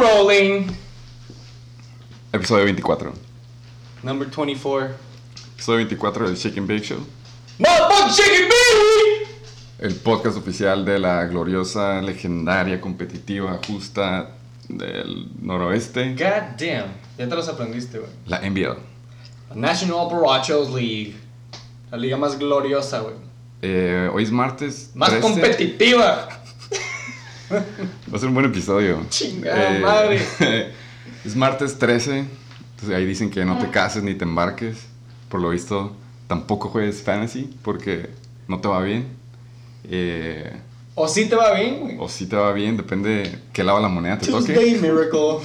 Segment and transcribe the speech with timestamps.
[0.00, 0.66] rolling.
[2.32, 3.12] Episodio 24.
[4.02, 4.96] Number 24.
[5.54, 6.98] Episodio 24 del and Bake Show.
[7.58, 9.30] Motherfucking chicken baby!
[9.78, 14.30] El podcast oficial de la gloriosa, legendaria, competitiva, justa
[14.68, 16.14] del noroeste.
[16.14, 16.92] God damn.
[17.18, 18.10] Ya te los aprendiste, güey.
[18.26, 18.78] La NBL.
[19.54, 21.16] National Borrachos League.
[21.90, 23.14] La liga más gloriosa, güey.
[23.62, 24.90] Eh, hoy es martes.
[24.94, 25.22] Más 13.
[25.22, 26.28] competitiva.
[28.12, 29.04] Va a ser un buen episodio.
[29.08, 30.20] Chingada Eh, madre.
[31.24, 32.18] es martes 13.
[32.18, 34.86] Entonces ahí dicen que no te cases ni te embarques.
[35.28, 35.94] Por lo visto,
[36.26, 38.10] tampoco juegues fantasy porque
[38.48, 39.06] no te va bien.
[39.88, 40.52] Eh,
[40.94, 41.96] O sí te va bien, güey.
[42.00, 44.52] o si te va bien, depende qué lado de la moneda te toque.
[44.54, 45.38] Tuesday Miracle.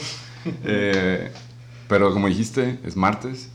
[0.64, 1.32] Eh,
[1.88, 3.50] pero como dijiste, es martes.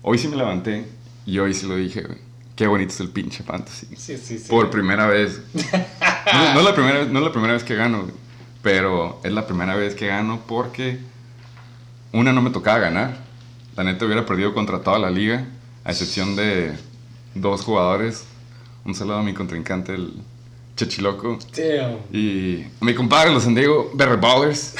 [0.00, 0.86] Hoy sí me levanté
[1.26, 2.18] y hoy sí lo dije, güey.
[2.54, 3.86] Qué bonito es el pinche fantasy.
[3.96, 4.48] Sí, sí, sí.
[4.48, 5.40] Por primera vez.
[6.32, 8.12] No, no es la primera, no es la primera vez que gano, güey,
[8.66, 10.98] pero es la primera vez que gano porque
[12.12, 13.16] una no me tocaba ganar.
[13.76, 15.46] La neta hubiera perdido contra toda la liga,
[15.84, 16.72] a excepción de
[17.36, 18.24] dos jugadores.
[18.84, 20.14] Un saludo a mi contrincante, el
[20.74, 21.38] Chechiloco.
[21.56, 21.98] Damn.
[22.12, 24.74] Y mi compadre, los San Diego Berry Ballers.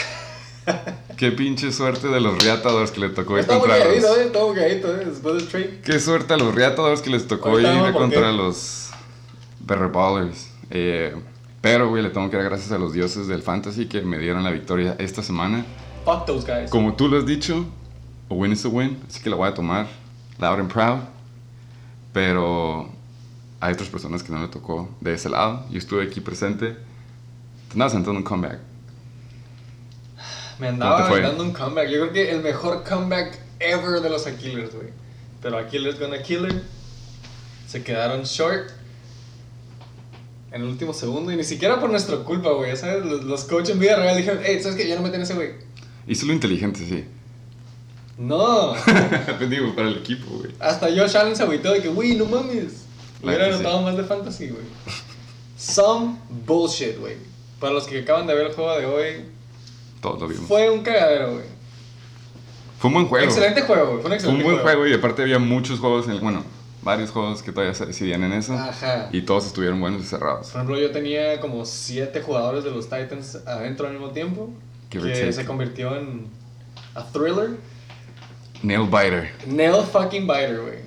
[1.17, 4.05] Qué pinche suerte de los Reatadores que le tocó ir contra los...
[4.05, 4.41] eh.
[4.43, 5.05] Eh.
[5.07, 5.81] Después del trade.
[5.85, 8.37] Qué suerte a los Reatadores que les tocó ir contra qué.
[8.37, 8.91] los
[9.61, 10.49] Berry Ballers.
[10.71, 11.15] Eh,
[11.67, 14.45] pero, güey, le tengo que dar gracias a los dioses del fantasy que me dieron
[14.45, 15.65] la victoria esta semana.
[16.05, 16.71] Fuck those guys.
[16.71, 17.67] Como tú lo has dicho,
[18.31, 19.89] a win is a win, así que la voy a tomar
[20.39, 21.01] loud and proud.
[22.13, 22.89] Pero
[23.59, 25.67] hay otras personas que no le tocó de ese lado.
[25.69, 26.75] Yo estuve aquí presente.
[26.75, 28.61] Te andabas sentando un comeback.
[30.61, 31.89] Me ¿Cómo andaba dando un comeback.
[31.89, 34.91] Yo creo que el mejor comeback ever de los Aquilers, güey.
[35.43, 36.63] Pero Aquilers gonna killer.
[37.67, 38.71] Se quedaron short.
[40.57, 41.31] En el último segundo.
[41.33, 42.71] Y ni siquiera por nuestra culpa, güey.
[42.71, 43.05] ya ¿Sabes?
[43.05, 44.89] Los, los coaches en vida real dijeron, hey, ¿sabes qué?
[44.89, 45.51] Ya no meten a ese güey.
[46.07, 47.05] Hizo lo inteligente, sí.
[48.19, 48.75] No.
[49.39, 50.51] Pues Digo, para el equipo, güey.
[50.59, 52.85] Hasta Josh Allen se agüitó de que, güey, no mames.
[53.23, 53.65] Hubiera neta, sí.
[53.65, 54.63] anotado más de fantasy, güey.
[55.59, 57.17] Some bullshit, güey.
[57.61, 59.25] Para los que acaban de ver el juego de hoy,
[60.01, 60.47] Todos lo vimos.
[60.47, 61.45] Fue, fue un cagadero, güey.
[62.83, 63.25] un buen juego.
[63.27, 64.03] Excelente juego, güey.
[64.03, 66.45] Fue un Fue un excelente buen juego y aparte había muchos juegos, en el- bueno,
[66.87, 68.55] varios juegos que todavía se decidían en eso.
[68.55, 69.09] Ajá.
[69.13, 70.47] Y todos estuvieron buenos y cerrados.
[70.47, 74.51] Por ejemplo, yo tenía como siete jugadores de los Titans adentro al mismo tiempo.
[74.91, 76.29] Give que se convirtió en
[76.95, 77.57] a thriller.
[78.63, 79.33] Nail Biter.
[79.47, 80.79] Nail fucking biter, güey.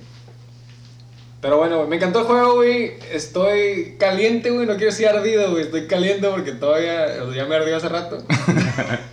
[1.42, 2.94] Pero bueno, me encantó el juego, güey.
[3.12, 4.66] Estoy caliente, güey.
[4.66, 5.64] No quiero decir ardido, güey.
[5.64, 8.18] Estoy caliente porque todavía ya me ardió hace rato.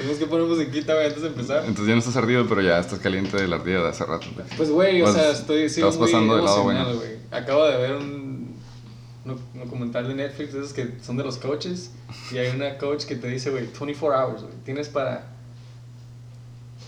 [0.00, 1.58] Tenemos que poner musiquita, güey, antes de empezar.
[1.58, 4.28] Entonces ya no estás ardido, pero ya estás caliente de la ardida de hace rato.
[4.34, 4.46] güey.
[4.56, 7.18] Pues, güey, o sea, estoy sí, estás muy pasando del lado güey.
[7.30, 8.56] Acabo de ver un,
[9.26, 11.90] un documental de Netflix, de esos que son de los coaches.
[12.32, 14.54] Y hay una coach que te dice, güey, 24 hours, güey.
[14.64, 15.26] Tienes para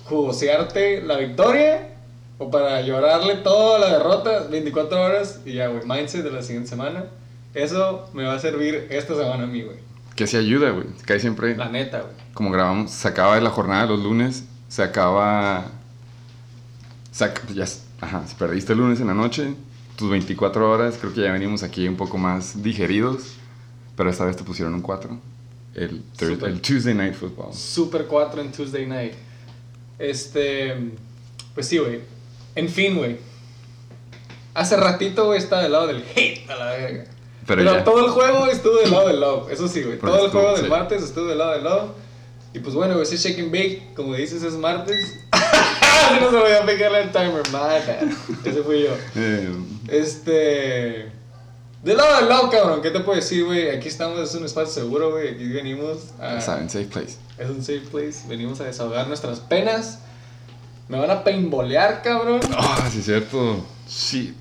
[0.06, 1.90] jugosearte la victoria
[2.38, 6.70] o para llorarle toda la derrota 24 horas y ya, güey, mindset de la siguiente
[6.70, 7.04] semana.
[7.52, 9.76] Eso me va a servir esta semana a mí, güey.
[10.16, 10.86] Que se ayuda, güey.
[11.06, 12.12] Que hay siempre, La neta, güey.
[12.34, 15.66] como grabamos, se acaba la jornada de los lunes, se acaba...
[17.10, 17.66] se ac- ya,
[18.00, 19.54] ajá, si perdiste el lunes en la noche,
[19.96, 23.34] tus 24 horas, creo que ya venimos aquí un poco más digeridos,
[23.96, 25.18] pero esta vez te pusieron un 4.
[25.74, 26.50] El, Thurs- Súper.
[26.50, 27.54] el Tuesday Night Football.
[27.54, 29.14] Super 4 en Tuesday night.
[29.98, 30.90] Este.
[31.54, 32.00] Pues sí, güey.
[32.54, 33.16] En fin, güey.
[34.54, 37.04] Hace ratito, güey, estaba del lado del hate a la verga.
[37.46, 39.50] Pero Pero, todo el juego estuvo del lado del love.
[39.50, 39.98] Eso sí, güey.
[39.98, 40.70] Todo el juego del sí.
[40.70, 41.90] martes estuvo del lado del love.
[42.54, 45.18] Y pues bueno, ese shake and bake, como dices, es martes.
[46.20, 47.80] No se voy a pegarle el timer, bad.
[48.44, 48.90] Ese fui yo.
[49.14, 49.48] Eh,
[49.88, 51.10] Este.
[51.82, 52.82] Del lado del love, cabrón.
[52.82, 53.70] ¿Qué te puedo decir, güey?
[53.70, 55.28] Aquí estamos, es un espacio seguro, güey.
[55.28, 56.34] Aquí venimos a.
[56.34, 57.16] ya saben, safe place.
[57.38, 58.26] Es un safe place.
[58.28, 60.00] Venimos a desahogar nuestras penas.
[60.88, 62.40] Me van a paintbolear, cabrón.
[62.56, 63.64] Ah, sí, es cierto.
[63.86, 64.34] Sí.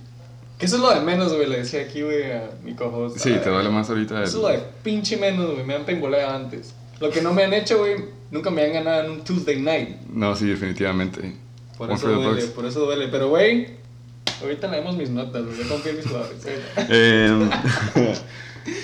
[0.61, 1.49] Que eso es lo de menos, güey.
[1.49, 3.09] Le decía aquí, güey, a mi cojo.
[3.09, 4.21] Sí, te duele más ahorita.
[4.21, 5.65] Eso es lo de pinche menos, güey.
[5.65, 6.75] Me han paintboleado antes.
[6.99, 7.95] Lo que no me han hecho, güey,
[8.29, 10.01] nunca me han ganado en un Tuesday night.
[10.13, 11.33] No, sí, definitivamente.
[11.79, 13.07] Por One eso duele, por eso duele.
[13.07, 13.69] Pero, güey,
[14.39, 15.57] ahorita leemos mis notas, güey.
[15.57, 16.45] Yo confío en mis jugadores.
[16.45, 17.25] ¿eh?
[17.25, 17.49] Em,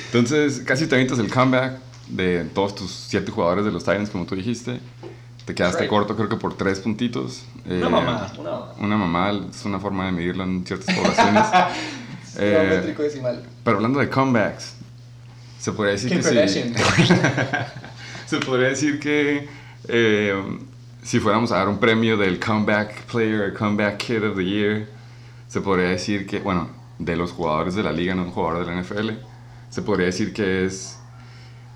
[0.06, 1.78] entonces, casi te avientas el comeback
[2.08, 4.80] de todos tus siete jugadores de los Titans, como tú dijiste.
[5.48, 5.90] Te quedaste Right.
[5.90, 7.46] corto, creo que por tres puntitos.
[7.66, 8.74] Una Eh, mamada, una mamada.
[8.80, 11.44] Una mamada es una forma de medirlo en ciertas poblaciones.
[12.40, 13.42] Eh, decimal.
[13.64, 14.76] Pero hablando de comebacks,
[15.60, 16.72] se podría decir Kim que sí.
[18.28, 19.48] Se podría decir que
[19.88, 20.36] eh,
[21.02, 24.88] si fuéramos a dar un premio del Comeback Player, Comeback Kid of the Year,
[25.48, 26.70] se podría decir que, bueno,
[27.00, 29.12] de los jugadores de la liga, no un jugador de la NFL,
[29.72, 30.97] se podría decir que es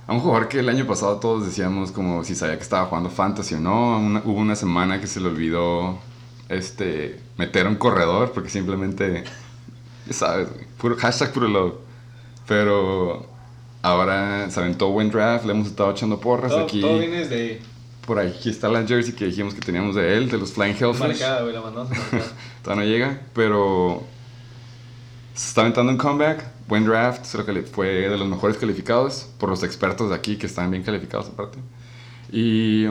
[0.08, 3.10] A un jugador que el año pasado todos decíamos como si sabía que estaba jugando
[3.10, 3.98] fantasy o no.
[3.98, 6.00] Una- hubo una semana que se le olvidó
[6.50, 9.24] este, meter un corredor porque simplemente,
[10.10, 11.74] sabes, puro, hashtag puro love.
[12.48, 13.26] Pero
[13.82, 16.82] ahora se aventó buen draft, le hemos estado echando porras Todo, aquí.
[16.82, 17.62] todo viene ahí.
[18.06, 21.00] Por aquí está la jersey que dijimos que teníamos de él, de los Flying Hellfish.
[21.00, 21.92] Marcada, güey, la mandamos.
[22.64, 24.04] Todavía no llega, pero
[25.36, 26.44] se está aventando un comeback.
[26.72, 30.46] Buen draft, creo que fue de los mejores calificados por los expertos de aquí que
[30.46, 31.58] están bien calificados aparte.
[32.32, 32.86] Y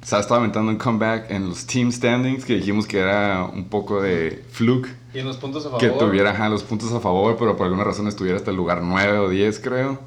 [0.00, 3.64] se ha estado aventando un comeback en los team standings que dijimos que era un
[3.64, 4.90] poco de fluke.
[5.12, 5.80] Y en los puntos a favor.
[5.80, 8.80] Que tuviera ajá, los puntos a favor, pero por alguna razón estuviera hasta el lugar
[8.80, 9.98] 9 o 10, creo.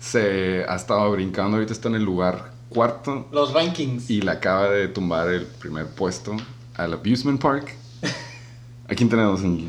[0.00, 4.08] Se ha estado brincando, ahorita está en el lugar cuarto Los rankings.
[4.08, 6.34] y le acaba de tumbar el primer puesto
[6.76, 7.74] al Abusement Park.
[8.88, 9.68] ¿A quién tenemos en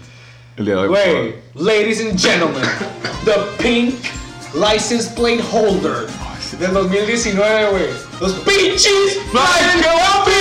[0.58, 0.88] el día de hoy?
[0.88, 2.64] Güey, ladies and gentlemen,
[3.26, 3.96] the pink
[4.54, 6.08] license plate holder
[6.60, 7.90] del 2019, güey.
[8.22, 10.36] Los pinches Flying Hellfish.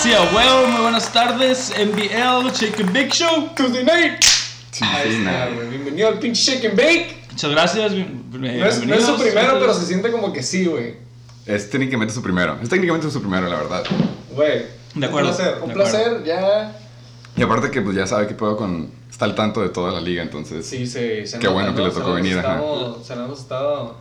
[0.00, 1.72] Sí, a huevo, muy buenas tardes.
[1.76, 3.48] MBL, Shake and Big Show.
[3.56, 4.24] Tuesday night.
[4.80, 5.68] Ahí está, güey.
[5.68, 7.16] Bienvenido al pinche Shake and Bake.
[7.30, 7.92] Muchas gracias.
[7.92, 10.94] No es, no es su primero, pero se siente como que sí, güey.
[11.46, 12.58] Es técnicamente su primero.
[12.62, 13.84] Es técnicamente su primero, la verdad.
[14.30, 14.66] Güey.
[14.94, 16.76] De acuerdo, Un placer, un placer, ya.
[17.38, 18.90] Y aparte que pues ya sabe que puedo con...
[19.10, 20.66] Está al tanto de toda la liga, entonces...
[20.66, 21.86] Sí, se, se Qué nota, bueno que ¿no?
[21.88, 22.54] le tocó nos venir, ajá.
[22.56, 23.96] estamos- Se lo hemos estado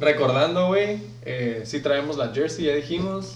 [0.00, 0.98] recordando, güey.
[1.24, 3.34] Eh, sí traemos la jersey, ya dijimos.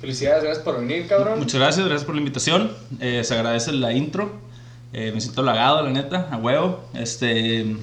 [0.00, 1.38] Felicidades, gracias por venir, cabrón.
[1.38, 2.72] Muchas gracias, gracias por la invitación.
[3.00, 4.32] Eh, se agradece la intro.
[4.92, 6.80] Eh, me siento halagado, la neta, a huevo.
[6.94, 7.76] Este.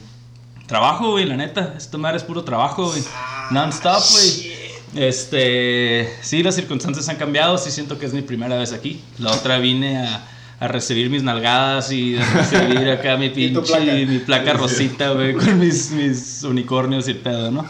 [0.66, 1.74] Trabajo, güey, la neta.
[1.78, 3.02] Esta madre es puro trabajo, güey.
[3.16, 4.52] Ah, Non-stop, güey.
[4.96, 6.12] Este.
[6.22, 7.58] Sí, las circunstancias han cambiado.
[7.58, 9.02] Sí, siento que es mi primera vez aquí.
[9.20, 10.28] La otra vine a,
[10.60, 13.62] a recibir mis nalgadas y a recibir acá mi pinche.
[13.62, 13.94] placa.
[13.94, 17.66] Mi placa rosita, güey, con mis, mis unicornios y pedo, ¿no?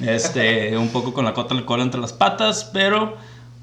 [0.00, 3.16] Este, un poco con la cota del cola entre las patas, pero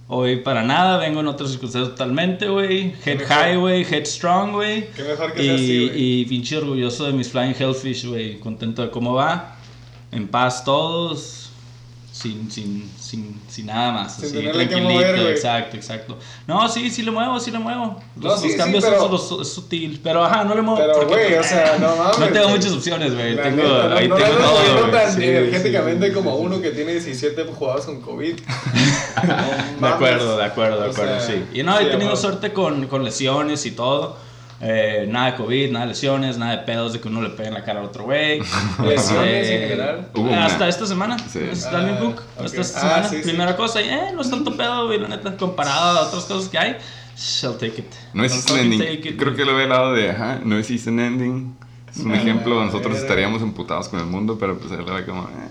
[0.07, 2.93] hoy para nada, vengo en otras circunstancias totalmente, güey.
[3.05, 4.89] Head high, güey, head strong, güey.
[4.91, 6.01] Qué mejor que y, sea así, güey.
[6.21, 8.39] y pinche orgulloso de mis Flying Hellfish, güey.
[8.39, 9.55] Contento de cómo va.
[10.11, 11.51] En paz todos.
[12.11, 14.15] Sin, sin, sin, sin nada más.
[14.15, 15.31] Sin así, tenerle que tranquilito, mover, güey.
[15.33, 16.17] exacto, exacto.
[16.47, 18.01] No, sí, sí le muevo, sí le muevo.
[18.15, 19.99] No, Los, sí, los sí, cambios pero- son los- es sutil.
[20.03, 20.79] Pero ajá, no le muevo.
[20.79, 22.19] Pero, güey, o sea, no mames.
[22.19, 23.35] No tengo muchas opciones, güey.
[23.35, 24.91] Tengo, no- ahí no tengo todo, güey.
[24.91, 26.43] tan Sí, energéticamente sí, como sí.
[26.45, 28.35] uno que tiene 17 jugadas con COVID.
[29.79, 31.43] De acuerdo, de acuerdo, de O acuerdo, sea, sí.
[31.53, 34.17] Y no, sí, he tenido suerte con, con lesiones y todo.
[34.65, 37.49] Eh, nada de COVID, nada de lesiones, nada de pedos de que uno le pegue
[37.49, 38.39] en la cara al otro güey.
[38.79, 38.97] Lesiones
[39.47, 40.07] Este, en general.
[40.15, 40.45] Una.
[40.45, 41.17] Hasta esta semana.
[41.19, 41.39] Sí.
[41.51, 42.21] Es Ah, Dalvin Cook.
[42.45, 43.09] esta Ah, semana.
[43.09, 43.23] sí, sí.
[43.23, 46.49] Primera cosa, y eh, no es tanto pedo, güey, la neta, comparado a otras cosas
[46.49, 46.77] que hay.
[47.17, 47.85] Shall take it.
[48.13, 48.79] No es ending.
[48.79, 51.55] take it, Creo que lo ve al lado de, ajá, no es ending.
[51.93, 55.23] Es un ejemplo, Ah, nosotros estaríamos emputados con el mundo, pero pues él ve como,
[55.23, 55.49] eh.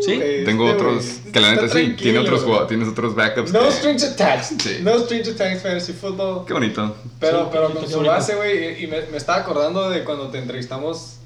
[0.00, 0.16] Sí.
[0.16, 3.52] Güey, Tengo este, otros, güey, que la neta sí, tiene otros tienes otros backups.
[3.52, 4.60] No que- strings attached.
[4.60, 4.78] Sí.
[4.82, 6.44] No strings attached fantasy football.
[6.46, 6.96] Qué bonito.
[7.18, 10.28] Pero, Sí, pero qué con su base, güey, y me, me estaba acordando de cuando
[10.28, 11.16] te entrevistamos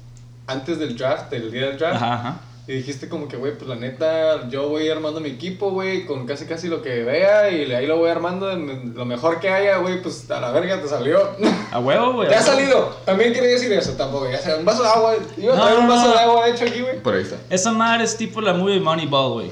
[0.47, 1.95] antes del draft, del día del draft.
[1.95, 2.41] Ajá, ajá.
[2.65, 6.25] Y dijiste como que, güey, pues la neta, yo voy armando mi equipo, güey, con
[6.25, 9.77] casi casi lo que vea y ahí lo voy armando en lo mejor que haya,
[9.79, 11.29] güey, pues a la verga te salió.
[11.71, 12.29] A huevo, güey.
[12.29, 12.95] Te ha salido.
[13.05, 14.29] También quería decir eso, tampoco.
[14.31, 15.15] Ya sea, un vaso de agua.
[15.37, 16.13] Iba a No, traer un vaso no.
[16.13, 16.99] de agua, de hecho, aquí, güey.
[17.01, 17.35] Por ahí está.
[17.49, 19.51] Esa madre es tipo la movie Moneyball, güey.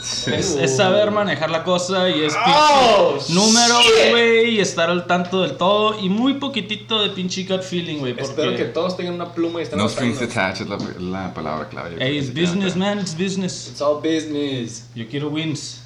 [0.00, 5.06] Es, es saber manejar la cosa y es Oh, pinche números, güey, y estar al
[5.06, 8.14] tanto del todo y muy poquitito de pinche gut feeling, güey.
[8.18, 11.68] Espero que todos tengan una pluma y estén No strings attached es la, la palabra
[11.68, 11.96] clave.
[11.98, 13.68] hey, it's business, man, it's business.
[13.68, 14.86] It's all business.
[14.94, 15.82] Yo quiero wins.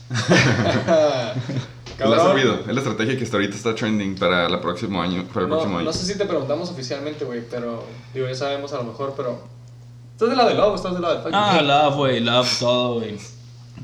[1.96, 2.54] ¿Qué le ha servido?
[2.60, 5.24] Es la estrategia que hasta ahorita está trending para el próximo año.
[5.32, 5.86] Para el No, próximo año.
[5.86, 9.42] no sé si te preguntamos oficialmente, güey, pero digo, ya sabemos a lo mejor, pero
[10.12, 12.94] estás del lado de Love, estás del lado de fucking Ah, love, güey, love todo,
[13.00, 13.16] güey.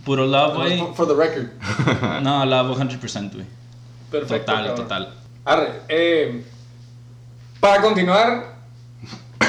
[0.05, 0.79] Puro love, güey.
[0.79, 1.51] For, for the record.
[2.23, 3.47] No, love 100%, güey.
[4.11, 4.53] Perfecto.
[4.53, 4.77] Total, cabrón.
[4.77, 5.15] total.
[5.45, 6.45] Arre, eh,
[7.61, 8.57] para continuar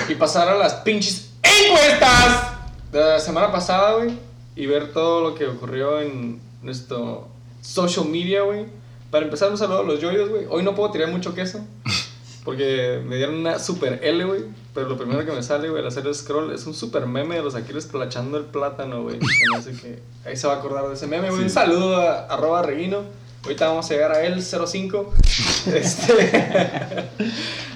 [0.07, 2.51] y pasar a las pinches encuestas
[2.91, 4.17] de la semana pasada, güey,
[4.55, 7.27] y ver todo lo que ocurrió en nuestro
[7.61, 8.65] social media, güey.
[9.09, 10.45] Para empezar, un saludo a los yoyos, güey.
[10.49, 11.59] Hoy no puedo tirar mucho queso.
[12.43, 14.43] Porque me dieron una super L, güey.
[14.73, 17.35] Pero lo primero que me sale, güey, al hacer el scroll es un super meme
[17.35, 19.19] de los Aquiles colachando el plátano, güey.
[19.57, 21.39] Hace que ahí se va a acordar de ese meme, güey.
[21.39, 21.43] Sí.
[21.45, 23.03] Un saludo a arroba Reguino.
[23.43, 25.13] Ahorita vamos a llegar a él, 05.
[25.73, 26.13] Este.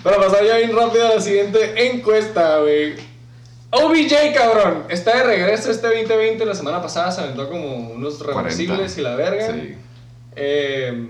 [0.04, 2.96] Pero pasar ya bien rápido a la siguiente encuesta, güey.
[3.72, 4.84] OBJ, cabrón.
[4.88, 6.46] Está de regreso este 2020.
[6.46, 8.42] La semana pasada se aventó como unos 40.
[8.42, 9.52] reversibles y la verga.
[9.54, 9.75] Sí.
[10.38, 11.10] Eh,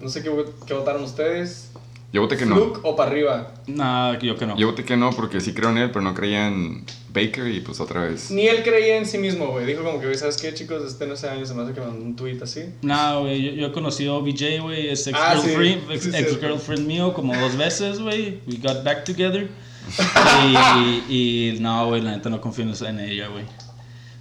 [0.00, 0.30] no sé qué,
[0.66, 1.70] qué votaron ustedes.
[2.12, 2.54] Yo voté que no.
[2.54, 3.54] ¿Fluke o para arriba?
[3.66, 4.56] Nah, yo que no.
[4.56, 7.60] Yo voté que no porque sí creo en él, pero no creía en Baker y
[7.60, 8.30] pues otra vez.
[8.30, 9.66] Ni él creía en sí mismo, güey.
[9.66, 10.82] Dijo como que, güey, ¿sabes qué, chicos?
[10.84, 12.62] Este no ese año se me hace que mandó un tweet así.
[12.82, 15.48] No, güey, yo, yo he conocido a OBJ, güey, es ex Ah, sí.
[15.48, 18.40] girlfriend, ex, Sí, sí, ex girlfriend mío como dos veces, güey.
[18.46, 19.48] We got back together.
[21.08, 23.44] y, y no, güey, la neta no confío en ella, güey.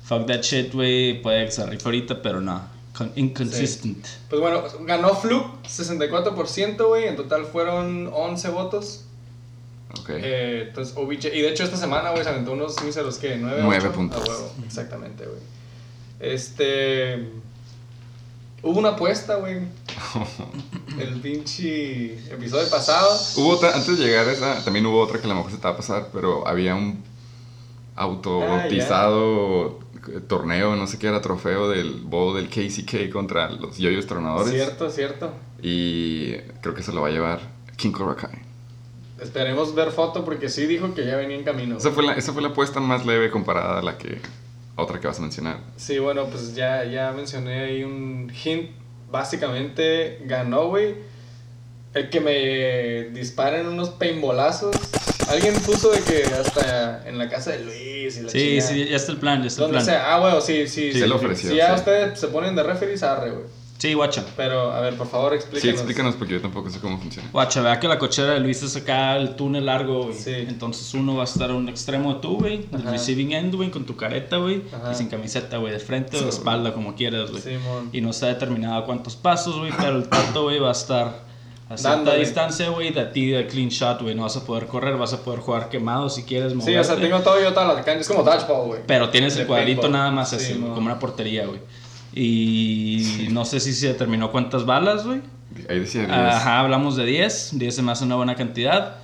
[0.03, 1.21] Fuck that shit, güey.
[1.21, 2.74] Puede que se rife ahorita, pero no.
[2.97, 4.05] Con- inconsistent.
[4.29, 7.07] Pues bueno, ganó Fluke 64%, güey.
[7.07, 9.01] En total fueron 11 votos.
[9.99, 10.09] Ok.
[10.11, 11.25] Eh, entonces, OBJ.
[11.33, 14.21] Y de hecho, esta semana, güey, se aventó unos míseros que 9 Nueve puntos.
[14.21, 15.39] A huevo, exactamente, güey.
[16.19, 17.29] Este.
[18.63, 19.59] Hubo una apuesta, güey.
[20.99, 23.15] El pinche episodio pasado.
[23.35, 25.57] Hubo otra, antes de llegar a esa, también hubo otra que a lo mejor se
[25.57, 27.03] te va a pasar, pero había un
[27.95, 29.79] autobautizado
[30.27, 34.53] torneo, no sé qué era, trofeo del bowl del KCK contra los yoyos tronadores.
[34.53, 35.33] Cierto, cierto.
[35.61, 37.39] Y creo que se lo va a llevar
[37.77, 38.39] King Cobra Kai.
[39.19, 41.77] Esperemos ver foto porque sí dijo que ya venía en camino.
[41.77, 44.19] Esa fue, la, esa fue la apuesta más leve comparada a la que
[44.75, 45.59] otra que vas a mencionar.
[45.77, 48.71] Sí, bueno, pues ya, ya mencioné ahí un hint.
[49.09, 50.95] Básicamente ganó, güey.
[51.95, 54.75] El que me disparen unos paintballazos.
[55.29, 58.69] Alguien puso de que hasta en la casa de Luis y la Sí, chingada.
[58.69, 59.85] sí, ya está el plan, ya está el Donde plan.
[59.85, 60.13] sea.
[60.13, 60.91] Ah, bueno, sí, sí.
[60.93, 61.07] Sí, sí.
[61.07, 61.79] lo ofreció, Si ya sí.
[61.79, 63.45] ustedes se ponen de referees, arre, güey.
[63.77, 64.23] Sí, guacha.
[64.37, 65.75] Pero, a ver, por favor, Sí, explíquenos.
[65.79, 67.27] explícanos porque yo tampoco sé cómo funciona.
[67.31, 70.15] Guacha, vea que la cochera de Luis es acá el túnel largo, güey.
[70.15, 70.31] Sí.
[70.33, 72.67] Entonces uno va a estar a un extremo de tú, güey.
[72.71, 72.91] El Ajá.
[72.91, 74.63] receiving end, güey, con tu careta, güey.
[74.73, 74.91] Ajá.
[74.91, 75.73] Y sin camiseta, güey.
[75.73, 77.41] De frente o de espalda, como quieras, güey.
[77.41, 77.89] Simón.
[77.91, 79.71] Y no está determinado cuántos pasos, güey.
[79.77, 81.25] Pero el tato, güey, va a estar
[81.69, 82.91] a cierta distancia, güey.
[82.93, 84.13] De ti de clean shot, güey.
[84.15, 86.79] No vas a poder correr, vas a poder jugar quemado si quieres Sí, moverte.
[86.79, 88.01] o sea, tengo todo yo toda la cancha.
[88.01, 88.81] Es como dodgeball, güey.
[88.85, 89.91] Pero tienes De el cuadrito paintball.
[89.99, 90.73] nada más Sí, así, mo.
[90.75, 91.59] como una portería, güey.
[92.13, 95.21] Y no sé si se determinó cuántas balas, güey.
[95.69, 96.11] Ahí decía 10.
[96.11, 98.97] Ajá, hablamos de 10, 10 se me hace una buena cantidad.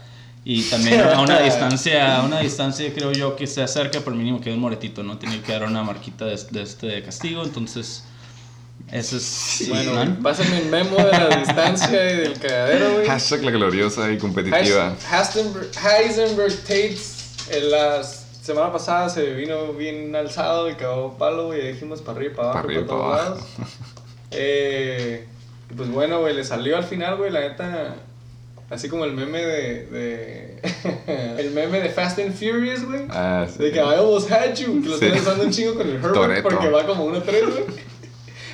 [0.43, 4.41] Y también a una distancia, a una distancia creo yo que se acerca, por mínimo
[4.41, 5.17] que un moretito, ¿no?
[5.17, 8.05] Tiene que dar una marquita de, de este castigo, entonces
[8.91, 9.65] ese es...
[9.69, 9.97] Bueno, ¿no?
[10.05, 13.05] güey, pásenme el memo de la distancia y del cagadero, güey.
[13.07, 14.95] Hashtag la gloriosa y competitiva.
[15.11, 17.17] Heisenberg, Heisenberg Tates
[17.51, 21.61] en la semana pasada se vino bien alzado y cagó palo, güey.
[21.61, 23.35] y Dijimos para arriba y para abajo, Para arriba y para todos para abajo.
[23.57, 23.71] lados.
[24.31, 25.27] Eh,
[25.69, 27.95] y pues bueno, güey, le salió al final, güey, la neta.
[28.69, 29.85] Así como el meme de.
[29.87, 30.61] de
[31.39, 33.01] el meme de Fast and Furious, güey.
[33.09, 33.61] Ah, sí.
[33.63, 35.05] De que I almost had you, que lo Sí.
[35.07, 36.49] están usando un chingo con el Herbert Toretto.
[36.49, 37.63] porque va como 1-3, güey.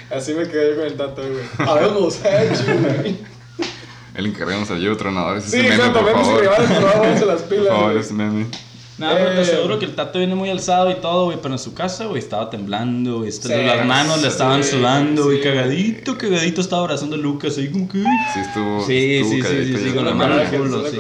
[0.10, 1.44] Así me quedé yo con el tato, güey.
[2.24, 3.18] Had you, güey.
[4.16, 5.44] El encargamos al Yoyo Tronadores.
[5.44, 6.42] Sí, exacto, y favor.
[6.42, 8.04] rivales, pero vamos a las pilas, Por favor, güey.
[8.04, 8.46] ese meme.
[8.98, 9.42] Nada, pero te Eh.
[9.42, 12.18] aseguro que el tato viene muy alzado y todo, güey, pero en su casa, güey,
[12.18, 13.32] estaba temblando, güey.
[13.32, 15.44] Sí, las manos le estaban sí, sudando, güey, sí.
[15.44, 18.00] cagadito, cagadito estaba abrazando a Lucas ahí como que...
[18.00, 18.86] Sí, estuvo.
[18.88, 20.98] Sí, estuvo sí, sí, sí, con la mano el corajes, culo, sí.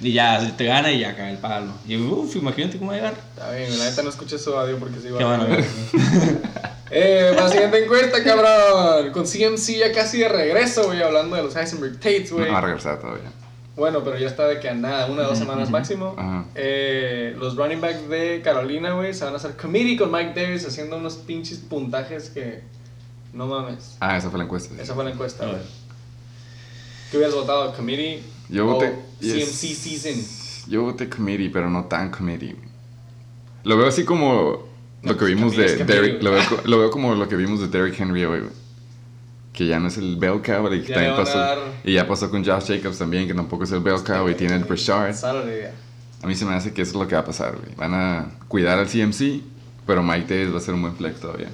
[0.00, 1.72] Y ya, te gana y ya cae el palo.
[1.86, 3.14] Y uff, imagínate cómo va a llegar.
[3.34, 5.64] Está bien, la neta no escuché su audio porque sí va Qué bueno, güey.
[6.96, 9.10] Eh, para la siguiente encuesta, cabrón.
[9.10, 12.46] Con CMC ya casi de regreso, güey, hablando de los Heisenberg Tates, güey.
[12.46, 13.32] No va a regresar todavía.
[13.74, 16.14] Bueno, pero ya está de que a nada, una o dos semanas máximo.
[16.54, 20.64] Eh, los running backs de Carolina, güey, se van a hacer committee con Mike Davis
[20.66, 22.62] haciendo unos pinches puntajes que.
[23.32, 23.96] No mames.
[23.98, 24.72] Ah, esa fue la encuesta.
[24.72, 24.80] sí.
[24.80, 25.58] Esa fue la encuesta, güey.
[27.10, 27.74] ¿Qué hubieras votado?
[27.74, 28.22] ¿Committee?
[28.48, 28.94] Yo o voté.
[29.20, 29.78] CMC yes.
[29.78, 30.70] season.
[30.70, 32.56] Yo voté committee, pero no tan committee.
[33.64, 34.66] Lo veo así como
[35.02, 36.22] No, lo que vimos de Derrick.
[36.22, 36.32] Lo
[36.64, 38.52] lo veo como lo que vimos de Derrick Henry hoy, güey.
[39.52, 41.38] Que ya no es el bell cow, y Ya también pasó.
[41.38, 44.34] dar- Y ya pasó con Josh Jacobs también, que tampoco es el bell cow y
[44.34, 45.14] tiene el Brashard.
[45.24, 47.74] A mí se me hace que eso es lo que va a pasar, güey.
[47.76, 49.42] Van a cuidar al CMC,
[49.86, 51.48] pero Mike Davis va a ser un buen flex todavía.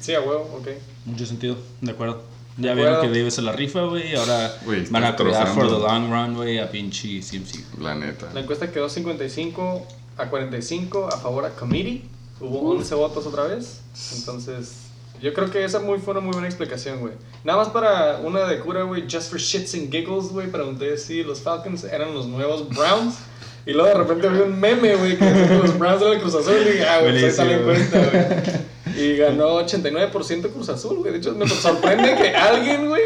[0.00, 0.68] Sí, a huevo, ok.
[1.04, 2.22] Mucho sentido, de acuerdo.
[2.58, 5.78] Ya vieron que Davis se la rifa, güey, ahora Güey, van a cuidar for the
[5.78, 7.80] long run, güey, a pinche CMC.
[7.80, 8.28] La neta.
[8.34, 9.86] La encuesta quedó 55
[10.18, 12.04] a 45 a favor a Committee.
[12.40, 13.80] Hubo 11 votos otra vez.
[14.16, 14.82] Entonces,
[15.22, 17.14] yo creo que esa muy, fue una muy buena explicación, güey.
[17.44, 21.22] Nada más para una de cura, güey, just for shits and giggles, güey, pregunté si
[21.22, 23.14] los Falcons eran los nuevos Browns.
[23.64, 26.20] Y luego de repente vi un meme, güey, que decía que los Browns eran el
[26.20, 26.56] Cruz Azul.
[26.60, 28.71] Y dije, ah, güey, está la encuesta, güey.
[28.96, 31.12] Y ganó 89% Cruz Azul, güey.
[31.12, 33.02] De hecho, me sorprende que alguien, güey,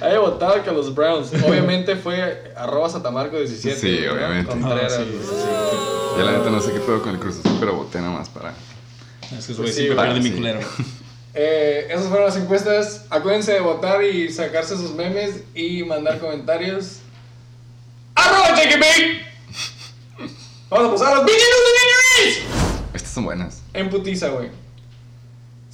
[0.00, 1.30] haya votado que a los Browns.
[1.46, 3.74] Obviamente fue arroba satamarco17.
[3.74, 4.14] Sí, ¿verdad?
[4.16, 4.50] obviamente.
[4.50, 5.24] Contreras, Ah, sí, güey.
[5.24, 8.12] sí, Ya la neta no sé qué pedo con el Cruz Azul, pero voté nada
[8.12, 8.54] más para.
[9.36, 10.36] Es que, güey, Pues sí, siempre güey, pierde mi sí.
[10.36, 10.60] culero.
[11.36, 13.06] Eh, esas fueron las encuestas.
[13.10, 16.98] Acuérdense de votar y sacarse sus memes y mandar comentarios.
[18.14, 18.54] ¡Arroba!
[20.70, 21.42] Vamos a pasar a los bitches
[22.24, 22.96] de.
[22.96, 23.62] Estas son buenas.
[23.72, 24.48] En putiza, güey.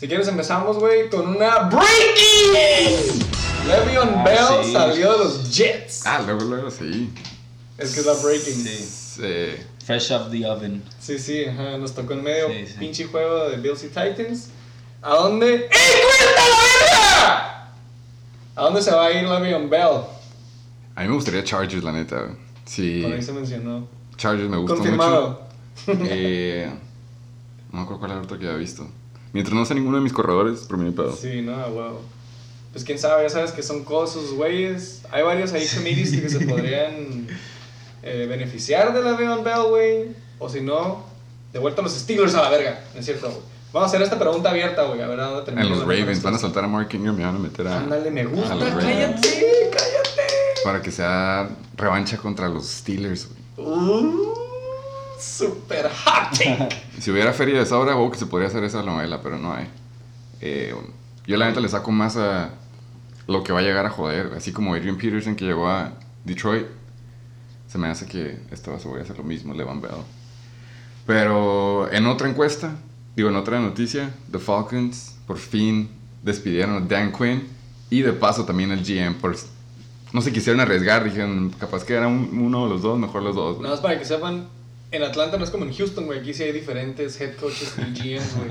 [0.00, 3.26] Si quieres empezamos, güey, con una breaking.
[3.69, 4.73] Le'Veon Ah, Bell sí.
[4.73, 6.07] salió de los Jets.
[6.07, 7.12] Ah, luego, luego, sí.
[7.76, 8.54] Es que es la breaking.
[8.64, 9.57] Sí.
[9.85, 10.83] Fresh off the oven.
[11.00, 12.75] Sí, sí, ajá, nos tocó en medio Sí, sí.
[12.78, 14.49] pinche juego de Bills y Titans.
[15.02, 15.54] ¿A dónde?
[15.54, 17.73] ¡Eh, cuenta la verga!
[18.57, 20.00] ¿A dónde se va a ir Le'Veon Bell?
[20.95, 22.23] A mí me gustaría Chargers, la neta.
[22.23, 22.37] güey.
[22.64, 23.87] Sí, Por ahí se mencionó.
[24.16, 25.30] Chargers me gusta Confirmado.
[25.30, 25.40] mucho.
[26.11, 26.71] Eh,
[27.73, 28.87] no me acuerdo cuál era el otro que había visto.
[29.32, 31.16] Mientras no sea ninguno de mis corredores, por mí no pedo.
[31.16, 32.02] Sí, no, huevo.
[32.72, 35.02] Pues quién sabe, ya sabes que son cosas, güeyes.
[35.10, 37.26] Hay varios ahí committees que se podrían
[38.02, 40.08] eh, beneficiar de la Le'Veon Bell, güey.
[40.38, 41.04] O si no,
[41.52, 42.84] de vuelta a los Steelers a la verga.
[42.94, 43.40] ¿No es cierto, güey?
[43.72, 45.00] Vamos a hacer esta pregunta abierta, güey.
[45.00, 45.52] A ver a dónde.
[45.52, 46.46] En los Ravens van a cosa.
[46.46, 47.78] soltar a Mark Ingram y van a meter a.
[47.78, 48.58] Ándale, me gusta.
[48.58, 50.22] Cállate, cállate.
[50.64, 53.68] Para que sea revancha contra los Steelers, güey.
[53.68, 54.34] Uh,
[55.20, 56.68] super hot take.
[57.00, 59.66] Si hubiera feria de sobra, wow, que se podría hacer esa novela, pero no hay.
[60.40, 60.74] Eh,
[61.26, 62.50] yo la neta le saco más a
[63.26, 64.32] lo que va a llegar a joder.
[64.36, 65.92] Así como Adrian Peterson que llegó a
[66.24, 66.66] Detroit.
[67.68, 69.92] Se me hace que esta vez voy a hacer lo mismo, Levan Bell.
[71.06, 72.72] Pero en otra encuesta,
[73.16, 75.88] digo, en otra noticia, The Falcons por fin
[76.22, 77.48] despidieron a Dan Quinn
[77.88, 79.14] y de paso también al GM.
[79.20, 79.36] Por,
[80.12, 83.34] no se quisieron arriesgar, dijeron, capaz que era un- uno de los dos, mejor los
[83.36, 83.58] dos.
[83.60, 84.48] Nada más para que sepan,
[84.92, 86.18] en Atlanta no es como en Houston, güey.
[86.20, 88.50] Aquí sí hay diferentes head coaches y GMs, güey.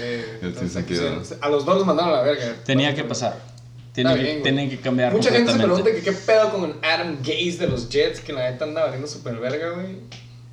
[0.00, 2.56] Eh, Sí, entonces, se- a los dos los mandaron a la verga.
[2.64, 3.38] Tenía que pasar.
[3.92, 4.42] Tienen, que, bien, güey.
[4.42, 7.88] tienen que cambiar Mucha gente se pregunta que qué pedo con Adam Gaze de los
[7.88, 9.98] Jets, que la neta anda valiendo super verga, güey.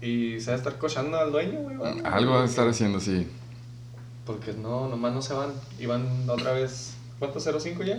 [0.01, 1.75] Y se va a estar cochando al dueño, güey.
[2.03, 3.27] Algo va a estar haciendo, sí.
[4.25, 5.53] Porque no, nomás no se van.
[5.79, 6.93] Y van otra vez.
[7.17, 7.39] ¿Cuánto?
[7.39, 7.97] ¿0-5 ya?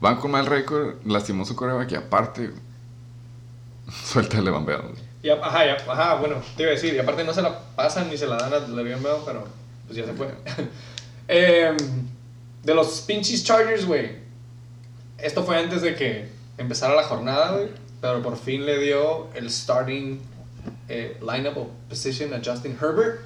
[0.00, 2.50] Van con mal récord, lastimó su coreback y aparte
[4.04, 4.80] suelta el Levan Bell.
[4.82, 5.13] güey.
[5.24, 6.94] Y, a- ajá, ya- ajá, bueno, te iba a decir.
[6.94, 9.44] Y aparte no se la pasan ni se la dan a Le'Veon Bell, pero
[9.86, 10.28] pues ya se fue.
[11.28, 11.76] Em,
[12.62, 14.10] de los pinches Chargers, güey.
[15.18, 17.68] Esto fue antes de que empezara la jornada, güey.
[18.00, 20.20] Pero por fin le dio el starting
[20.90, 23.20] eh, lineup o position a Justin Herbert.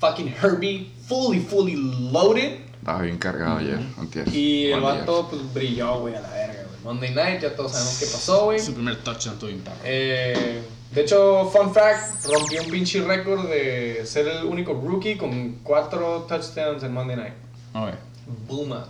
[0.00, 1.76] Fucking Herbie, fully, fully
[2.12, 2.58] loaded.
[2.80, 4.28] Estaba bien cargado ayer, antier.
[4.34, 6.80] Y el vato, pues brilló, güey, a la verga, güey.
[6.84, 8.58] Monday night, ya todos sabemos qué pasó, güey.
[8.58, 9.76] Su primer touchdown tuvo perro.
[9.84, 10.62] Eh,
[10.94, 16.26] de hecho, fun fact, rompió un pinche récord de ser el único rookie con cuatro
[16.28, 17.34] touchdowns en Monday Night.
[17.72, 17.98] A ver.
[18.46, 18.88] Booma.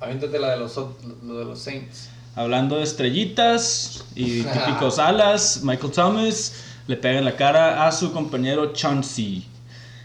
[0.00, 2.10] Aviéntate la de los, lo de los Saints.
[2.34, 6.52] Hablando de estrellitas y típicos alas, Michael Thomas
[6.86, 9.46] le pega en la cara a su compañero Chauncey.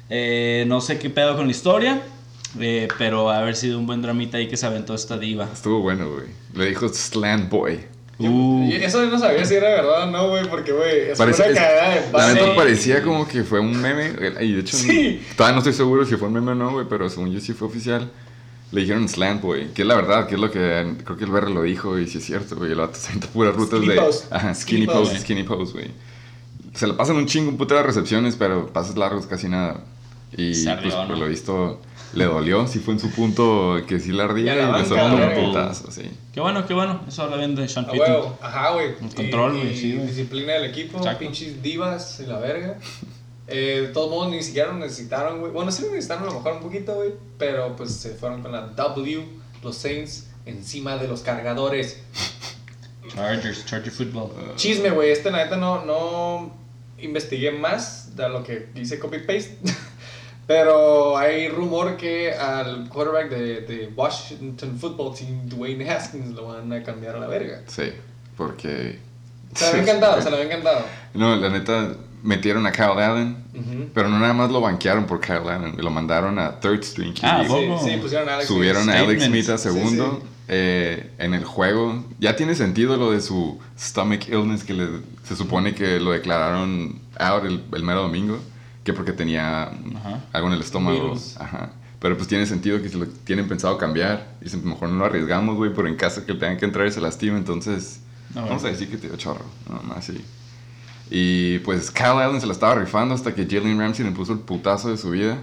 [0.10, 2.02] Eh, no sé qué pedo con la historia,
[2.60, 5.50] eh, pero ha haber sido un buen dramita ahí que se aventó esta diva.
[5.52, 6.28] Estuvo bueno, güey.
[6.54, 7.80] Le dijo Slant Boy.
[8.20, 11.32] Uh, eso yo no sabía si era verdad o no, güey, porque, güey, es una
[11.32, 14.12] cagada de la neta parecía como que fue un meme.
[14.42, 15.22] Y de hecho, Sí.
[15.38, 16.86] todavía no estoy seguro si fue un meme o no, güey.
[16.90, 18.12] Pero según yo sí fue oficial.
[18.72, 19.70] Le dijeron Slant Boy.
[19.74, 21.98] Que es la verdad, que es lo que creo que el BR lo dijo.
[21.98, 22.72] Y sí es cierto, güey.
[22.72, 24.02] El vato se puras rutas Skinny de.
[24.02, 24.34] post.
[24.34, 25.18] Ajá, Skinny post.
[25.20, 25.88] skinny post, güey.
[26.76, 29.82] Se le pasan un chingo, un putero de recepciones, pero pases largos casi nada.
[30.34, 31.82] Y pues por lo visto
[32.14, 32.68] le dolió.
[32.68, 35.92] Sí fue en su punto que sí le ardía Y la le soltó un putazo,
[35.92, 36.10] sí.
[36.34, 37.02] qué bueno, qué bueno.
[37.08, 38.10] Eso habla bien de Sean A Payton.
[38.12, 38.88] huevo, ajá, güey.
[38.88, 40.08] El control, güey, sí, güey.
[40.08, 41.20] Disciplina del equipo, Exacto.
[41.20, 42.78] pinches divas y la verga.
[43.48, 45.52] Eh, de todos modos, ni siquiera lo necesitaron, güey.
[45.52, 47.14] Bueno, sí lo necesitaron a lo mejor un poquito, güey.
[47.38, 49.24] Pero pues se fueron con la W,
[49.64, 52.02] los Saints, encima de los cargadores.
[53.14, 54.30] Chargers, Charger Football.
[54.56, 55.10] Chisme, güey.
[55.12, 56.54] Este, la neta, no, no
[57.00, 59.58] investigué más de lo que hice copy-paste.
[60.50, 66.74] Pero hay rumor que al quarterback de, de Washington Football Team, Dwayne Haskins, lo van
[66.74, 67.62] a cambiar a la verga.
[67.68, 67.84] Sí,
[68.36, 68.98] porque...
[69.54, 70.86] Se le había encantado, se le había encantado.
[71.14, 71.90] No, la neta,
[72.24, 73.38] metieron a Kyle Allen,
[73.94, 77.14] pero no nada más lo banquearon por Kyle Allen, lo mandaron a third string.
[77.22, 77.54] Ah, Sí,
[77.88, 79.08] sí, pusieron a Alex Subieron a Statement.
[79.22, 80.28] Alex Smith a Sí, segundo sí.
[80.48, 82.04] eh, en el juego.
[82.20, 84.88] Ya tiene sentido lo de su stomach illness que le-
[85.24, 88.40] se supone que lo declararon out el, el mero domingo,
[88.84, 90.26] que porque tenía Ajá.
[90.34, 91.02] algo en el estómago.
[91.04, 91.38] Virus.
[91.38, 91.72] Ajá.
[92.00, 94.36] Pero pues tiene sentido que si lo tienen pensado cambiar.
[94.42, 97.02] Dicen, mejor no lo arriesgamos, güey, por en caso que tengan que entrar y se
[97.02, 97.38] lastime.
[97.38, 98.02] Entonces,
[98.36, 99.46] Ah, vamos a decir que te dio chorro.
[99.68, 100.24] No, más así.
[101.10, 104.40] Y pues Kyle Allen se la estaba rifando hasta que Jalen Ramsey le puso el
[104.40, 105.40] putazo de su vida.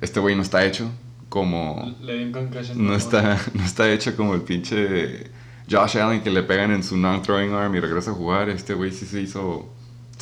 [0.00, 0.90] Este güey no está hecho
[1.30, 1.96] como...
[2.02, 2.84] Le concussion.
[2.86, 5.30] No está, no está hecho como el pinche
[5.70, 8.50] Josh Allen que le pegan en su non-throwing arm y regresa a jugar.
[8.50, 9.72] Este güey sí se hizo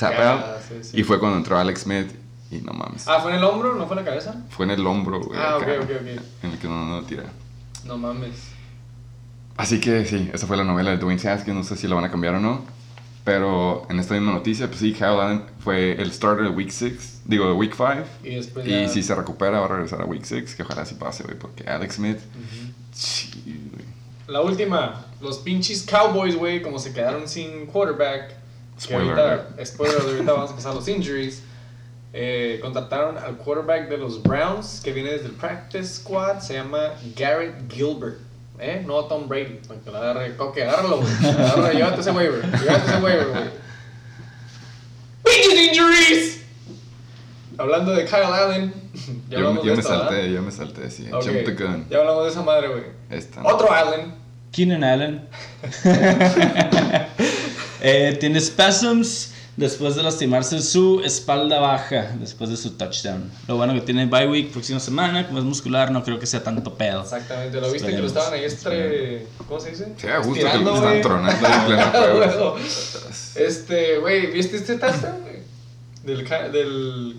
[0.02, 1.00] Ah, sí, sí.
[1.00, 2.08] Y fue cuando entró Alex Smith
[2.50, 3.06] y no mames.
[3.08, 3.74] Ah, ¿fue en el hombro?
[3.74, 4.34] ¿No fue en la cabeza?
[4.50, 5.38] Fue en el hombro, güey.
[5.40, 6.22] Ah, ok, acá, ok, ok.
[6.42, 7.24] En el que no, no tira.
[7.84, 8.48] No mames.
[9.56, 11.56] Así que sí, esa fue la novela de Dwayne Haskins.
[11.56, 12.62] No sé si lo van a cambiar o no.
[13.24, 17.22] Pero en esta misma noticia, pues sí, Kyle Allen fue el starter de Week 6.
[17.24, 18.04] Digo, de Week 5.
[18.22, 20.54] Y después Y ya- si se recupera, va a regresar a Week 6.
[20.54, 21.38] Que ojalá sí pase, güey.
[21.38, 22.18] Porque Alex Smith.
[22.92, 23.30] Sí,
[23.72, 23.84] güey.
[24.26, 25.06] La última.
[25.20, 28.34] Los pinches Cowboys, güey, como se quedaron sin quarterback,
[28.76, 29.66] que Spoiler ahorita, alert.
[29.66, 31.42] spoiler, ahorita vamos a empezar los injuries.
[32.12, 36.90] Eh, contrataron al quarterback de los Browns, que viene desde el practice squad, se llama
[37.16, 38.18] Garrett Gilbert.
[38.60, 38.84] ¿Eh?
[38.86, 40.36] No Tom Brady, que lo agarre.
[40.36, 41.12] Coque, agárralo, güey.
[41.26, 42.40] Agárralo, llévate ese waiver.
[42.42, 43.44] Llévate ese waiver, güey.
[45.24, 46.40] ¡Pinches injuries!
[47.58, 48.72] Hablando de Kyle Allen.
[49.28, 50.08] Ya Yo, hablamos yo de me esto, ¿verdad?
[50.08, 51.08] salté, yo me salté, sí.
[51.12, 51.86] Ok, Jump the gun.
[51.90, 52.84] Ya hablamos de esa madre, güey.
[53.10, 53.42] Esta.
[53.42, 54.14] Otro Allen.
[54.52, 55.28] Keenan Allen.
[57.86, 63.30] Eh, tiene spasms después de lastimarse su espalda baja después de su touchdown.
[63.46, 66.42] Lo bueno que tiene bye week próxima semana, como es muscular, no creo que sea
[66.42, 67.02] tanto pedo.
[67.02, 69.26] Exactamente, lo viste que lo Esperemos, estaban ahí entre.
[69.46, 69.92] ¿Cómo se dice?
[69.98, 72.56] Sí, a gusto que lo están tronando en pleno juego.
[73.34, 75.42] Este, güey, ¿viste este touchdown, güey?
[76.04, 77.16] Del, del.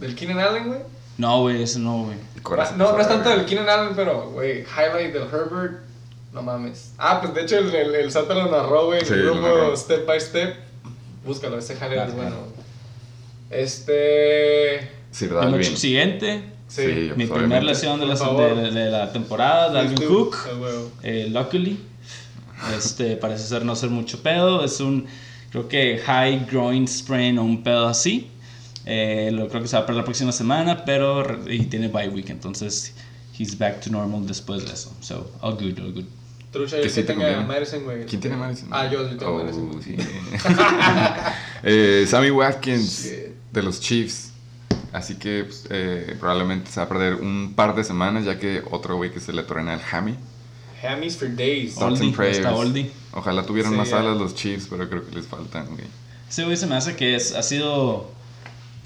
[0.00, 0.80] Del Keenan Allen, güey.
[1.16, 2.16] No, güey, eso no, güey.
[2.76, 5.91] No, no es tanto del Keenan Allen, pero, güey, highlight del Herbert.
[6.32, 6.92] No mames.
[6.98, 9.76] Ah, pues de hecho el, el, el Santa lo narró, güey, Sí, el grupo narró.
[9.76, 10.56] Step by Step.
[11.26, 12.30] Búscalo, ese Claro, es bueno.
[12.30, 12.46] claro.
[13.50, 14.78] Sir Tengo Este.
[14.78, 15.76] el Dalvin.
[15.76, 16.42] siguiente.
[16.68, 20.08] Sí, Sí, Mi pues, primera lesión de la, de, de la temporada, Dalvin.
[20.08, 20.36] Cook.
[21.02, 21.78] Eh, luckily,
[22.76, 24.64] este, parece ser no ser mucho pedo.
[24.64, 25.06] Es un,
[25.50, 28.30] creo que high groin sprain o un pedo así.
[28.86, 32.08] Eh, lo creo que se va a perder la próxima semana, pero y tiene bye
[32.08, 32.94] week, entonces
[33.38, 34.92] he's back to normal después de eso.
[35.00, 36.06] So, all good, all good.
[36.52, 37.40] Trucha, Que sí que te tenga.
[37.42, 38.04] Madison, güey.
[38.06, 38.68] ¿Quién tiene Madison?
[38.70, 39.68] Ah, yo, yo tengo Oh, Madison.
[39.72, 39.82] güey.
[39.82, 39.96] sí.
[41.62, 43.14] eh, Sammy Watkins Shit.
[43.52, 44.30] de los Chiefs.
[44.92, 48.62] Así que pues, eh, probablemente se va a perder un par de semanas, ya que
[48.70, 50.16] otro güey que se le truena el hammy.
[50.82, 51.76] Hammies for days.
[51.78, 52.90] Oldie.
[53.12, 55.86] Ojalá tuvieran Sí, más alas los Chiefs, pero creo que les faltan, güey.
[56.28, 58.10] Ese güey se me hace que es, ha sido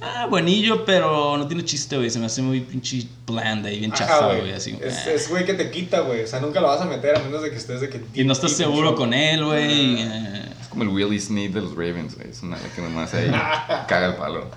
[0.00, 2.10] ah, buenillo, pero no tiene chiste, güey.
[2.10, 4.52] Se me hace muy pinche bland ahí, bien chafa, güey.
[4.52, 6.24] Así, como, Es, es güey que te quita, güey.
[6.24, 8.02] O sea, nunca lo vas a meter a menos de que estés de que.
[8.14, 10.02] Y no estás seguro con él, güey.
[10.02, 10.32] Ah.
[10.34, 10.52] eh.
[10.60, 12.30] Es como el Willie Snead de los Ravens, güey.
[12.30, 13.30] Es una que nomás ahí
[13.88, 14.50] caga el palo.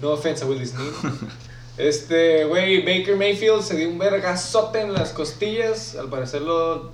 [0.00, 0.92] No offense a Willie Snead.
[1.76, 5.96] Este, güey, Baker Mayfield se dio un vergazote en las costillas.
[5.96, 6.92] Al parecer lo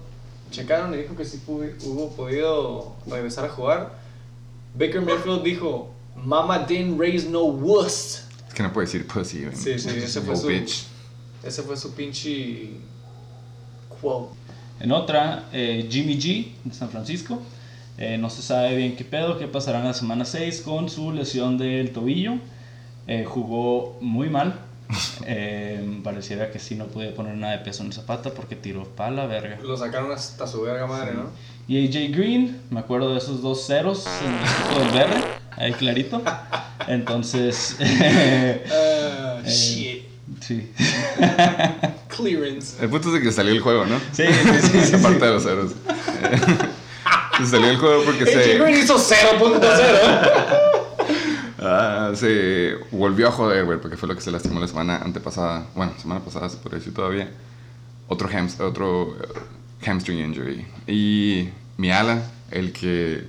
[0.50, 3.92] checaron y dijo que sí hubo podido regresar a jugar.
[4.74, 8.24] Baker Mayfield dijo: Mama didn't raise no wuss.
[8.48, 9.46] Es que no puede decir pussy.
[9.54, 10.84] Sí, sí, ese fue su- bitch.
[11.42, 12.70] Ese fue su pinche
[14.00, 14.34] quote.
[14.80, 17.40] En otra, eh, Jimmy G de San Francisco.
[17.98, 21.12] Eh, no se sabe bien qué pedo, qué pasará en la semana 6 con su
[21.12, 22.34] lesión del tobillo.
[23.06, 24.58] Eh, jugó muy mal.
[25.26, 28.84] Eh, pareciera que sí no podía poner nada de peso en esa pata porque tiró
[28.84, 29.58] pa' la verga.
[29.62, 31.26] Lo sacaron hasta su verga madre, ¿no?
[31.68, 35.24] Y AJ Green, me acuerdo de esos dos ceros en el equipo del verde,
[35.60, 36.22] ahí clarito.
[36.88, 40.02] Entonces, Ah, Eh, shit.
[40.40, 40.70] sí.
[42.16, 42.82] Clearance.
[42.82, 43.98] El punto es de que salió el juego, ¿no?
[44.12, 45.72] Sí, sí, sí, sí, Aparte de los ceros.
[47.38, 49.60] se salió el juego porque se, hizo 0.0.
[51.60, 55.66] ah, se volvió a joder, güey, porque fue lo que se lastimó la semana antepasada.
[55.74, 57.28] Bueno, semana pasada se podría decir todavía.
[58.08, 60.66] Otro, hams- otro eh, hamstring injury.
[60.86, 63.24] Y mi ala, el que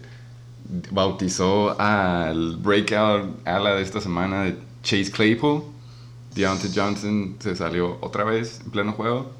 [0.92, 5.64] bautizó al breakout ala de esta semana de Chase Claypool,
[6.36, 9.32] Deontay Johnson se salió otra vez en pleno juego.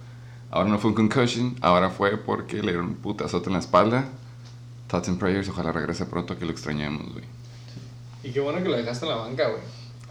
[0.52, 4.06] Ahora no fue un concussion, ahora fue porque le dieron un putazote en la espalda.
[4.88, 7.24] Thoughts and prayers, ojalá regrese pronto que lo extrañamos, güey.
[8.24, 9.62] Y qué bueno que lo dejaste en la banca, güey.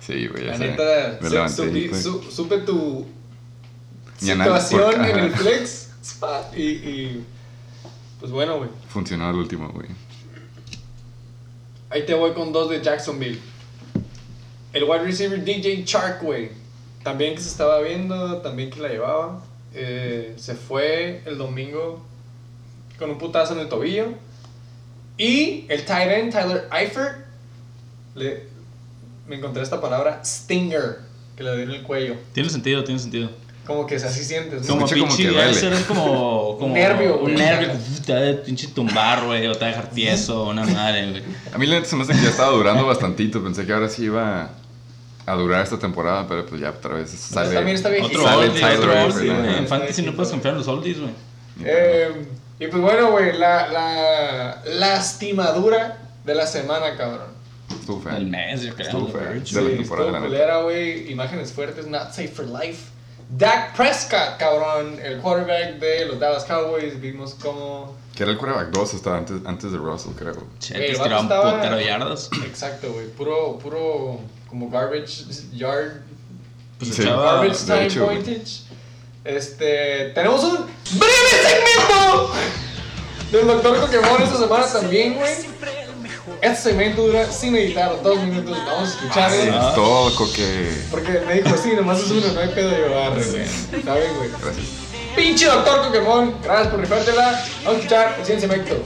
[0.00, 3.04] Sí, güey, La neta, Me levanté su- supe tu
[4.16, 5.90] situación por- en el flex
[6.56, 7.24] y, y
[8.18, 8.70] pues bueno, güey.
[8.88, 9.88] Funcionó al último, güey.
[11.90, 13.40] Ahí te voy con dos de Jacksonville.
[14.72, 16.50] El wide receiver DJ Chark, güey.
[17.02, 19.42] También que se estaba viendo, también que la llevaba.
[19.74, 22.00] Eh, se fue el domingo
[22.96, 24.06] con un putazo en el tobillo.
[25.18, 27.26] Y el tight end Tyler Eifert,
[28.14, 28.44] le,
[29.26, 30.98] me encontré esta palabra, stinger,
[31.36, 32.14] que le dio en el cuello.
[32.32, 33.30] Tiene sentido, tiene sentido.
[33.66, 34.68] Como que así sientes, ¿no?
[34.68, 37.70] Como escucha como pinche, que ser como, como nervio, un nervio,
[38.04, 41.22] te va a pinche tumbar, güey, o te va a dejar tieso, una madre, güey.
[41.52, 43.42] A mí la neta se me hace que ya estaba durando bastantito.
[43.42, 44.50] Pensé que ahora sí iba
[45.26, 47.54] a durar esta temporada, pero pues ya otra vez sale.
[47.54, 48.18] también está viejito.
[48.18, 49.42] Otro Sale oldie, Tyler otro Eifert, oldie, ajá.
[49.42, 49.58] güey.
[49.58, 51.12] En fantasy no puedes confiar en los oldies, güey.
[51.64, 52.26] Eh,
[52.58, 57.28] y pues bueno, güey, la, la lastimadura de la semana, cabrón.
[57.68, 58.16] Estuvo feo.
[58.16, 58.86] El mes, yo creo.
[58.86, 59.06] Estuvo.
[59.06, 61.10] De la temporada, estuvo culera, güey.
[61.10, 62.88] Imágenes fuertes, not safe for life.
[63.32, 67.00] Dak Prescott, cabrón, el quarterback de los Dallas Cowboys.
[67.00, 67.94] Vimos cómo.
[68.14, 70.34] Que era el quarterback 2 hasta antes, antes de Russell, creo.
[70.58, 72.30] Che, Güey, el te vato tiraba un estaba- putero de yardas.
[72.44, 73.06] Exacto, güey.
[73.08, 76.02] Puro, puro, como garbage yard.
[76.78, 77.02] Pues Sí.
[77.02, 78.22] echaba- Garbage de time hecho, güey.
[78.22, 78.62] pointage.
[79.24, 80.10] Este.
[80.14, 80.56] Tenemos un
[80.98, 82.32] breve segmento
[83.30, 85.34] del Doctor Pokémon esta semana también, güey.
[86.42, 88.56] Este segmento dura sin editar dos minutos.
[88.64, 89.48] Vamos a escuchar, güey.
[89.48, 90.70] Es todo, coque.
[90.90, 93.42] Porque me dijo, sí, nomás es uno, no hay pedo de barre, güey.
[93.42, 94.30] Está bien, güey.
[94.30, 94.66] Gracias.
[95.14, 97.44] Pinche doctor Pokémon, gracias por rifártela.
[97.64, 98.84] Vamos a escuchar el siguiente segmento.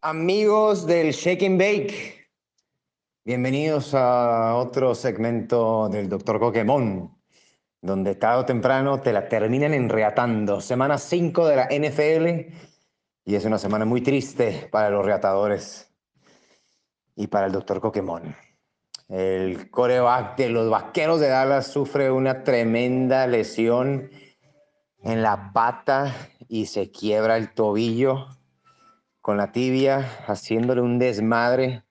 [0.00, 2.15] Amigos del Shake and Bake,
[3.26, 6.38] bienvenidos a otro segmento del Dr.
[6.38, 7.12] Pokémon,
[7.82, 10.60] donde tarde o temprano te la terminan enreatando.
[10.60, 12.54] Semana 5 de la NFL
[13.24, 15.92] y es una semana muy triste para los reatadores
[17.16, 17.80] y para el Dr.
[17.80, 18.32] Pokémon.
[19.08, 24.08] El coreback de los Vaqueros de Dallas sufre una tremenda lesión
[25.02, 26.14] en la pata
[26.46, 28.28] y se quiebra el tobillo
[29.20, 31.85] con la tibia, haciéndole un desmadre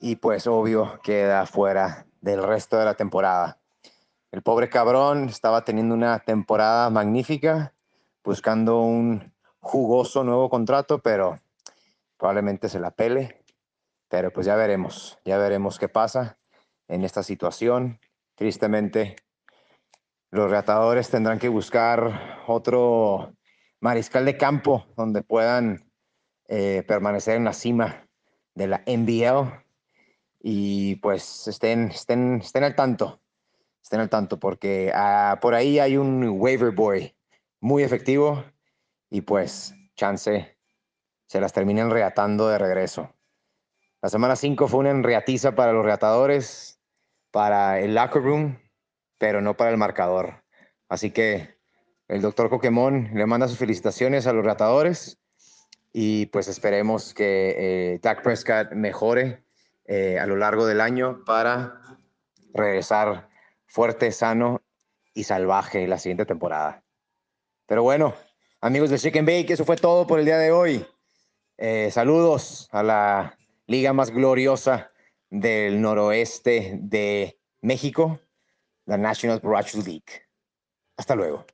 [0.00, 3.58] y pues obvio queda fuera del resto de la temporada.
[4.32, 7.74] El pobre cabrón estaba teniendo una temporada magnífica,
[8.24, 11.40] buscando un jugoso nuevo contrato, pero
[12.16, 13.44] probablemente se la pele.
[14.08, 16.38] Pero pues ya veremos, ya veremos qué pasa
[16.88, 18.00] en esta situación.
[18.34, 19.16] Tristemente,
[20.30, 23.34] los reatadores tendrán que buscar otro
[23.80, 25.90] mariscal de campo donde puedan
[26.48, 28.08] eh, permanecer en la cima
[28.54, 29.69] de la NBL
[30.40, 33.20] y pues estén, estén, estén al tanto,
[33.82, 37.14] estén al tanto porque ah, por ahí hay un waiver boy
[37.60, 38.44] muy efectivo
[39.10, 40.56] y pues chance
[41.26, 43.14] se las terminen reatando de regreso.
[44.02, 46.80] La semana 5 fue una enreatiza para los reatadores,
[47.30, 48.58] para el locker room,
[49.18, 50.42] pero no para el marcador.
[50.88, 51.60] Así que
[52.08, 55.20] el doctor Pokémon le manda sus felicitaciones a los reatadores
[55.92, 59.44] y pues esperemos que eh, Dak Prescott mejore
[59.92, 61.80] eh, a lo largo del año para
[62.54, 63.28] regresar
[63.66, 64.62] fuerte, sano
[65.14, 66.84] y salvaje la siguiente temporada.
[67.66, 68.14] Pero bueno,
[68.60, 70.86] amigos de Chicken Bake, eso fue todo por el día de hoy.
[71.58, 74.92] Eh, saludos a la liga más gloriosa
[75.28, 78.20] del noroeste de México,
[78.86, 80.22] la National Broadcast League.
[80.96, 81.46] Hasta luego.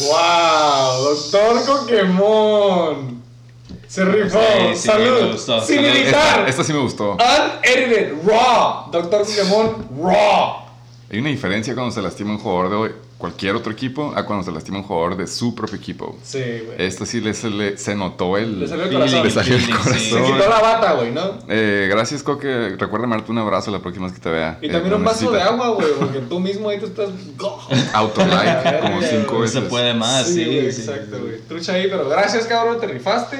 [0.00, 1.14] ¡Wow!
[1.14, 3.22] Doctor Pokémon.
[3.86, 4.38] Se rifó.
[4.38, 5.20] Sí, sí, Salud.
[5.22, 5.60] me gustó.
[5.62, 5.88] Sin Salud.
[5.90, 6.38] editar.
[6.40, 7.12] Esta, esta sí me gustó.
[7.14, 8.12] Unedited.
[8.26, 8.90] Raw.
[8.90, 9.88] Doctor Pokémon.
[10.02, 10.56] Raw.
[11.10, 12.76] Hay una diferencia cuando se lastima un jugador de
[13.18, 16.16] cualquier otro equipo a cuando se lastima un jugador de su propio equipo.
[16.22, 16.76] Sí, güey.
[16.86, 18.60] Esta sí le, se, le- se notó el...
[18.60, 19.24] Le salió el Feeling, corazón.
[19.24, 19.94] Le salió el corazón.
[19.98, 20.10] sí.
[20.10, 21.38] Se quitó la bata, güey, ¿no?
[21.48, 22.76] Eh, gracias, Coque.
[22.78, 24.58] Recuerda darte un abrazo la próxima vez que te vea.
[24.62, 27.08] Y Eh, también un vaso de agua, güey, porque tú mismo ahí te estás.
[27.92, 29.62] Autolite, como cinco veces.
[29.62, 30.58] se puede más, sí.
[30.58, 31.40] exacto, güey.
[31.48, 33.38] Trucha ahí, pero gracias, cabrón, te rifaste.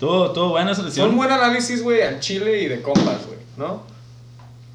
[0.00, 1.10] Todo, todo buena selección.
[1.10, 3.82] un buen análisis, güey, al chile y de compas, güey, ¿no?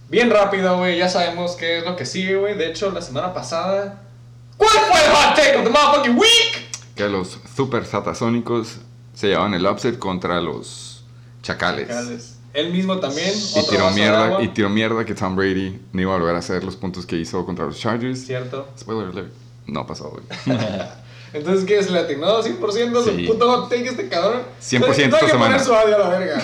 [0.10, 2.56] Bien rápido, güey, ya sabemos qué es lo que sigue, güey.
[2.58, 4.02] De hecho, la semana pasada.
[4.56, 6.68] ¿Cuál fue el hot take of the motherfucking week?
[6.96, 8.78] Que los super satasónicos
[9.14, 11.04] se llevaban el upset contra los
[11.44, 12.38] chacales.
[12.54, 13.32] Él mismo también.
[13.56, 16.64] Y tiró mierda, y tiró mierda que Tom Brady no iba a volver a hacer
[16.64, 18.26] los puntos que hizo contra los Chargers.
[18.26, 18.68] Cierto.
[18.80, 19.32] Spoiler alert.
[19.68, 20.24] No pasó, güey.
[21.34, 21.84] Entonces, ¿qué?
[21.84, 23.26] ¿Se le atinó 100% Sí.
[23.28, 24.42] su puto hot take este cabrón?
[24.62, 26.42] 100% No hay que esta poner su audio a la verga.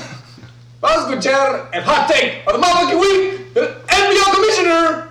[0.83, 5.05] Vamos a escuchar el hot take of the motherfucking week del NBA Commissioner.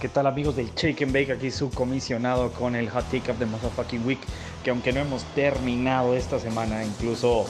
[0.00, 1.32] ¿Qué tal amigos del Shake and Bake?
[1.32, 4.20] Aquí su comisionado con el Hot Take of the Motherfucking Week.
[4.64, 7.44] Que aunque no hemos terminado esta semana, incluso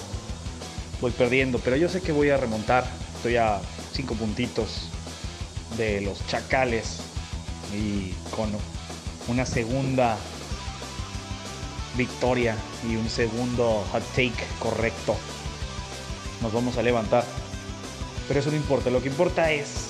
[1.00, 1.60] voy perdiendo.
[1.60, 2.84] Pero yo sé que voy a remontar.
[3.14, 3.60] Estoy a
[3.92, 4.88] cinco puntitos
[5.76, 6.98] de los Chacales.
[7.72, 8.50] Y con
[9.28, 10.18] una segunda
[11.98, 12.56] victoria
[12.88, 15.16] y un segundo hot take correcto.
[16.40, 17.24] Nos vamos a levantar.
[18.26, 18.88] Pero eso no importa.
[18.88, 19.88] Lo que importa es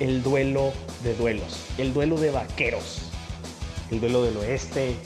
[0.00, 0.72] el duelo
[1.04, 3.02] de duelos, el duelo de vaqueros,
[3.90, 4.96] el duelo del oeste.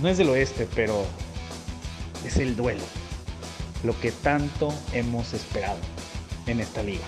[0.00, 1.04] No es del oeste, pero
[2.24, 2.82] es el duelo,
[3.82, 5.78] lo que tanto hemos esperado
[6.46, 7.06] en esta liga.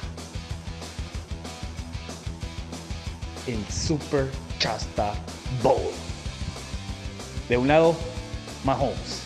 [3.46, 5.14] El Super Chasta
[5.62, 6.07] Bowl.
[7.48, 7.96] De un lado,
[8.64, 9.22] Mahomes.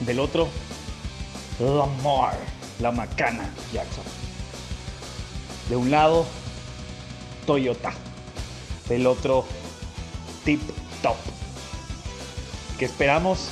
[0.00, 0.48] Del otro,
[1.58, 2.36] Lamar,
[2.80, 4.04] la macana Jackson.
[5.70, 6.26] De un lado,
[7.46, 7.92] Toyota.
[8.88, 9.46] Del otro,
[10.44, 10.60] Tip
[11.02, 11.16] Top.
[12.78, 13.48] Que esperamos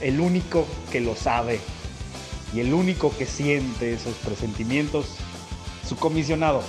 [0.00, 1.60] el único que lo sabe
[2.54, 5.06] y el único que siente esos presentimientos,
[5.86, 6.62] su comisionado.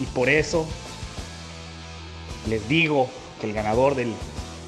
[0.00, 0.66] Y por eso
[2.48, 3.10] les digo
[3.42, 4.12] el ganador del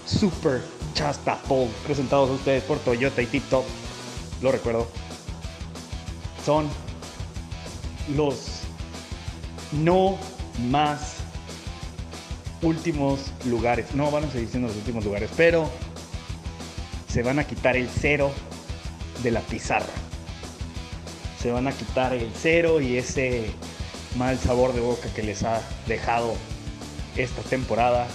[0.06, 0.62] Super
[0.94, 3.64] Chasta Bowl, presentados a ustedes por Toyota y Tip Top.
[4.42, 4.88] Lo recuerdo.
[6.44, 6.68] Son
[8.14, 8.60] los
[9.72, 10.18] no
[10.68, 11.16] más
[12.62, 13.94] últimos lugares.
[13.94, 15.70] No van a seguir siendo los últimos lugares, pero
[17.08, 18.30] se van a quitar el cero
[19.22, 19.86] de la pizarra.
[21.40, 23.46] Se van a quitar el cero y ese
[24.16, 26.34] mal sabor de boca que les ha dejado
[27.16, 28.06] esta temporada.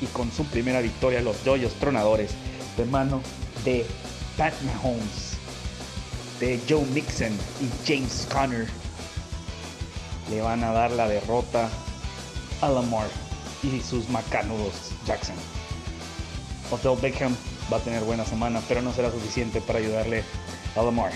[0.00, 2.32] Y con su primera victoria, los Joyos Tronadores,
[2.76, 3.22] de mano
[3.64, 3.86] de
[4.36, 5.36] Pat Mahomes,
[6.40, 8.66] de Joe Mixon y James Conner,
[10.30, 11.68] le van a dar la derrota
[12.60, 13.08] a Lamar
[13.62, 14.72] y sus macanudos
[15.06, 15.36] Jackson.
[16.70, 17.34] Odell Beckham
[17.72, 20.24] va a tener buena semana, pero no será suficiente para ayudarle
[20.74, 21.12] a Lamar.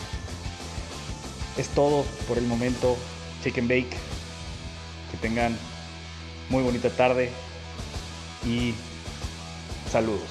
[1.56, 2.96] Es todo por el momento.
[3.42, 3.96] Chicken Bake.
[5.10, 5.56] Que tengan
[6.48, 7.30] muy bonita tarde
[8.44, 8.74] y
[9.90, 10.28] saludos.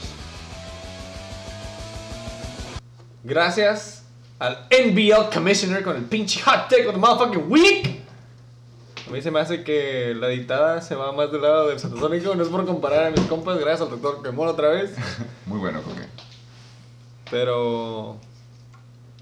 [3.24, 4.04] Gracias
[4.40, 8.00] al NBL Commissioner con el pinche hot take of the motherfucking week.
[9.08, 12.36] A mí se me hace que la dictada se va más del lado del satasónico.
[12.36, 14.92] No es por comparar a mis compas, gracias al doctor Quemón otra vez.
[15.46, 16.06] Muy bueno, Coque.
[17.32, 18.18] Pero.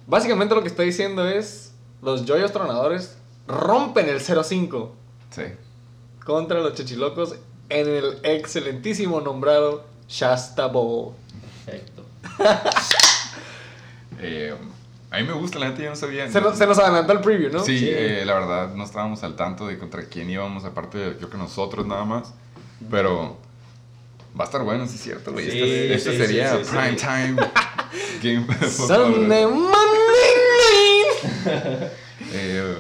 [0.06, 4.90] Básicamente lo que está diciendo es: los joyos tronadores rompen el 0-5
[5.32, 5.44] Sí.
[6.26, 7.36] contra los chechilocos
[7.70, 11.14] en el excelentísimo nombrado Shasta Bowl.
[11.66, 12.06] Perfecto.
[14.20, 14.52] Eh,
[15.12, 16.28] a mí me gusta, la neta yo no sabía.
[16.30, 17.64] Se nos, se nos adelantó el preview, ¿no?
[17.64, 21.30] Sí, eh, la verdad no estábamos al tanto de contra quién íbamos, aparte de creo
[21.30, 22.34] que nosotros nada más.
[22.90, 23.38] Pero
[24.38, 25.50] va a estar bueno, sí es cierto, güey.
[25.50, 27.06] Sí, este este sí, sería sí, sí, prime sí.
[27.06, 27.36] time
[28.48, 28.70] game.
[28.70, 29.72] Sunday, Monday
[31.46, 31.92] night.
[32.34, 32.76] Eh,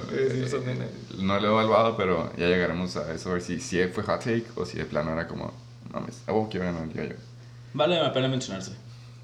[1.17, 4.19] No lo he evaluado, pero ya llegaremos a eso, a ver si, si fue hot
[4.19, 5.51] take o si de plano era como,
[5.91, 7.15] mames, a vos quiero ganar el.
[7.73, 8.71] Vale la pena mencionarse.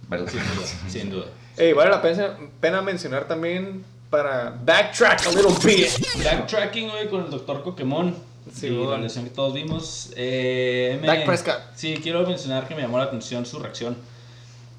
[0.07, 0.29] Vale.
[0.29, 0.67] Sin duda.
[0.89, 1.25] sin duda.
[1.57, 5.87] Ey, vale la pena, pena mencionar también para backtrack a little bit.
[6.23, 8.15] Backtracking, güey, con el doctor Pokémon.
[8.53, 10.11] Sí, y la lesión que todos vimos.
[10.17, 11.59] Eh, me- Dak Prescott.
[11.75, 13.95] Sí, quiero mencionar que me llamó la atención su reacción.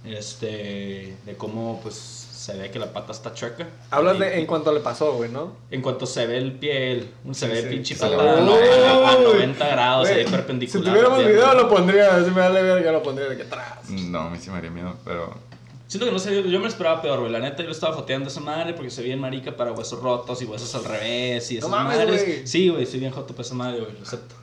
[0.05, 3.67] Este, de cómo, pues, se ve que la pata está chueca.
[3.91, 5.57] Hablas de en cuanto le pasó, güey, ¿no?
[5.71, 7.69] En cuanto se ve el pie, él, se ve sí.
[7.69, 8.41] pinche Se pata le a, ve.
[8.43, 9.25] no- a- a Uy.
[9.25, 10.85] 90 grados, se ve Güey, perpendicular.
[10.85, 13.89] Si tuviéramos video lo pondría, si me vale verga lo pondría de que atrás.
[13.89, 15.33] No, a mí sí me haría miedo, pero
[15.87, 17.31] Siento que no sé, yo me lo esperaba peor, güey.
[17.31, 20.01] La neta, yo lo estaba joteando a esa madre porque se bien marica para huesos
[20.03, 22.25] rotos y huesos al revés y esas mames, madres.
[22.25, 22.47] güey.
[22.47, 24.35] Sí, güey, soy bien joto para esa madre, güey, lo acepto.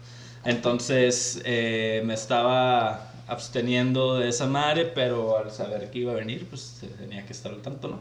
[0.46, 6.46] Entonces, eh, me estaba absteniendo de esa madre, pero al saber que iba a venir,
[6.50, 8.00] pues tenía que estar al tanto, ¿no?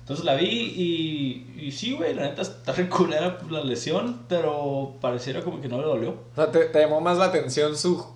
[0.00, 5.42] Entonces la vi y, y sí, güey, la neta está reculera la lesión, pero pareciera
[5.42, 6.10] como que no le dolió.
[6.10, 8.13] O sea, te, te llamó más la atención su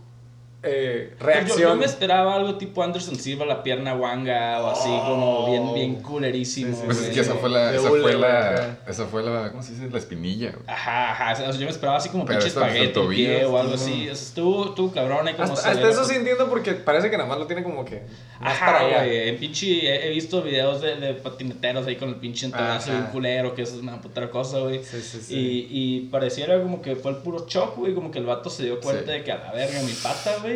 [0.62, 1.58] eh, Yo, reacción.
[1.60, 5.94] yo me esperaba algo tipo Anderson Silva, la pierna guanga o así, como bien, bien
[6.02, 6.72] culerísimo.
[6.74, 9.62] Sí, sí, pues es que esa fue la, esa fue la, esa fue la, ¿cómo
[9.62, 9.88] se dice?
[9.88, 10.62] La espinilla, güey.
[10.66, 11.32] Ajá, ajá.
[11.32, 13.74] O sea, yo me esperaba así como Pero pinche espagueti pie o algo ¿no?
[13.76, 14.08] así.
[14.10, 17.16] O sea, estuvo, estuvo cabrón ahí como Hasta, hasta eso sí entiendo porque parece que
[17.16, 18.02] nada más lo tiene como que
[18.40, 19.04] más Ajá, para allá.
[19.04, 19.28] güey.
[19.28, 22.78] En pinche, he, he visto videos de, de patineteros ahí con el pinche Ajá.
[22.84, 24.82] bien culero, que eso es una puta cosa, güey.
[24.82, 25.34] Sí, sí, sí.
[25.36, 27.94] Y, y pareciera como que fue el puro shock, güey.
[27.94, 29.18] Como que el vato se dio cuenta Sí.
[29.18, 30.47] de que a la verga mi pata, güey.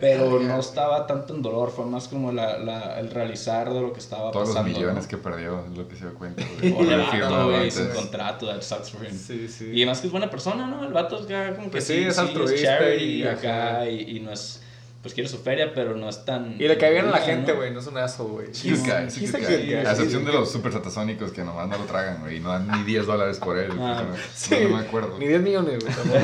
[0.00, 0.54] Pero Verga.
[0.54, 4.00] no estaba tanto en dolor, fue más como la, la, el realizar de lo que
[4.00, 4.78] estaba Todos los pasando.
[4.78, 5.08] millones ¿no?
[5.10, 6.72] que perdió es lo que se dio cuenta, güey.
[6.72, 9.12] O El firmó güey, sin contrato, that sucks for him.
[9.16, 9.66] Sí, sí.
[9.70, 10.84] Y además que es buena persona, ¿no?
[10.86, 14.20] El vato es acá como que Pues sí, es altruista charity y acá y, y
[14.20, 14.62] no es,
[15.02, 16.54] pues quiere su feria, pero no es tan...
[16.58, 17.24] Y le cae bien a la ¿no?
[17.26, 18.46] gente, güey, no es un aso, güey.
[18.46, 19.40] Good guy, He's- sí, he's guy.
[19.42, 19.74] good guy.
[19.74, 22.66] A excepción de los super satasónicos que nomás no lo tragan, güey, y no dan
[22.66, 23.70] ni 10 dólares por él.
[23.78, 25.18] Ah, no, Sí, no me acuerdo.
[25.18, 25.94] Ni 10 millones, güey.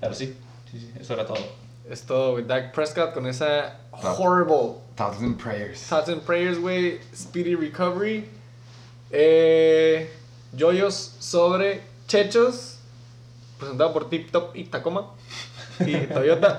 [0.00, 0.34] Pero sí,
[0.70, 1.38] sí, sí, eso era todo.
[1.88, 2.44] es todo, güey.
[2.46, 5.80] Dak Prescott con esa horrible Thoughts and prayers.
[5.88, 7.00] thoughts and prayers, güey.
[7.14, 8.28] Speedy recovery.
[9.10, 10.08] Eh,
[10.56, 12.76] Joyos sobre Chechos.
[13.58, 15.10] Presentado por Tip Top y Tacoma.
[15.80, 16.56] Y Toyota.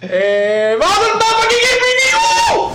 [0.00, 2.72] eh, ¡Vamos al game review!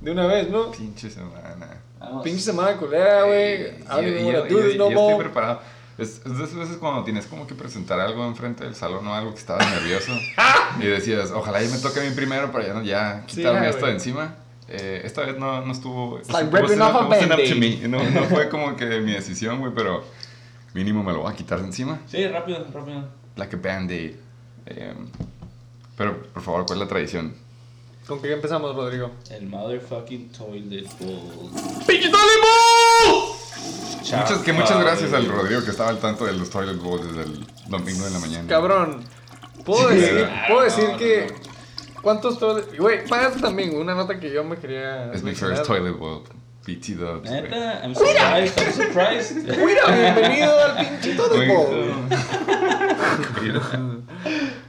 [0.00, 0.70] De una vez, ¿no?
[0.70, 1.82] Pinche semana.
[1.98, 2.22] Vamos.
[2.24, 3.38] Pinche semana culera, güey.
[3.38, 5.16] Eh, yo- yo- yo- no yo estoy more.
[5.24, 5.60] preparado.
[6.00, 9.14] Es, es de esas veces cuando tienes como que presentar algo enfrente del salón o
[9.14, 10.12] algo que estabas nervioso
[10.80, 13.62] y decías, ojalá ya me toque a mí primero para ya, no- ya Sí, quitarme
[13.62, 14.34] ya, esto de encima.
[14.68, 16.18] Eh, esta vez no, no estuvo...
[16.18, 17.56] It's like ripping off a up to Band-Aid.
[17.82, 17.88] me.
[17.88, 20.04] No, no fue como que mi decisión, güey, pero
[20.74, 22.00] mínimo me lo voy a quitar de encima.
[22.06, 23.04] Sí, rápido, rápido.
[23.36, 24.14] Like a band-aid.
[24.66, 24.94] Eh,
[25.96, 27.34] pero, por favor, ¿cuál es la tradición?
[28.06, 29.10] ¿Con qué empezamos, Rodrigo?
[29.30, 31.50] El motherfucking toilet bowl.
[31.86, 32.08] ¡Pinche
[34.00, 37.22] Muchas, que muchas gracias al Rodrigo que estaba al tanto de los toilet bowls desde
[37.30, 38.48] el domingo de la mañana.
[38.48, 39.04] Cabrón.
[39.64, 41.50] Puedo Sí, decir, claro, puedo decir no, que no,
[42.02, 42.78] ¿Cuántos toilet...
[42.78, 46.22] Güey, para eso también, una nota que yo me quería Es mi first toilet bowl.
[46.66, 47.30] BT Dubs.
[47.30, 49.36] Neta, I'm surprised, I'm surprised.
[49.36, 51.94] Mira, bienvenido al pinche toilet bowl.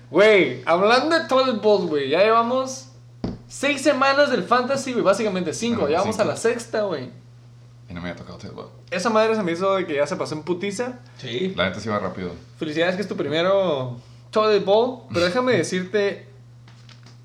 [0.09, 2.89] Güey, hablando de toilet bowls, güey, ya llevamos
[3.47, 5.83] seis semanas del fantasy, güey, básicamente cinco.
[5.83, 6.29] Ajá, ya vamos cinco.
[6.29, 7.11] a la sexta, güey.
[7.91, 8.71] Y no me había tocado.
[8.89, 10.99] Esa madre se me hizo de que ya se pasó en putiza.
[11.17, 11.53] Sí.
[11.57, 12.31] La neta sí va rápido.
[12.57, 13.97] Felicidades que es tu primero
[14.29, 16.25] toilet bowl, pero déjame decirte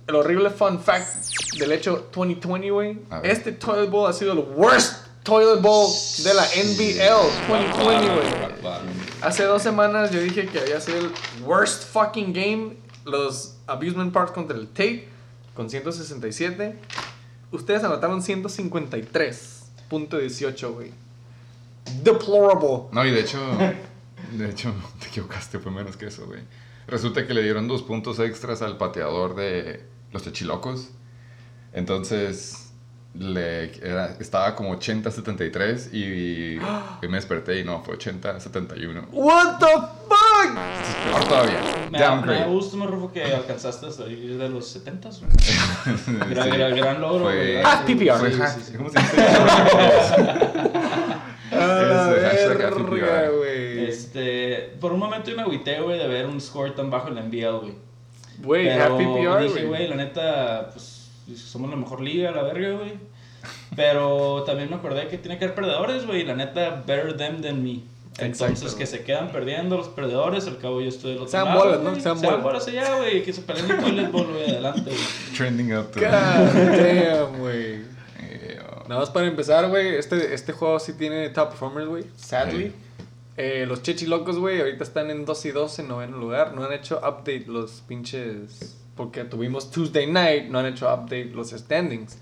[0.09, 2.99] el horrible fun fact del hecho 2020, güey.
[3.23, 5.89] Este toilet bowl ha sido el worst toilet bowl
[6.25, 8.27] de la NBL 2020, güey.
[9.23, 11.13] Hace dos semanas yo dije que había sido el
[11.45, 12.77] worst fucking game.
[13.05, 15.09] Los Abusement Parks contra el Tate
[15.55, 16.77] con 167.
[17.53, 18.21] Ustedes anotaron
[19.91, 20.93] 153.18, güey.
[22.03, 22.89] Deplorable.
[22.93, 23.39] No, y de hecho,
[24.33, 26.41] de hecho, te equivocaste, fue menos que eso, güey.
[26.87, 30.89] Resulta que le dieron dos puntos extras al pateador de los Techilocos.
[31.73, 32.71] Entonces,
[33.15, 39.07] le, era- estaba como 80-73 y, y me desperté y no, fue 80-71.
[39.13, 39.67] What the
[40.09, 40.16] fuck?
[41.05, 41.61] Peor todavía.
[41.91, 42.47] Me Downgrade.
[42.77, 45.11] me Rufo, que alcanzaste hasta ahí de los 70
[46.31, 47.25] Gran, gran, gran logro.
[47.27, 47.63] Fue-.
[47.65, 48.19] Ah, PPR.
[48.19, 48.73] Fue Sí, hack- sí, sí.
[48.77, 49.17] ¿Cómo se dice?
[51.53, 53.85] A verga, güey.
[53.87, 57.15] Este, por un momento yo me agüité, güey, de ver un score tan bajo en
[57.17, 57.75] la NBL, güey.
[58.39, 59.89] Güey, happy PR, dije, güey.
[59.89, 62.95] la neta, pues somos la mejor liga, la verga, güey.
[63.75, 66.25] Pero también me acordé que tiene que haber perdedores, güey.
[66.25, 67.81] La neta, better them than me.
[68.19, 68.79] Entonces, Exacto.
[68.79, 70.47] que se quedan perdiendo los perdedores.
[70.47, 71.59] Al cabo, yo estoy del otro Sean lado.
[71.65, 71.91] bolas, ¿no?
[72.01, 72.67] Sean Sean bolas.
[72.99, 73.23] güey.
[73.23, 74.51] Que se peleen el toilet bowl, güey.
[74.51, 75.03] Adelante, güey.
[75.37, 77.97] Trending up to God damn, güey.
[78.89, 79.97] Nada más para empezar, güey.
[79.97, 82.05] Este, este juego sí tiene top performers, güey.
[82.17, 82.67] Sadly.
[82.69, 82.73] Sí.
[83.37, 86.55] Eh, los Chechilocos, güey, ahorita están en 2 y 2 en noveno lugar.
[86.55, 88.77] No han hecho update los pinches.
[88.97, 92.19] Porque tuvimos Tuesday night, no han hecho update los standings.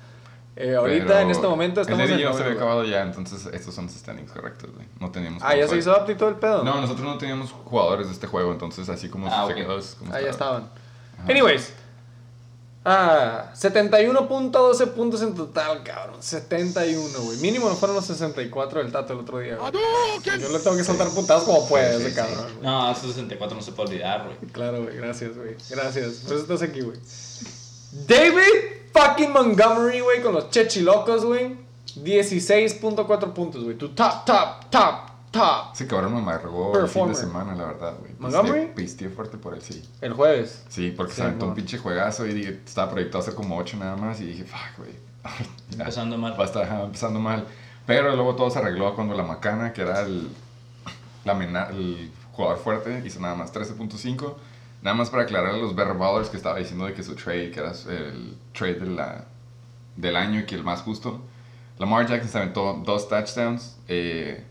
[0.57, 2.17] Eh, ahorita, Pero en este momento, estamos El en.
[2.19, 4.87] de ya se había acabado ya, entonces estos son los standings correctos, güey.
[5.01, 5.43] No teníamos.
[5.45, 6.63] Ah, ya se hizo update todo el pedo.
[6.63, 9.59] No, nosotros no teníamos jugadores de este juego, entonces así como Ah, se ok.
[9.59, 9.79] quedó.
[9.79, 10.59] es como Ah, ya estaba.
[10.59, 11.29] estaban.
[11.29, 11.73] Anyways.
[12.87, 16.23] Ah, 71.12 puntos en total, cabrón.
[16.23, 17.39] 71, güey.
[17.39, 19.73] Mínimo no fueron los 64 del Tato el otro día, güey.
[20.39, 22.45] Yo le tengo que soltar putados como puede, Sí, ese sí, cabrón.
[22.53, 22.63] güey.
[22.63, 24.37] No, esos 64 no se puede olvidar, güey.
[24.53, 24.97] Claro, güey.
[24.99, 25.57] Gracias, güey.
[25.71, 26.13] Gracias.
[26.27, 26.99] Por eso estás aquí, güey.
[28.07, 31.57] David fucking Montgomery, güey, con los Chechilocos, güey.
[31.97, 33.77] 16.4 puntos, güey.
[33.77, 34.95] Tu top, top, top,
[35.31, 35.73] top.
[35.75, 38.13] Ese cabrón me amargó el fin de semana, la verdad, güey.
[38.19, 38.73] ¿Montgomery?
[38.75, 39.83] Pisteé- fuerte por él, sí.
[40.01, 40.65] El jueves.
[40.69, 43.57] Sí, porque Sí, se aventó un pinche juegazo y dije, estaba proyectado a hacer como
[43.59, 44.91] 8 nada más y dije, fuck, güey.
[45.79, 46.39] Empezando mal.
[46.39, 47.47] Va a estar empezando mal.
[47.87, 50.29] Pero luego todo se arregló cuando la Macana, que era el,
[51.25, 54.35] la mena- el jugador fuerte, hizo nada más 13.5.
[54.85, 57.51] Nada más para aclarar a los Bear Ballers que estaba diciendo de que su trade,
[57.51, 59.25] que era el trade de la,
[59.97, 61.23] del año y que el más justo.
[61.79, 63.79] Lamar Jackson se aventó dos touchdowns.
[63.89, 64.45] eh,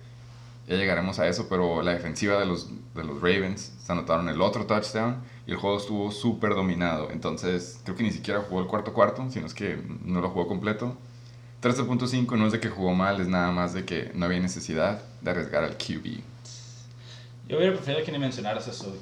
[0.67, 4.41] ya llegaremos a eso, pero la defensiva de los, de los Ravens se anotaron el
[4.41, 7.11] otro touchdown y el juego estuvo súper dominado.
[7.11, 10.47] Entonces, creo que ni siquiera jugó el cuarto cuarto, sino es que no lo jugó
[10.47, 10.97] completo.
[11.61, 15.01] 13.5 no es de que jugó mal, es nada más de que no había necesidad
[15.21, 16.21] de arriesgar al QB.
[17.49, 18.95] Yo hubiera preferido que ni mencionaras eso.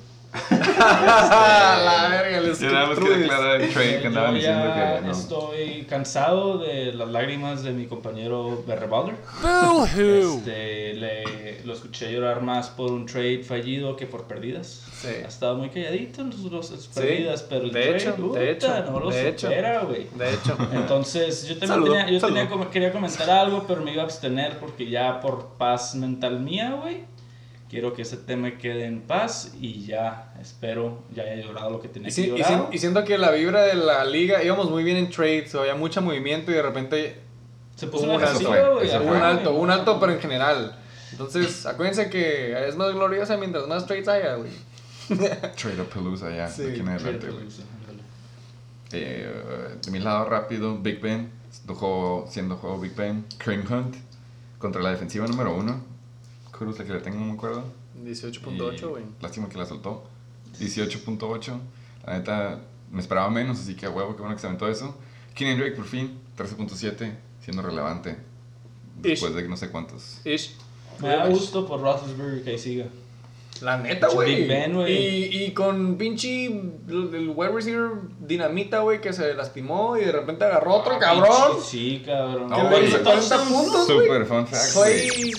[0.50, 5.12] La verga, les Yo nada más quería aclarar el trade que andaban diciendo que no.
[5.12, 9.16] estoy cansado de las lágrimas de mi compañero Berre Balder.
[10.38, 14.86] Este, le, lo escuché llorar más por un trade fallido que por perdidas.
[15.02, 15.08] Sí.
[15.24, 18.44] Ha estado muy calladito en los- las perdidas, pero el de trade, hecho, de puta,
[18.44, 19.48] hecho, no lo de hecho.
[19.48, 20.08] supera, güey.
[20.16, 20.58] De hecho.
[20.74, 24.60] Entonces, yo también Saludo, tenía, yo tenía quería comentar algo, pero me iba a abstener
[24.60, 27.04] porque ya por paz mental mía, güey,
[27.72, 31.88] quiero que ese tema quede en paz y ya, espero, ya haya llorado lo que
[31.88, 32.68] tenía Y, que llorar.
[32.70, 35.74] si- y siento que la vibra de la liga, íbamos muy bien en trades, había
[35.74, 37.20] mucho movimiento y de repente
[37.78, 40.78] Se puso un alto, hubo un alto, un alto, pero en general.
[41.14, 44.52] Entonces, acuérdense que es más gloriosa mientras más trades haya, güey.
[45.10, 47.48] Trade of Pelusa ya, Sí, de aquí en Trade adelante.
[48.94, 51.32] Eh, de mi lado rápido, Big Ben,
[51.68, 53.96] juego, siendo juego Big Ben, Cream Hunt
[54.60, 55.82] contra la defensiva número uno.
[56.62, 57.64] Cruz, la que le tengo, no me acuerdo.
[58.04, 59.04] 18.8, Y güey.
[59.20, 60.04] Lástima que la soltó.
[60.60, 61.60] 18.8.
[62.06, 64.96] La neta, me esperaba menos, así que a huevo, qué bueno que se aventó eso.
[65.34, 68.16] Kenny Drake por fin, 13.7, siendo relevante.
[69.02, 70.24] Después de no sé cuántos.
[70.24, 70.56] Ish.
[71.02, 72.86] Me da gusto por Roethlisberger que ahí siga.
[73.62, 74.36] La neta, Pinche güey.
[74.36, 74.92] Big Ben, güey.
[74.92, 77.90] Y, y con pinche el wide receiver
[78.20, 81.58] dinamita, güey, que se lastimó y de repente agarró otro cabrón.
[81.64, 82.50] Sí, cabrón.
[82.50, 83.52] No, güey, le hizo 40 touchdowns.
[83.52, 84.08] puntos, güey.
[84.08, 84.74] Super fun fact.
[84.74, 85.32] Clay-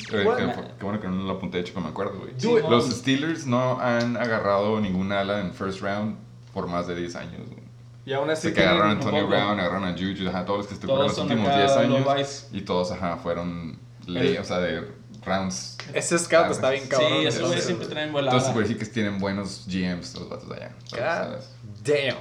[0.78, 2.62] Qué, bueno que no lo apunté, de hecho, que me acuerdo, güey.
[2.70, 6.16] Los Steelers no han agarrado ningún ala en first round
[6.52, 7.62] por más de 10 años, güey.
[8.04, 9.28] Y aún así Así que agarraron a Antonio.
[9.28, 12.48] Brown, agarraron a Juju, ajá, todos los que estuvieron los últimos acá 10 años.
[12.52, 15.76] Y todos, ajá, fueron, ley, o sea, de rounds.
[15.92, 17.10] Ese scout está bien cabrón.
[17.20, 18.32] Sí, esos güeyes siempre traen volada.
[18.36, 20.72] Entonces, güey, sí que tienen buenos GMs los vatos de allá.
[20.90, 21.48] God ¿sabes?
[21.84, 22.16] damn.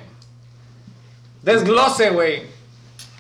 [1.43, 2.43] Desglose, güey.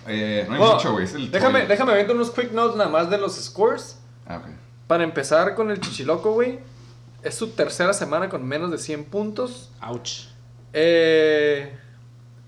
[0.07, 1.05] Eh, no hay Bueno, mucho, güey.
[1.05, 1.67] es el déjame, toilet.
[1.69, 3.97] déjame ver unos quick notes nada más de los scores.
[4.27, 4.45] Ah, ok.
[4.87, 6.59] Para empezar con el Chichiloco, güey.
[7.23, 9.71] Es su tercera semana con menos de 100 puntos.
[9.81, 10.27] Ouch.
[10.73, 11.71] Eh,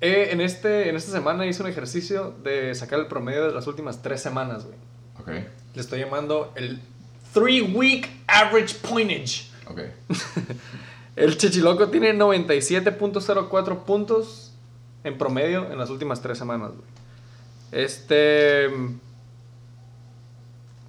[0.01, 3.67] eh, en, este, en esta semana hice un ejercicio de sacar el promedio de las
[3.67, 4.77] últimas tres semanas, güey.
[5.19, 5.45] Ok.
[5.75, 6.81] Le estoy llamando el
[7.33, 9.49] 3-week average pointage.
[9.67, 9.79] Ok.
[11.15, 14.51] El Chichiloco tiene 97.04 puntos
[15.03, 17.83] en promedio en las últimas tres semanas, güey.
[17.83, 18.69] Este.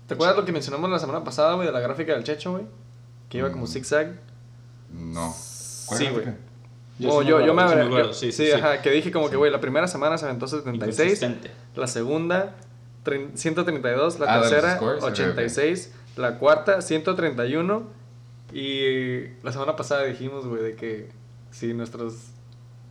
[0.06, 2.64] ¿Te acuerdas lo que mencionamos la semana pasada, güey, de la gráfica del Checho, güey?
[3.28, 3.68] Que iba como Mm.
[3.68, 4.12] zigzag.
[4.92, 5.32] No.
[5.34, 6.26] Sí, güey.
[6.98, 8.52] Yo Oh, sí yo, yo me acuerdo, sí sí, sí, sí, sí.
[8.52, 11.50] ajá, que dije como que, güey, la primera semana se aventó 76, Inconsistente.
[11.74, 12.54] la segunda
[13.04, 15.12] tre- 132, la Ah, tercera scores, ok, ok.
[15.12, 17.82] 86, la cuarta 131
[18.52, 21.10] y la semana pasada dijimos, güey, de que
[21.50, 22.30] si nuestras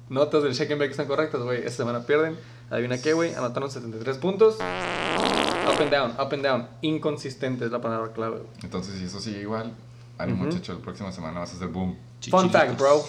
[0.09, 2.37] notas del check and bake están correctas, güey, esta semana pierden.
[2.69, 4.55] Adivina qué, güey, anotaron 73 puntos.
[4.55, 6.67] Up and down, up and down.
[6.81, 8.49] Inconsistente es la palabra clave, güey.
[8.63, 9.73] Entonces, si eso sigue igual,
[10.17, 10.47] ánimo, Ujú.
[10.47, 11.95] muchacho, la próxima semana vas a hacer boom.
[12.29, 13.03] Fun fact, bro.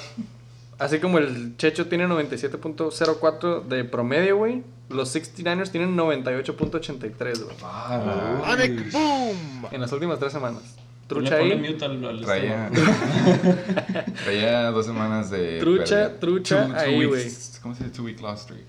[0.78, 4.62] Así como el Checho tiene 97.04 de promedio, güey.
[4.90, 7.56] Los 69ers tienen 98.83, güey.
[7.62, 8.56] Ah,
[9.70, 10.62] En las últimas tres semanas.
[11.06, 11.54] Trucha ahí.
[11.56, 12.70] mute al- al Traía,
[14.24, 15.60] traía dos semanas de.
[15.60, 16.20] Trucha, pérdida.
[16.20, 17.94] trucha, Two- two ahí, weeks- ¿Cómo se dice?
[17.96, 18.64] Two week loss streak.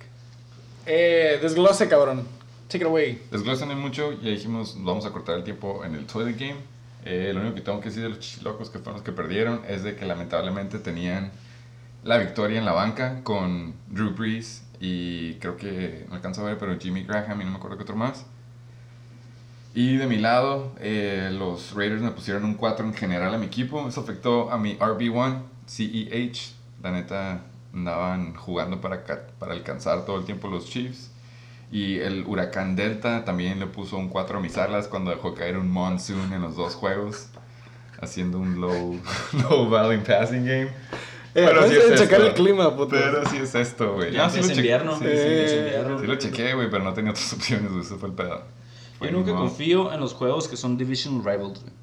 [0.86, 2.24] Eh, desglose, cabrón.
[2.68, 3.22] Take it away.
[3.32, 6.58] Desglose no mucho, ya dijimos, vamos a cortar el tiempo en el Toilet Game.
[7.06, 9.62] Eh, lo único que tengo que decir de los chichilocos que fueron los que perdieron
[9.70, 11.32] es de que lamentablemente tenían
[12.06, 16.58] la victoria en la banca con Drew Brees y creo que no alcanzo a ver,
[16.60, 18.26] pero Jimmy Graham y no me acuerdo qué otro más.
[19.74, 23.48] Y de mi lado, eh, los Raiders me pusieron un 4 en general a mi
[23.48, 23.88] equipo.
[23.88, 26.54] Eso afectó a mi RB1, CEH.
[26.82, 27.42] La neta,
[27.74, 29.04] andaban jugando para,
[29.40, 31.12] para alcanzar todo el tiempo los Chiefs.
[31.72, 35.58] Y el Huracán Delta también le puso un 4 a mis alas cuando dejó caer
[35.58, 37.30] un Monsoon en los dos juegos.
[38.00, 39.00] Haciendo un low,
[39.50, 40.85] low volume passing game.
[41.36, 42.92] Eh, acuérdense de checar el clima, puto.
[42.92, 44.14] Pero sí es esto, güey.
[44.14, 44.98] Ya sí es invierno.
[44.98, 46.00] Sí, sí, sí, es invierno.
[46.00, 47.84] Sí lo chequé, güey, pero no tenía otras opciones, güey.
[47.84, 48.42] Eso fue el pedo.
[48.98, 51.74] Fue Yo nunca confío en los juegos que son Division Rivals, güey.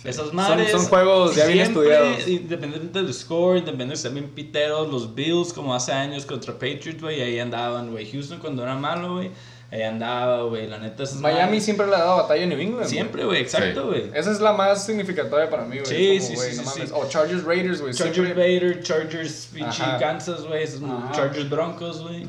[0.00, 0.08] Sí.
[0.08, 0.70] Esas madres.
[0.70, 2.28] son juegos ya bien siempre, estudiados.
[2.28, 7.38] Independiente del score, independiente también piteros, los Bills, como hace años contra Patriots, güey, ahí
[7.38, 8.10] andaban, güey.
[8.10, 9.30] Houston cuando era malo, güey,
[9.70, 10.66] ahí andaba, güey.
[10.66, 12.78] La neta, Miami siempre le ha dado batalla a New England.
[12.80, 12.88] güey.
[12.88, 13.88] Siempre, güey, exacto, Sí.
[13.88, 14.10] güey.
[14.18, 15.86] Esa es la más significatoria para mí, güey.
[15.86, 16.88] Sí, sí, sí, no sí, mames.
[16.90, 16.94] sí.
[16.94, 17.94] O Chargers Raiders, güey.
[17.94, 19.82] Chargers siempre- Vader, Chargers pinche.
[19.98, 20.64] Kansas, güey.
[21.12, 22.26] Chargers Broncos, güey.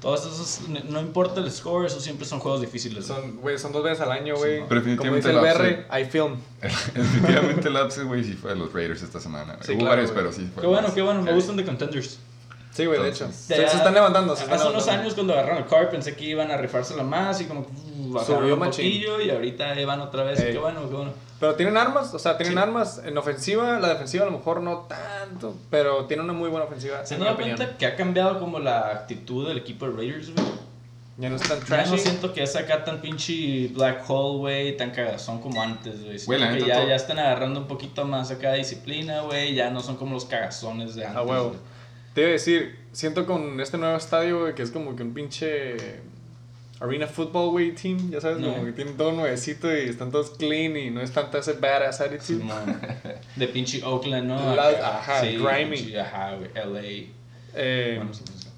[0.00, 3.04] Todos esos, no importa el score, esos siempre son juegos difíciles.
[3.04, 4.66] Son, güey, son dos veces al año, güey.
[4.66, 5.44] Pero Como definitivamente dice el
[5.84, 6.36] BR, film.
[6.94, 9.58] Definitivamente el upset, güey, sí fue de los Raiders esta semana.
[9.60, 11.66] Sí, Hubo claro, varios, pero sí fue Qué bueno, más qué bueno, me gustan de
[11.66, 12.18] Contenders.
[12.72, 13.24] Sí, güey, de hecho.
[13.24, 14.36] Entonces, Se, se están levantando.
[14.36, 15.02] Se están Hace unos levantando.
[15.02, 18.54] años cuando agarraron el car pensé que iban a rifársela más y como uh, Subió
[18.54, 20.38] un poquillo y ahorita ahí van otra vez.
[20.40, 20.52] Ey.
[20.52, 21.12] Qué bueno, qué bueno.
[21.40, 22.60] Pero tienen armas, o sea, tienen Sí.
[22.62, 23.78] armas en ofensiva.
[23.80, 27.04] La defensiva a lo mejor no tanto, pero tienen una muy buena ofensiva.
[27.04, 27.56] ¿Se opinión.
[27.56, 30.46] cuenta que ha cambiado como la actitud del equipo de Raiders, güey?
[31.16, 31.90] Ya no están Ya trashy.
[31.90, 36.18] no siento que es acá tan pinche black hole, güey, tan cagazón como antes, güey.
[36.18, 39.54] Que ya, todo- ya están agarrando un poquito más acá disciplina, güey.
[39.54, 41.18] Ya no son como los cagazones de antes.
[41.18, 41.48] A huevo.
[41.48, 41.69] güey.
[42.20, 45.14] Te iba a decir, siento con este nuevo estadio, güey, que es como que un
[45.14, 45.74] pinche
[46.78, 48.52] arena football, güey, team, ya sabes, No.
[48.52, 52.02] como que tienen todo nuevecito y están todos clean y no es tanto ese badass
[52.02, 52.44] attitude.
[53.36, 54.54] De pinche Oakland, ¿no?
[54.54, 55.76] La- ajá, grimy.
[55.78, 56.50] pinche, ajá, güey.
[56.54, 57.08] LA.
[57.54, 58.48] Eh, Bueno, sí, sí.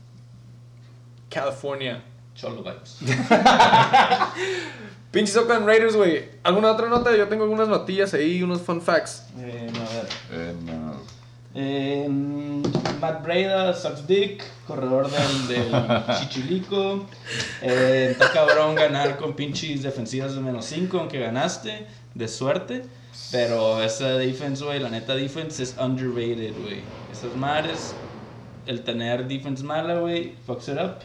[1.30, 2.02] California.
[2.34, 2.98] Cholo vibes.
[5.12, 6.24] Pinches Oakland Raiders, güey.
[6.42, 7.14] ¿Alguna otra nota?
[7.16, 9.26] Yo tengo algunas notillas ahí, unos fun facts.
[9.38, 10.06] Eh, no, a ver.
[10.32, 11.00] Eh, no.
[11.54, 12.08] Eh,
[13.00, 15.70] Matt Breda, sucks dick, corredor del, del
[16.18, 17.06] Chichilico.
[17.60, 22.84] Eh, está cabrón ganar con pinches defensivas de menos 5, aunque ganaste, de suerte.
[23.30, 26.80] Pero esa defense, güey, la neta defense es underrated, güey.
[27.12, 27.94] Esas madres,
[28.66, 30.96] el tener defense mala, güey, fucks it up.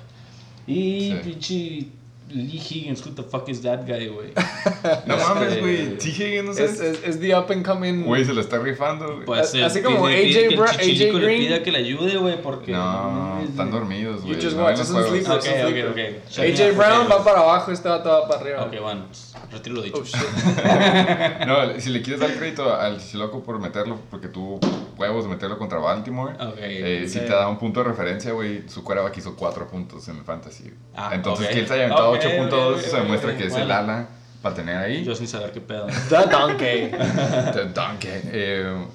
[0.66, 1.20] Y Sí.
[1.24, 1.88] pinche
[2.30, 4.34] Lee Higgins, who the fuck is that guy, güey?
[5.08, 5.98] No Este, mames, güey.
[5.98, 6.10] T.
[6.10, 6.92] Higgins, no Es, sé.
[6.92, 8.04] es, es the up and coming.
[8.04, 9.26] Güey, se lo está rifando, güey.
[9.26, 11.40] Pues, Así como AJ Chichilico AJ le Green.
[11.48, 12.74] pida que le ayude, güey, porque...
[12.74, 14.36] no, están dormidos, güey.
[14.36, 15.32] You just no watch, es un sleeper.
[15.32, 16.22] Ok, es ok, sleeper.
[16.58, 16.70] ok.
[16.70, 18.64] AJ Brown va para abajo, este va para arriba.
[18.66, 19.98] Ok, bueno, pues, retiro lo dicho.
[20.00, 20.18] Oh shit.
[21.48, 24.60] No, si le quieres dar crédito al Chichiloco por meterlo, porque tuvo
[24.98, 26.34] huevos de meterlo contra Baltimore.
[26.58, 30.18] Eh, si te da un punto de referencia, güey, su quarterback hizo 4 puntos en
[30.18, 30.72] el fantasy.
[30.96, 31.54] Ah, Entonces, ok.
[31.54, 33.66] que él se haya aventado Ok, 8.2 ok, se demuestra que es bueno.
[33.66, 34.08] el ala
[34.42, 35.04] para tener ahí.
[35.04, 35.88] Yo sin saber qué pedo.
[36.10, 36.92] The Donkey.
[36.92, 38.22] The donkey.
[38.26, 38.86] Eh,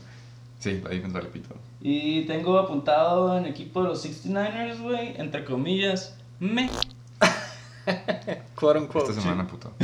[0.59, 1.55] sí, la defensa le pito.
[1.81, 6.71] Y tengo apuntado en equipo de los 69ers, güey, entre comillas, me.
[8.55, 9.11] Quote unquote.
[9.11, 9.73] Esta semana, puto.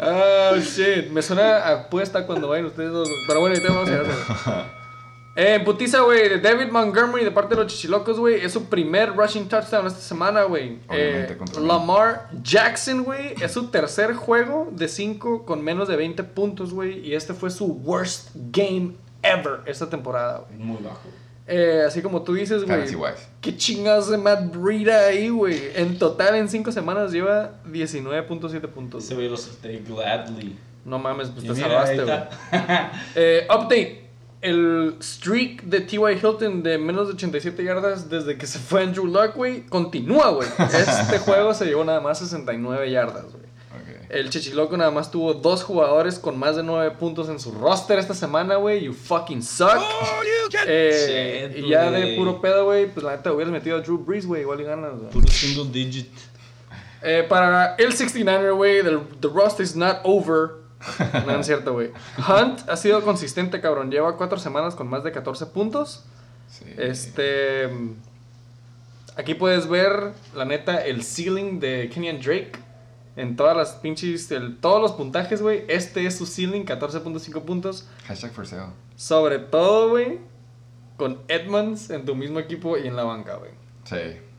[0.00, 1.10] Oh shit.
[1.10, 3.08] Me suena a apuesta cuando vayan ustedes dos.
[3.26, 4.78] Pero bueno, ahorita vamos a llegar.
[5.40, 8.44] Eh, putiza, güey, de David Montgomery de parte de los Chichilocos, güey.
[8.44, 10.80] Es su primer rushing touchdown esta semana, güey.
[10.88, 16.24] Obviamente, Eh, Lamar Jackson, güey, es su tercer juego de 5 con menos de 20
[16.24, 17.06] puntos, güey.
[17.06, 20.58] Y este fue su worst game ever esta temporada, güey.
[20.58, 21.08] Muy bajo.
[21.50, 22.94] Eh, así como tú dices, güey.
[22.94, 23.26] Wise.
[23.40, 25.58] ¿Qué chingados de Matt Breida ahí, güey?
[25.74, 29.04] En total, en 5 semanas lleva 19.7 puntos.
[29.04, 30.56] Ese güey lo acepté gladly.
[30.84, 32.18] No mames, pues Y te mira, salvaste, güey.
[33.14, 34.08] Eh, update.
[34.40, 35.98] El streak de T.Y.
[35.98, 40.48] Hilton de menos de 87 yardas desde que se fue Andrew Luck, güey, continúa, güey.
[40.58, 43.47] Este juego se llevó nada más 69 yardas, güey.
[44.08, 47.98] El Chichiloco nada más tuvo dos jugadores con más de 9 puntos en su roster
[47.98, 48.84] esta semana, güey.
[48.84, 49.82] You fucking suck.
[50.66, 53.98] Eh, Shit, y ya de puro pedo, güey, pues la neta hubieras metido a Drew
[53.98, 54.92] Brees, güey, igual y ganas.
[55.12, 56.08] Puro single digit.
[57.02, 60.52] Eh, para el 69er, güey, the, the rust is not over.
[61.26, 61.90] No es cierto, güey.
[62.16, 63.90] Hunt ha sido consistente, cabrón.
[63.90, 66.04] Lleva cuatro semanas con más de 14 puntos.
[66.48, 66.64] Sí.
[66.78, 67.68] Este.
[69.16, 72.52] Aquí puedes ver, la neta, el ceiling de Kenyan Drake.
[73.18, 74.30] En todas las pinches.
[74.30, 75.64] el- todos los puntajes, güey.
[75.68, 77.86] Este es su ceiling, 14.5 puntos.
[78.06, 78.72] Hashtag for sale.
[78.96, 80.18] Sobre todo, güey.
[80.96, 83.50] Con Edmonds en tu mismo equipo y en la banca, güey.
[83.84, 83.96] Sí.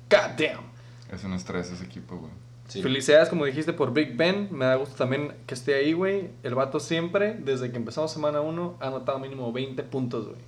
[0.09, 0.63] God damn.
[1.11, 2.31] Es un estrés ese equipo, güey.
[2.67, 2.81] Sí.
[2.83, 4.47] Felicidades, como dijiste, por Big Ben.
[4.51, 6.29] Me da gusto también que esté ahí, güey.
[6.43, 10.39] El vato siempre, desde que empezamos semana 1, ha anotado mínimo 20 puntos, güey.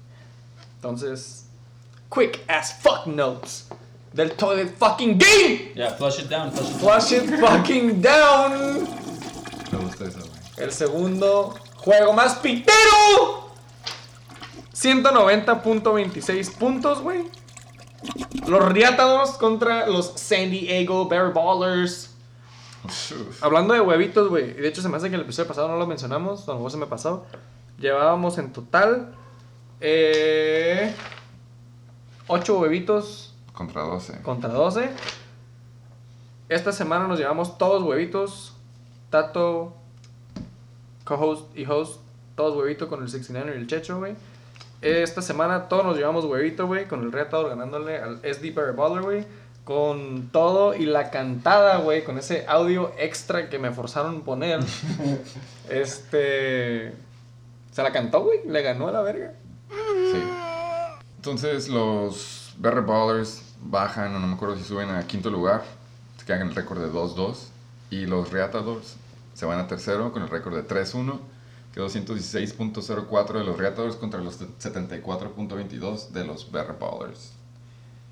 [0.76, 1.48] Entonces,
[2.14, 3.68] quick as fuck notes
[4.14, 5.72] del toilet fucking game.
[5.76, 6.80] Ya, flush it down, flush it down.
[6.80, 8.84] Flush it fucking down.
[9.72, 10.42] Me gusta eso, güey.
[10.58, 13.52] El segundo juego más pitero.
[14.74, 17.30] 190.26 puntos, güey.
[18.48, 22.10] Los Riatados contra los San Diego Bear Ballers.
[23.42, 24.54] Hablando de huevitos, güey.
[24.54, 26.48] De hecho, se me hace que el episodio pasado no lo mencionamos.
[26.50, 27.26] A lo mejor se me pasó.
[27.78, 29.14] Llevábamos en total.
[29.80, 30.94] Eh,
[32.28, 34.22] 8 huevitos Contra 12.
[34.22, 34.90] contra 12.
[36.50, 38.54] Esta semana nos llevamos todos huevitos.
[39.10, 39.74] Tato,
[41.04, 42.02] co-host y host.
[42.36, 44.16] Todos huevitos con el 69 y el Checho, güey.
[44.82, 46.88] Esta semana todos nos llevamos huevito, güey.
[46.88, 49.26] Con el retador ganándole al SD Bear Baller, güey.
[49.64, 52.04] Con todo y la cantada, güey.
[52.04, 54.60] Con ese audio extra que me forzaron poner.
[55.70, 56.94] este.
[57.72, 58.40] Se la cantó, güey.
[58.48, 59.34] Le ganó a la verga.
[59.70, 60.24] Sí.
[61.18, 65.64] Entonces los Berry Ballers bajan, o no me acuerdo si suben a quinto lugar.
[66.18, 67.36] Se quedan en el récord de 2-2.
[67.90, 68.96] Y los Reatadores
[69.34, 71.20] se van a tercero con el récord de 3-1.
[71.74, 77.32] Quedó 116.04 de los Reatadores contra los 74.22 de los Berry Ballers.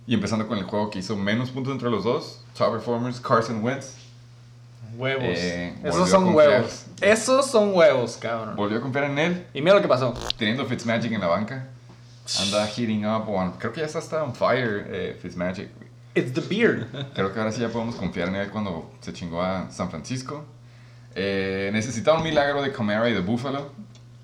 [0.08, 3.64] Y empezando con el juego que hizo menos puntos entre los dos, Top Performers, Carson
[3.64, 3.94] Wentz.
[4.98, 5.24] Huevos.
[5.24, 6.86] Eh, Esos son huevos.
[7.00, 8.56] Esos son huevos, cabrón.
[8.56, 10.14] Volvió a confiar en él, Y mira lo que pasó.
[10.38, 11.68] teniendo Fitzmagic en la banca.
[12.42, 13.28] Anda heating up.
[13.30, 15.70] on- creo que ya está hasta on fire eh, Fitzmagic.
[15.76, 15.90] güey.
[16.16, 16.88] It's the beard.
[17.14, 20.44] Creo que ahora sí ya podemos confiar en él cuando se chingó a San Francisco.
[21.16, 23.72] Eh, necesitaba un milagro de Camara y de Buffalo.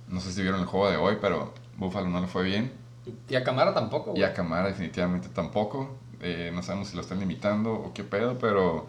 [0.09, 2.71] No sé si vieron el juego de hoy, pero Buffalo no le fue bien.
[3.29, 4.21] Y a Camara tampoco, güey.
[4.21, 5.95] Y a Camara definitivamente tampoco.
[6.21, 8.87] Eh, no sabemos si lo están limitando o qué pedo, pero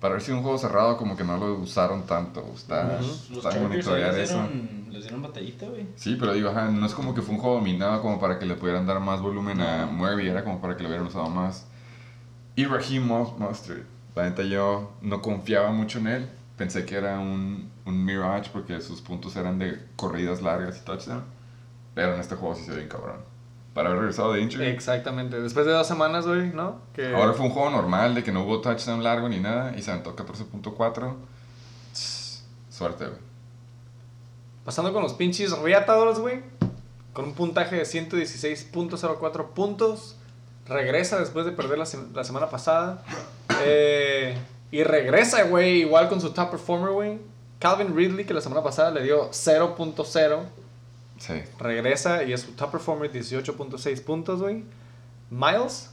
[0.00, 2.44] para haber sido un juego cerrado como que no lo usaron tanto.
[2.54, 2.98] Está,
[3.32, 4.48] está ahí monitorear les eso.
[4.90, 5.86] Les dieron batallita, güey.
[5.96, 8.46] Sí, pero digo, ajá, no es como que fue un juego dominado como para que
[8.46, 11.66] le pudieran dar más volumen a Murray, era como para que le hubieran usado más.
[12.56, 13.84] Y Raheem Mostert,
[14.14, 18.80] la neta yo no confiaba mucho en él, pensé que era un, un Mirage porque
[18.80, 21.24] sus puntos eran de corridas largas y touchdown,
[21.94, 23.30] pero en este juego sí se ve bien cabrón.
[23.74, 24.66] Para haber regresado de injury.
[24.66, 25.40] Exactamente.
[25.40, 26.80] Después de dos semanas, güey, ¿no?
[26.92, 27.14] Que...
[27.14, 29.92] Ahora fue un juego normal de que no hubo touchdown largo ni nada y se
[29.92, 31.14] aventó 14.4.
[32.68, 33.29] Suerte, güey.
[34.64, 36.40] Pasando con los pinches Riatadores, güey.
[37.12, 40.16] Con un puntaje de 116.04 puntos.
[40.68, 43.02] Regresa después de perder la, sem- la semana pasada.
[43.62, 44.38] Eh,
[44.70, 47.18] y regresa, güey, igual con su top performer, güey.
[47.58, 50.38] Calvin Ridley, que la semana pasada le dio 0.0.
[51.18, 51.34] Sí.
[51.58, 54.64] Regresa y es su top performer, 18.6 puntos, güey.
[55.28, 55.90] Miles.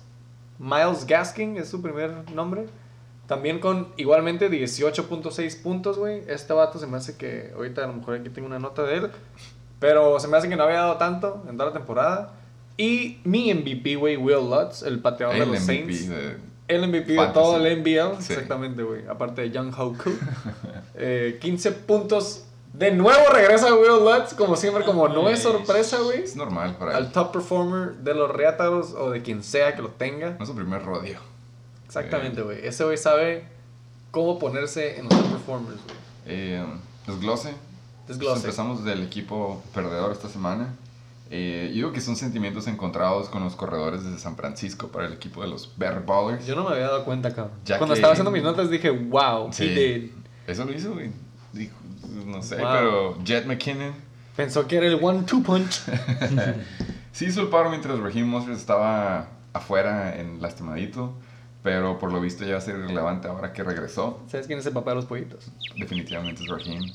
[0.59, 2.67] Miles Gaskin es su primer nombre.
[3.27, 6.23] También con igualmente 18.6 puntos, güey.
[6.27, 8.95] Este vato se me hace que ahorita a lo mejor aquí tengo una nota de
[8.95, 9.11] él.
[9.79, 12.33] Pero se me hace que no había dado tanto en toda la temporada.
[12.77, 16.09] Y mi MVP, güey, Will Lutz, el pateador de El los MVP Saints.
[16.09, 17.33] de- El MVP de Fantasy.
[17.33, 18.33] todo el NBL, Sí.
[18.33, 19.07] exactamente, güey.
[19.07, 20.09] Aparte de Young Hoku.
[20.95, 22.43] eh, 15 puntos.
[22.73, 26.23] De nuevo regresa Will Lutz, como siempre, como no es sorpresa, güey.
[26.23, 26.97] Es normal para él.
[26.97, 30.31] Al top performer de los Reátaros o de quien sea que lo tenga.
[30.37, 31.19] No es su primer rodeo.
[31.87, 32.65] Exactamente, güey.
[32.65, 33.45] Ese güey sabe
[34.11, 35.97] cómo ponerse en los performers, güey.
[36.25, 36.63] Eh,
[37.07, 37.53] desglose.
[38.07, 38.41] Desglose.
[38.41, 40.75] Empezamos del equipo perdedor esta semana.
[41.29, 45.13] Eh, yo digo que son sentimientos encontrados con los corredores desde San Francisco para el
[45.13, 46.45] equipo de los Bear Ballers.
[46.45, 47.53] Yo no me había dado cuenta, cabrón.
[47.65, 49.67] Ya Cuando que- estaba haciendo mis notas dije, wow, Sí.
[49.67, 50.11] did.
[50.47, 51.11] Eso lo hizo, güey.
[51.51, 51.75] Dijo,
[52.25, 52.67] no sé, Wow.
[52.71, 53.93] pero Jet McKinnon
[54.37, 55.81] Pensó que era el one-two punch.
[57.11, 61.13] sí hizo el paro mientras Raheem Mostert estaba afuera en lastimadito.
[61.63, 64.21] Pero por lo visto ya va a ser irrelevante ahora que regresó.
[64.27, 65.51] ¿Sabes quién es el papá de los pollitos?
[65.77, 66.83] Definitivamente es Raheem.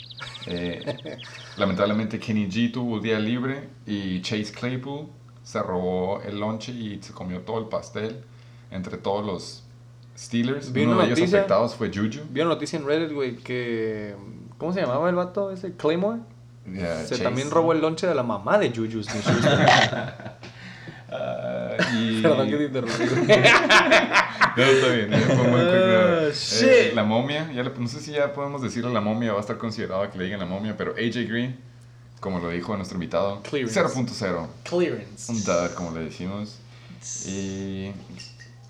[0.46, 1.18] Eh,
[1.56, 5.06] lamentablemente Kenny G tuvo día libre y Chase Claypool
[5.44, 8.24] se robó el lonche y se comió todo el pastel
[8.72, 9.62] entre todos los
[10.18, 10.72] Steelers.
[10.72, 12.22] Vi Uno de ellos noticia- afectados fue Juju.
[12.30, 14.16] Vi una noticia en Reddit, güey, que...
[14.58, 15.76] ¿Cómo se llamaba el vato ese?
[15.76, 16.18] Claymore.
[16.66, 17.22] Yeah, Se Chase.
[17.22, 20.32] también robó el lonche de la mamá de Juju Smith-Schuster.
[21.92, 22.22] Ah, y...
[22.22, 23.04] Perdón que te interrumpí.
[24.54, 25.10] No, está bien.
[25.10, 26.30] ya fue muy Ah, no.
[26.30, 26.62] shit.
[26.62, 29.40] Eh, la momia, ya le- no sé si ya podemos decirle la momia, va a
[29.40, 31.58] estar considerado que le digan la momia, pero AJ Green,
[32.20, 33.80] como lo dijo nuestro invitado, Clearance.
[33.80, 34.46] 0.0.
[34.64, 35.32] Clearance.
[35.32, 36.58] Un dud, como le decimos.
[37.26, 37.92] Y.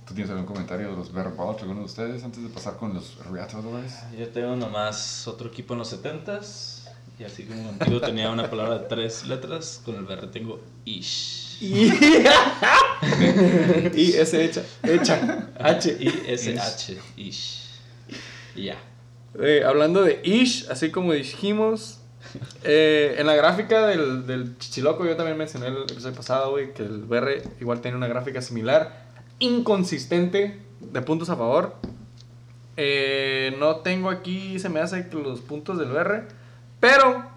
[0.06, 2.94] ¿Tú tienes algún comentario de los Bear Balls, alguno de ustedes, antes de pasar con
[2.94, 3.94] los Reatadores?
[4.16, 6.78] Yo tengo nomás otro equipo en los 70s.
[7.18, 11.41] Y así como contigo tenía una palabra de tres letras, con el BR tengo Ish.
[13.94, 14.64] y ese hecha.
[14.82, 15.46] Hecha.
[15.60, 15.96] H.
[16.00, 16.98] I-S-H.
[17.16, 17.68] Ish.
[18.56, 18.76] Y ya.
[19.40, 22.00] Eh, hablando de Ish, así como dijimos,
[22.64, 26.82] eh, en la gráfica del, del Chichiloco, yo también mencioné el episodio pasado, güey, que
[26.82, 29.06] el BR igual tiene una gráfica similar,
[29.38, 31.76] inconsistente de puntos a favor.
[32.76, 36.26] Eh, no tengo aquí, se me hace que los puntos del BR,
[36.80, 37.31] pero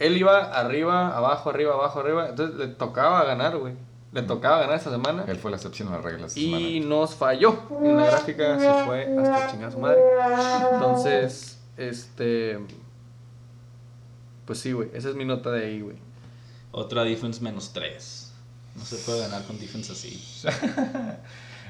[0.00, 3.74] él iba arriba, abajo, arriba, abajo, arriba, entonces le tocaba ganar, güey.
[4.12, 5.24] Le tocaba ganar esta semana.
[5.28, 6.36] Él fue la excepción a las reglas.
[6.36, 6.86] esta Y semana.
[6.96, 7.56] nos falló.
[7.80, 10.00] En la gráfica se fue hasta chingar su madre.
[10.72, 12.58] Entonces, este.
[14.46, 14.90] Pues sí, güey.
[14.94, 15.96] Esa es mi nota de ahí, güey.
[16.72, 18.32] Otra defense menos 3.
[18.76, 20.20] No se puede ganar con defense así.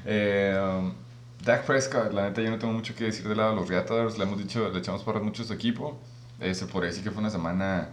[0.03, 0.93] Eh, um,
[1.45, 4.17] Dak Prescott, la neta, yo no tengo mucho que decir del lado de los Reatadores.
[4.17, 5.95] Le hemos dicho, le echamos para mucho a su equipo.
[6.39, 7.89] Eh, se podría decir que fue una semana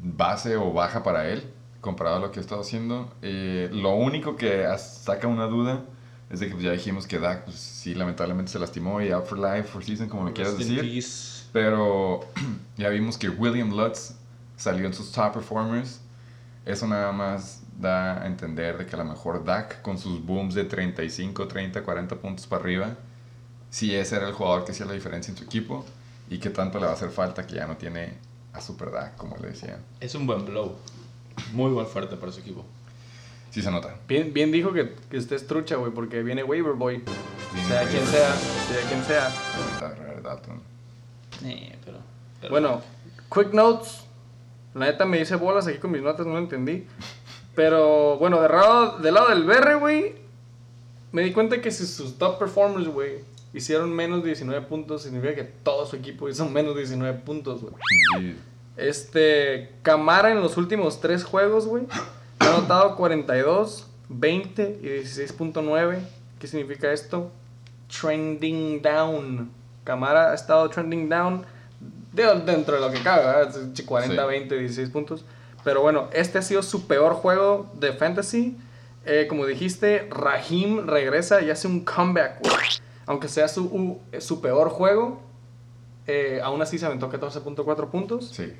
[0.00, 1.42] base o baja para él,
[1.80, 3.12] comparado a lo que ha estado haciendo.
[3.22, 5.84] Eh, lo único que saca una duda
[6.30, 9.26] es de que pues, ya dijimos que Dak, pues, sí, lamentablemente se lastimó y out
[9.26, 10.80] for life, for season, como lo quieras decir.
[10.80, 11.44] peace.
[11.52, 12.20] Pero
[12.76, 14.14] ya vimos que William Lutz
[14.56, 16.00] salió en sus top performers.
[16.64, 20.54] Eso nada más da a entender de que a lo mejor Dak con sus booms
[20.54, 22.96] de 35, 30, 40 puntos para arriba,
[23.70, 25.84] sí ese era el jugador que hacía la diferencia en su equipo
[26.28, 28.14] y que tanto le va a hacer falta que ya no tiene
[28.56, 29.78] a Super Dak, como le decían.
[30.00, 30.74] Es un buen blow.
[31.52, 32.64] Muy buen fuerte para su equipo.
[33.50, 33.94] Sí se nota.
[34.08, 37.02] Bien, bien dijo que, que estés trucha, güey, porque viene Waiver Boy.
[37.54, 37.92] Viene sea Waiver.
[37.94, 39.30] quien sea, sea quien sea.
[41.44, 41.98] Eh, pero,
[42.40, 42.82] pero- Bueno,
[43.32, 44.02] quick notes.
[44.74, 46.86] La neta me hice bolas aquí con mis notas, no lo entendí.
[47.54, 50.16] Pero bueno, de lado, del lado del BR, güey,
[51.12, 53.20] me di cuenta que si sus top performers, güey,
[53.56, 57.62] hicieron menos de 19 puntos, significa que todo su equipo hizo menos de 19 puntos,
[57.62, 57.74] güey.
[58.18, 58.36] Sí.
[58.76, 61.84] Este, Camara en los últimos tres juegos, güey,
[62.40, 65.98] ha anotado 42, 20 y 16.9.
[66.38, 67.30] ¿Qué significa esto?
[68.00, 69.50] Trending down.
[69.84, 71.44] Camara ha estado trending down
[72.12, 73.54] de- dentro de lo que cabe, ¿verdad?
[73.86, 74.28] 40, Sí.
[74.28, 75.24] 20, 16 puntos.
[75.64, 78.56] Pero bueno, este ha sido su peor juego de fantasy.
[79.04, 82.56] Eh, como dijiste, Rahim regresa y hace un comeback, güey.
[83.06, 85.20] Aunque sea su, u- su peor juego,
[86.06, 88.28] eh, aún así se aventó 14.4 puntos.
[88.34, 88.52] Sí.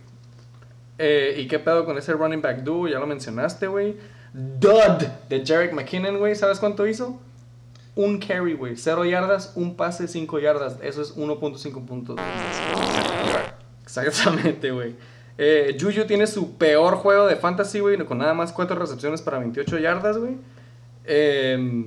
[0.98, 2.88] Eh, ¿Y qué pedo con ese running back duo?
[2.88, 3.96] Ya lo mencionaste, güey.
[4.32, 6.34] Dud de Jarek McKinnon, güey.
[6.34, 7.18] ¿Sabes cuánto hizo?
[7.94, 8.76] Un carry, güey.
[8.76, 10.76] Cero yardas, un pase, cinco yardas.
[10.82, 12.16] Eso es 1.5 puntos.
[13.82, 14.94] Exactamente, güey.
[15.38, 17.96] Eh, Juju tiene su peor juego de fantasy, güey.
[18.04, 20.36] Con nada más cuatro recepciones para 28 yardas, güey.
[21.04, 21.86] Eh,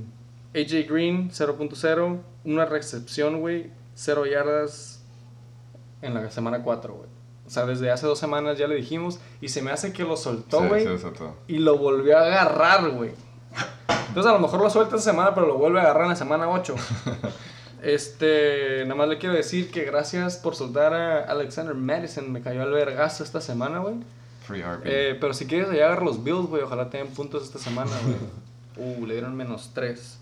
[0.56, 2.20] AJ Green, 0.0.
[2.46, 3.72] Una recepción, güey.
[3.96, 5.04] Cero yardas
[6.02, 7.10] en la semana 4, güey.
[7.46, 9.20] O sea, desde hace dos semanas ya le dijimos.
[9.42, 10.86] Y se me hace que lo soltó, güey.
[10.86, 11.04] sí,
[11.48, 13.12] y lo volvió a agarrar, güey.
[14.08, 16.16] Entonces a lo mejor lo suelta esta semana, pero lo vuelve a agarrar en la
[16.16, 16.76] semana 8.
[17.82, 22.30] Este, nada más le quiero decir que gracias por soltar a Alexander Madison.
[22.30, 23.96] Me cayó al vergazo esta semana, güey.
[24.46, 24.62] Free.
[24.84, 26.62] Eh, pero si quieres, allá agarra los Bills, güey.
[26.62, 28.18] Ojalá tengan puntos esta semana, güey.
[28.80, 30.20] Uh, le dieron menos 3.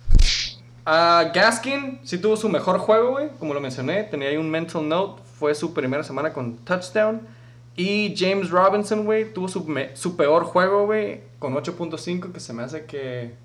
[1.34, 3.30] Gaskin sí tuvo su mejor juego, güey.
[3.40, 5.22] Como lo mencioné, tenía ahí un mental note.
[5.38, 7.22] Fue su primera semana con touchdown.
[7.76, 12.52] Y James Robinson, güey, tuvo su, me- su peor juego, güey, con 8.5, que se
[12.52, 13.36] me hace que...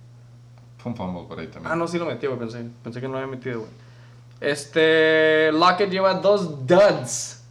[0.78, 1.70] Fue un fumble por ahí también.
[1.70, 2.64] Ah, no, sí lo metió, güey, pensé.
[2.82, 3.70] Pensé que no lo había metido, güey.
[4.40, 5.52] Este...
[5.52, 7.42] Lockett lleva dos duds.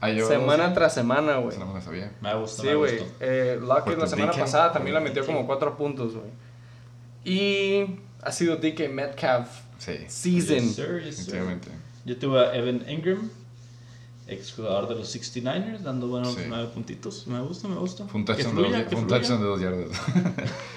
[0.00, 1.56] Ah, yo- semana tras semana, güey.
[1.56, 2.10] No me la sabía.
[2.20, 2.98] Me gusta, Sí, güey.
[2.98, 3.14] gustó.
[3.20, 6.26] Eh, Lockett la semana pasada también la metió como 4 puntos, güey.
[7.24, 7.86] Y
[8.22, 9.48] ha sido DK Metcalf
[9.78, 10.60] Sí, season.
[10.60, 11.42] Yes, sir, yes, sir.
[12.04, 13.30] Yo tuve a Evan Ingram,
[14.26, 16.42] ex jugador de los 69ers, dando buenos Sí.
[16.48, 17.26] 9 puntitos.
[17.26, 18.06] Me gusta, me gusta.
[18.14, 20.00] Un touchdown, de, dos, yardas.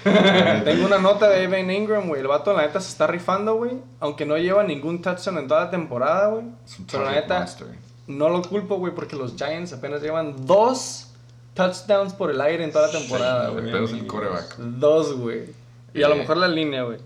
[0.64, 2.20] Tengo una nota de Evan Ingram, güey.
[2.20, 3.72] El vato, la neta, se está rifando, güey.
[4.00, 6.44] Aunque no lleva ningún touchdown en toda la temporada, güey.
[6.66, 7.66] Es un Pero la neta, monster.
[8.06, 11.08] no lo culpo, güey, porque los Giants apenas llevan dos
[11.54, 13.72] touchdowns por el aire en toda la temporada, El güey.
[13.72, 14.56] pedo es el coreback.
[14.58, 15.46] Dos, güey.
[15.98, 16.98] Y a lo mejor la línea, güey.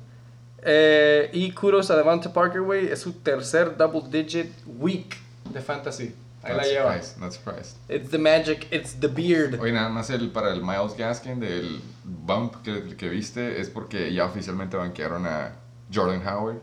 [0.64, 2.86] Eh, y kudos a Devonta Parker, güey.
[2.88, 5.16] Es su tercer double digit week
[5.52, 6.14] de fantasy.
[6.44, 6.92] Ahí la Not lleva.
[6.94, 7.76] surprised, not surprised.
[7.88, 9.60] It's the magic, it's the beard.
[9.60, 14.12] Oye, nada más el, para el Miles Gaskin del bump que, que viste es porque
[14.12, 15.52] ya oficialmente banquearon a
[15.92, 16.60] Jordan Howard.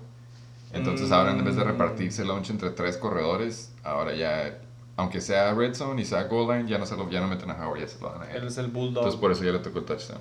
[0.73, 4.59] Entonces ahora en vez de repartirse el lunch entre tres corredores, ahora ya,
[4.97, 7.49] aunque sea red zone y sea goal line, ya no, se lo, ya no meten
[7.49, 8.47] a Howard, ya se lo dan a Él él.
[8.49, 8.97] es el bulldog.
[9.03, 10.19] Entonces por eso ya le tocó el touchdown.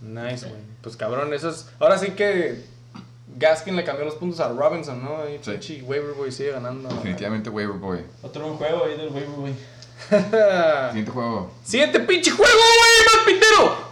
[0.00, 0.60] Nice, güey.
[0.82, 1.66] Pues cabrón, eso es.
[1.78, 2.64] Ahora sí que
[3.36, 5.28] Gaskin le cambió los puntos a Robinson, ¿no?
[5.28, 5.50] Y Sí.
[5.52, 6.88] pinche Waiver Boy sigue ganando.
[6.88, 8.00] Definitivamente waiver boy.
[8.22, 9.54] Otro buen juego ahí del waiver, güey.
[10.88, 11.50] Siguiente juego.
[11.64, 13.88] Siguiente pinche juego, güey, más pintero.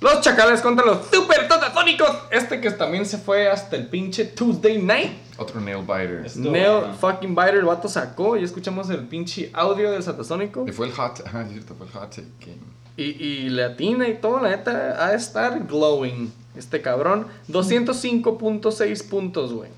[0.00, 2.10] Los chacales contra los super totatónicos.
[2.30, 5.12] Este que también se fue hasta el pinche Tuesday night.
[5.38, 6.22] Otro nail biter.
[6.24, 10.64] Es- Esto, Nail fucking biter, el vato sacó y escuchamos el pinche audio del satasónico.
[10.68, 12.58] Y fue el hot, ajá, es cierto, fue el hot take game.
[12.96, 16.32] Y, y le atina y todo, la neta, ha de estar glowing.
[16.56, 17.26] Este cabrón.
[17.48, 19.70] 205.6 puntos, güey.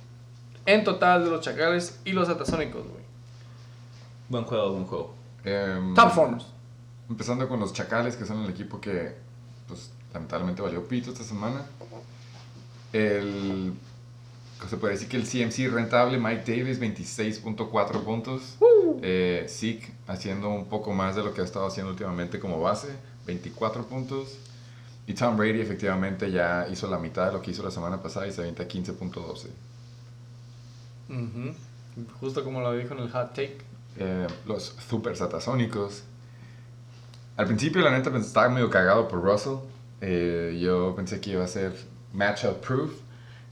[0.67, 3.03] En total de los chacales y los satasónicos, güey.
[4.29, 5.15] Buen juego, buen juego.
[5.45, 6.47] Em, Top formers.
[7.09, 9.15] Empezando con los Chacales, que son el equipo que,
[9.67, 11.65] pues, lamentablemente valió pito esta semana.
[12.93, 13.73] El.
[14.69, 18.57] Se puede decir que el CMC rentable, Mike Davis, 26.4 puntos.
[19.03, 22.89] Eh, Zeke haciendo un poco más de lo que ha estado haciendo últimamente como base,
[23.27, 24.37] 24 puntos.
[25.07, 28.27] Y Tom Brady, efectivamente, ya hizo la mitad de lo que hizo la semana pasada
[28.27, 29.47] y se avienta 15.12.
[31.09, 31.55] Ujú.
[32.21, 33.59] Justo como lo dijo en el hot take.
[34.01, 36.03] eh, los super satasónicos.
[37.37, 39.57] Al principio, la neta, pens- estaba medio cagado por Russell.
[40.01, 41.75] Eh, yo pensé que iba a ser
[42.13, 42.93] matchup proof.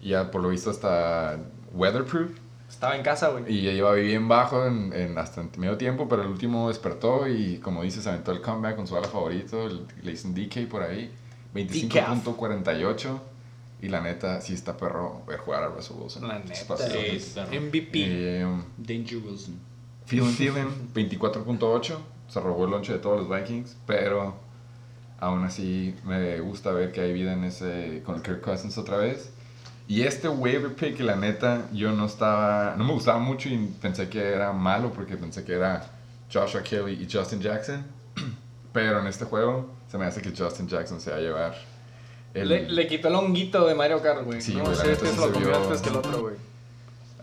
[0.07, 1.37] Y ya por lo visto hasta
[1.73, 2.31] weatherproof.
[2.69, 3.45] Estaba en casa, güey.
[3.53, 7.27] Y ya iba bien bajo en, en hasta en medio tiempo, pero el último despertó
[7.27, 9.67] y como dices, se aventó el comeback con su ala favorito.
[9.67, 11.13] el- le dicen DK por ahí.
[11.55, 13.19] 25.48.
[13.83, 16.29] Y la neta, sí está perro ver jugar a Russell Wilson.
[16.29, 16.55] La neta.
[16.55, 17.35] Sí.
[17.59, 17.91] MVP.
[17.95, 18.47] Eh,
[18.79, 19.59] Danger Wilson.
[20.07, 21.97] Thielen Thielen, 24.8.
[22.29, 24.35] Se robó el lonche de todos los Vikings, pero
[25.19, 28.97] aún así me gusta ver que hay vida en ese con el Kirk Cousins otra
[28.99, 29.33] vez.
[29.89, 34.09] Y este waiver pick, la neta, yo no estaba, no me gustaba mucho y pensé
[34.09, 35.89] que era malo porque pensé que era
[36.33, 37.85] Joshua Kelly y Justin Jackson.
[38.73, 41.55] Pero en este juego se me hace que Justin Jackson se va a llevar
[42.35, 42.49] el...
[42.49, 44.41] Le, le quitó el honguito de Mario Kart, güey.
[44.41, 46.35] Sí, no güey, sé, este se lo comió antes que el otro, güey.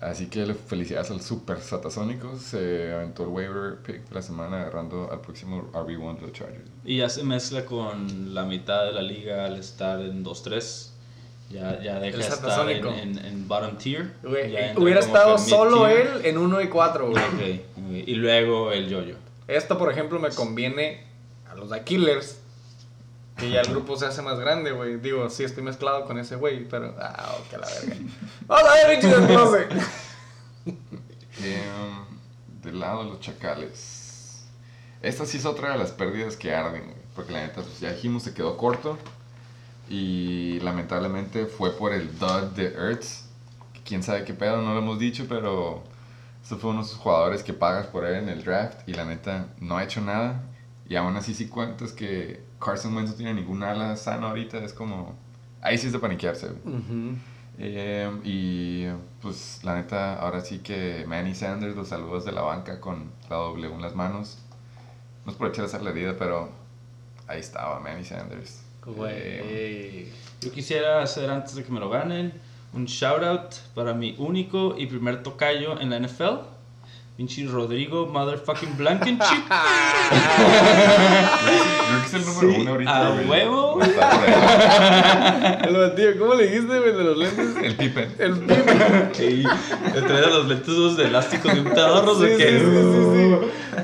[0.02, 2.42] Así que le- felicidades al Super Satasónicos.
[2.42, 6.70] Se aventó el waiver pick de la semana agarrando al próximo RB1 de los Chargers.
[6.86, 10.90] Y ya se mezcla con la mitad de la liga al estar en 2-3.
[11.50, 14.12] Ya, ya deja El estar en, en, en bottom tier.
[14.24, 16.08] Hubiera como estado solo mid-tier.
[16.16, 17.24] él en 1 y 4, güey.
[17.24, 17.34] Ok,
[17.78, 18.08] ok.
[18.08, 19.16] Y luego el yo-yo.
[19.48, 21.04] Esto, por ejemplo, me conviene
[21.50, 22.40] a los de Killers.
[23.38, 24.98] Que ya el grupo se hace más grande, güey.
[24.98, 26.96] Digo, sí estoy mezclado con ese güey, pero.
[27.00, 27.96] Ah, ok, la verga.
[28.48, 29.68] Vamos a ver, pinche desglose.
[30.66, 34.44] Em, del lado de los Chacales.
[35.02, 37.92] Esta sí es otra de las pérdidas que arden, güey, Porque la neta, pues ya
[37.92, 38.98] dijimos, se quedó corto.
[39.90, 43.26] Y lamentablemente fue por el dud de Ertz.
[43.86, 45.84] Quién sabe qué pedo, no lo hemos dicho, pero.
[46.42, 48.88] Este fue uno de esos jugadores que pagas por él en el draft.
[48.88, 50.44] Y la neta, no ha hecho nada.
[50.90, 54.74] Y aún así, si cuentas que Carson Wentz no tiene ninguna ala sana ahorita, es
[54.74, 55.16] como.
[55.62, 56.76] Ahí sí es de paniquearse, güey.
[56.76, 57.16] Ujú.
[57.60, 58.88] Eh, y
[59.22, 63.38] pues la neta, ahora sí que Manny Sanders, los saludos de la banca con la
[63.38, 64.40] W en las manos.
[65.26, 66.50] No es por echar a la herida, pero
[67.28, 68.63] ahí estaba Manny Sanders.
[68.88, 70.08] Eh, Güey.
[70.42, 72.34] Yo quisiera hacer antes de que me lo ganen
[72.74, 76.40] un shout out para mi único y primer tocayo en la NFL,
[77.16, 79.44] Pinche Rodrigo Motherfucking Blankenship.
[81.88, 83.63] Creo que es el número uno ahorita, a huevo.
[85.68, 87.56] El batillo, ¿cómo le dijiste, güey, de los lentes?
[87.64, 88.16] El Pippen.
[88.20, 89.10] El pibe.
[89.20, 89.44] Ey,
[90.06, 92.50] traía los lentes de elástico de un pedorro Sí, de sí, que.
[92.60, 92.66] sí,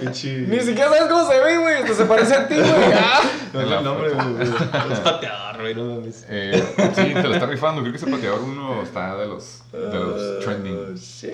[0.02, 0.46] sí, sí.
[0.48, 1.76] Ni siquiera sabes cómo se ve, güey.
[1.76, 2.70] Hasta se parece a ti, güey.
[3.02, 3.22] Ah.
[3.54, 4.44] No el nombre, güey.
[4.92, 6.26] Es pateador, güey, no mames.
[6.30, 6.64] Eh,
[6.96, 7.82] sí, te lo está rifando.
[7.82, 10.96] Creo que ese pateador uno está de los, de los trending.
[10.96, 11.34] Shit.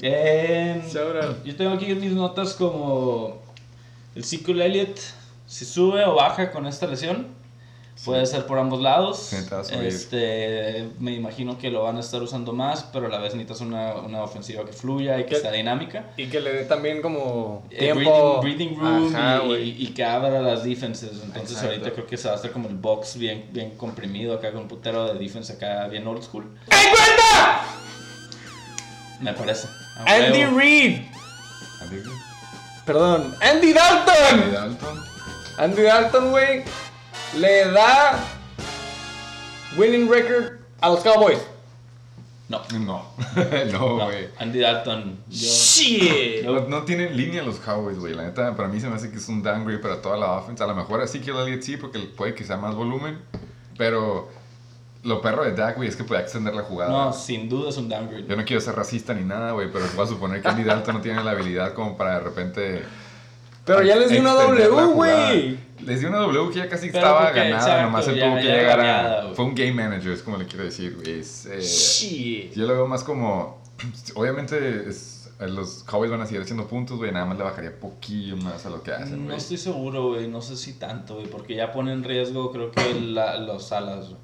[0.00, 1.44] Eh, Shout out.
[1.44, 3.42] yo tengo aquí mis notas como
[4.14, 4.98] el Ezekiel Elliott,
[5.46, 7.26] si sube o baja con esta lesión,
[8.04, 9.32] puede ser por ambos lados.
[9.82, 13.60] Este, me imagino que lo van a estar usando más, pero a la vez necesitas
[13.62, 15.40] una, una ofensiva que fluya y que ¿Qué?
[15.40, 16.10] sea dinámica.
[16.16, 18.40] Y que le dé también como Eh, tiempo.
[18.42, 21.10] breathing, breathing room Ajá, y- y, y que abra las defenses.
[21.12, 21.68] Entonces Exacto.
[21.68, 24.62] ahorita creo que se va a hacer como el box bien, bien comprimido acá con
[24.62, 26.44] un putero de defense acá bien old school.
[29.20, 29.68] Me parece.
[30.04, 30.44] Andy.
[30.44, 30.98] Reid.
[31.80, 32.06] Andy Reid.
[32.84, 33.34] Perdón.
[33.40, 34.52] Andy Andy Dalton.
[34.52, 35.04] Dalton.
[35.58, 36.62] Andy Dalton, güey.
[37.36, 38.18] Le da
[39.76, 41.38] winning record a los Cowboys.
[42.48, 42.62] No.
[42.78, 42.78] No.
[43.72, 44.28] no, No, güey.
[44.38, 45.18] Andy Dalton.
[45.28, 46.44] Yo, Shit.
[46.44, 48.14] No, no tienen línea los Cowboys, güey.
[48.14, 50.62] La neta, para mí se me hace que es un downgrade para toda la offense.
[50.62, 53.18] A lo mejor así que Elliott sí, porque puede que sea más volumen.
[53.76, 54.30] Pero
[55.02, 56.90] lo perro de Dak, güey, es que puede extender la jugada.
[56.90, 58.26] no, sin duda es un downgrade.
[58.26, 60.94] Yo no quiero ser racista ni nada, güey, pero voy a suponer que Andy Dalton
[60.96, 62.82] no tiene la habilidad como para de repente.
[63.66, 65.58] Pero ya les di una W, güey.
[65.84, 68.24] Les di una W que ya casi Pero estaba porque, ganada, exacto, nomás él ya-
[68.26, 69.34] tuvo que ya llegar a.
[69.34, 71.20] Fue un game manager, es como le quiero decir, güey.
[71.20, 72.54] Eh, Shit.
[72.54, 73.60] yo lo veo más como.
[74.14, 77.12] Obviamente, es- los Cowboys van a seguir haciendo puntos, güey.
[77.12, 79.36] Nada más le bajaría poquillo más a lo que hacen, No güey.
[79.36, 80.28] estoy seguro, güey.
[80.28, 81.26] No sé si tanto, güey.
[81.26, 84.20] Porque ya pone en riesgo, creo que la- los alas, güey.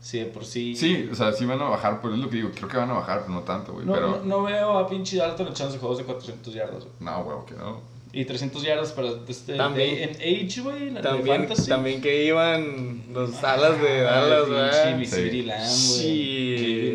[0.00, 0.74] Sí, de por sí.
[0.76, 2.50] Sí, o sea, sí van a bajar, pero es lo que digo.
[2.54, 3.86] Creo que van a bajar, pero no tanto, güey.
[3.86, 4.08] No, pero.
[4.10, 6.92] no, no veo a pinche Dalton echando juegos de 400 yardas, güey.
[7.00, 7.80] No, güey, que no.
[8.14, 11.68] Y 300 yardas para este, También- en Age, güey, la de También, Fantasy.
[11.68, 15.06] también que iban los alas de Dallas, güey.
[15.06, 16.94] Sí.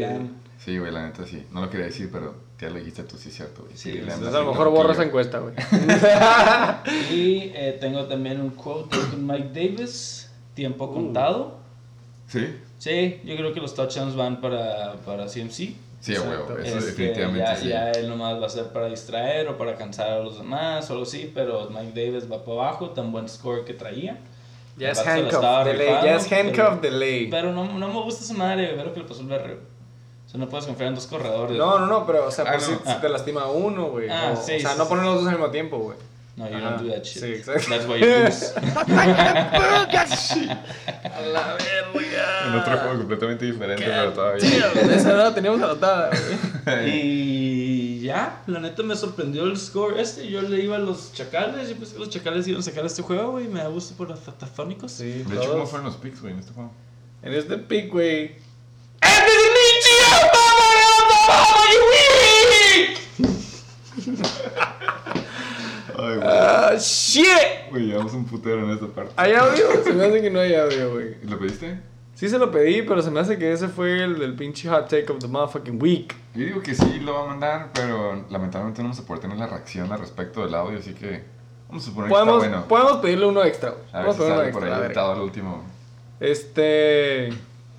[0.63, 1.43] Sí, güey, la neta sí.
[1.51, 3.75] No lo quería decir, pero ya lo dijiste tú, sí es cierto, güey.
[3.77, 5.53] Sí, Entonces a lo mejor un borra esa encuesta, güey.
[7.11, 11.57] Y eh, tengo también un quote con Mike Davis, tiempo contado.
[12.27, 12.47] Sí,
[12.79, 15.73] Sí, yo creo que los touchdowns van para, para CMC.
[15.99, 16.57] Sí, güey, Exacto.
[16.59, 17.67] eso Este, definitivamente ya, sí.
[17.69, 20.93] ya él nomás va a ser para distraer o para cansar a los demás o
[20.93, 24.17] algo así, pero Mike Davis va para abajo, tan buen score que traía.
[24.77, 25.87] Ya es El handcuff de ley.
[26.03, 27.27] Ya es handcuff pero- de ley.
[27.31, 29.53] Pero no, no me gusta esa madre, lo que le pasó al berre.
[29.55, 29.65] güey.
[30.25, 31.57] O sea, no puedes confiar en dos corredores.
[31.57, 32.77] No, no, no, pero o sea, Ah, pues no.
[32.85, 34.09] si, si te lastima uno, güey.
[34.09, 34.89] Ah, o, sí, o sea, sí, no sí.
[34.89, 35.97] poner los dos al mismo tiempo, güey.
[36.37, 36.69] No, you Ajá.
[36.69, 37.23] don't do that shit.
[37.23, 37.67] Sí, exacto.
[37.67, 38.53] That's why you lose.
[41.03, 42.45] A la verga.
[42.47, 44.69] En otro juego completamente diferente, pero todavía.
[44.75, 46.11] Damn, esa no la teníamos anotada,
[46.65, 46.89] güey.
[46.89, 50.29] y ya, la neta me sorprendió el score este.
[50.29, 51.69] Yo le iba a los chacales.
[51.69, 53.47] Yo pensé que los chacales iban a sacar este juego, güey.
[53.47, 54.91] Me da gusto por los tatafónicos.
[54.91, 56.71] Sí, De hecho, ¿cómo fueron los picks, güey, en este juego?
[57.23, 58.35] En este pick, güey.
[65.97, 66.19] Ay, güey.
[66.23, 67.25] Ah, shit.
[67.71, 69.13] Güey, llevamos un putero en esta parte.
[69.17, 69.65] ¿Hay audio?
[69.83, 71.15] Se me hace que no hay audio, güey.
[71.23, 71.79] ¿Lo pediste?
[72.17, 74.89] Sí se lo pedí, pero se me hace que ese fue el del pinche hot
[74.89, 76.15] take of the motherfucking week.
[76.33, 79.37] Yo digo que sí lo va a mandar, pero lamentablemente no vamos a poder tener
[79.37, 81.23] la reacción al respecto del audio, así que
[81.67, 82.67] vamos a suponer Podemos, que está bueno.
[82.67, 83.83] podemos pedirle uno extra, güey.
[83.93, 85.63] A ver Podemos si pedirle uno sale por extra, ahí editado al último.
[86.19, 87.29] Este.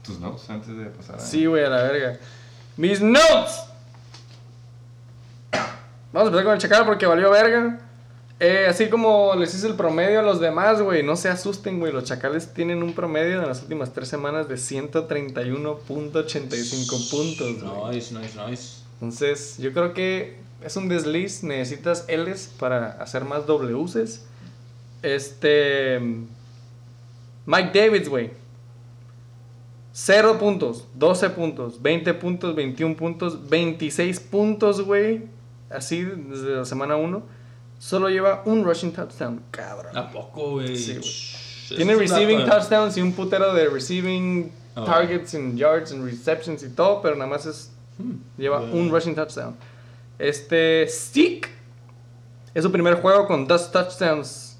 [0.04, 1.18] Tus notes antes de pasar a...
[1.18, 2.18] Sí, güey, a la verga.
[2.76, 3.64] Mis notes.
[6.12, 7.80] Vamos a empezar con el chacal porque valió verga.
[8.40, 11.92] Eh, así como les hice el promedio a los demás, güey, no se asusten, güey.
[11.92, 17.96] Los chacales tienen un promedio en las últimas tres semanas de 131.85 puntos, güey.
[17.96, 18.82] Nice, nice, nice.
[18.94, 21.42] Entonces, yo creo que es un desliz.
[21.42, 24.22] Necesitas L's para hacer más W's.
[25.02, 25.98] Este.
[27.46, 28.30] Mike Davids, güey.
[29.92, 35.24] 0 puntos, 12 puntos, 20 puntos, 21 puntos, 26 puntos, güey.
[35.70, 37.37] Así desde la semana 1.
[37.78, 39.96] Solo lleva un rushing touchdown, cabrón.
[39.96, 40.76] ¿A poco, güey?
[40.76, 41.02] Sí, güey.
[41.04, 44.84] Shh, Tiene receiving touchdowns y un putero de receiving Oh.
[44.84, 47.70] targets and yards and receptions y todo, pero nada más es
[48.36, 48.74] lleva Bueno.
[48.74, 49.56] un rushing touchdown.
[50.20, 51.48] Este Stick
[52.54, 54.56] es su primer juego con dos touchdowns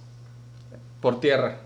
[1.01, 1.59] por tierra.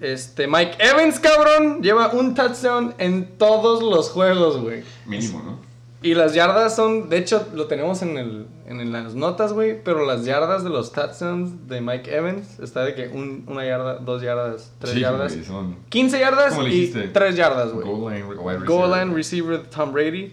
[0.00, 4.82] Este Mike Evans, cabrón, lleva un touchdown en todos los juegos, güey.
[5.04, 5.58] Mínimo, ¿no?
[6.02, 10.06] Y las yardas son, de hecho, lo tenemos en, el, en las notas, güey, pero
[10.06, 14.22] las yardas de los touchdowns de Mike Evans está de que un- una yarda, dos
[14.22, 15.34] yardas, tres Sí, yardas.
[15.46, 16.86] son 15 yardas ¿Cómo le y?
[17.12, 17.86] 3 yardas, güey.
[17.86, 19.04] goal line, wide Goal receiver.
[19.06, 20.32] line receiver de Tom Brady.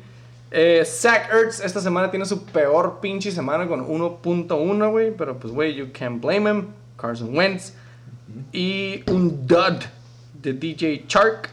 [0.52, 5.12] Eh, Zach Ertz esta semana tiene su peor pinche semana con 1.1, güey.
[5.18, 6.68] Pero pues, güey, you can't blame him.
[6.96, 7.74] Carson Wentz.
[8.54, 9.84] Y un dud
[10.42, 11.50] de DJ Chark.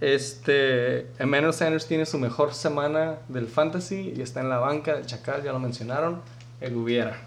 [0.00, 5.06] Este, Emmanuel Sanders tiene su mejor semana del fantasy y está en la banca del
[5.06, 6.22] Chacal, ya lo mencionaron.
[6.60, 7.20] El hubiera.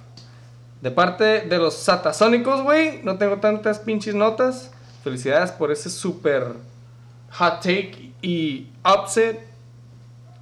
[0.81, 4.71] De parte de los Satasónicos, güey, no tengo tantas pinches notas.
[5.03, 6.55] Felicidades por ese super
[7.31, 9.39] hot take y upset.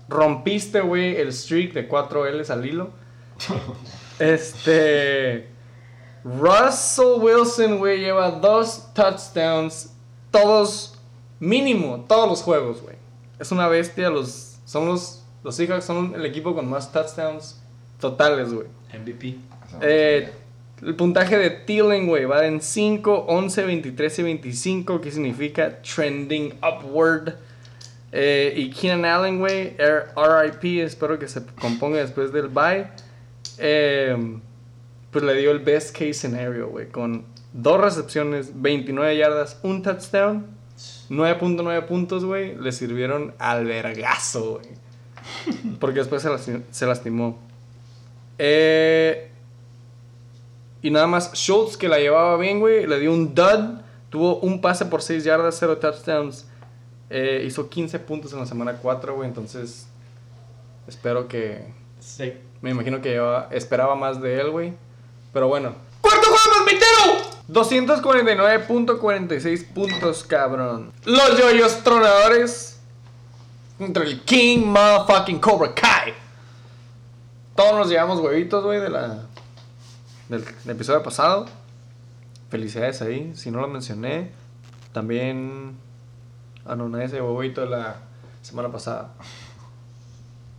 [0.07, 2.91] Rompiste, güey, el streak de 4 L's al hilo.
[4.19, 5.47] Este.
[6.25, 9.93] Russell Wilson, güey, lleva dos touchdowns.
[10.29, 10.98] Todos,
[11.39, 12.95] mínimo, todos los juegos, güey.
[13.39, 14.09] Es una bestia.
[14.09, 17.59] Los, son los, los Seahawks son el equipo con más touchdowns
[17.99, 18.67] totales, güey.
[18.93, 19.35] MVP.
[19.81, 20.31] Eh,
[20.81, 26.53] el puntaje de Thielen, güey, va en 5, 11, 23 y 25, que significa trending
[26.63, 27.35] upward.
[28.11, 32.87] Eh, y Keenan Allen, güey, RIP, espero que se componga después del bye.
[33.57, 34.39] Eh,
[35.11, 40.45] pues le dio el best case scenario, güey, con dos recepciones, 29 yardas, un touchdown,
[41.09, 44.67] 9.9 puntos, güey, le sirvieron al vergazo, güey.
[45.79, 47.39] Porque después se, se lastimó.
[48.37, 49.29] Eh,
[50.81, 53.81] y nada más Schultz, que la llevaba bien, güey, le dio un dud.
[54.09, 56.47] Tuvo un pase por 6 yardas, 0 touchdowns.
[57.09, 59.27] Eh, hizo 15 puntos en la semana 4, güey.
[59.27, 59.87] Entonces,
[60.87, 61.65] espero que.
[61.99, 62.33] Sí.
[62.61, 64.73] Me imagino que yo esperaba más de él, güey.
[65.33, 65.75] Pero bueno.
[66.01, 66.38] ¡Cuarto!
[67.49, 70.93] 249.46 puntos, cabrón.
[71.05, 72.79] Los yoyos tronadores.
[73.77, 76.13] Contra el King Motherfucking Cobra Kai.
[77.55, 79.23] Todos nos llevamos huevitos, güey, de la.
[80.27, 81.47] Del, episodio pasado.
[82.49, 83.33] Felicidades ahí.
[83.35, 84.31] Si no lo mencioné.
[84.93, 85.75] También.
[86.65, 87.95] Ah, no, huevito de la
[88.43, 89.09] semana pasada.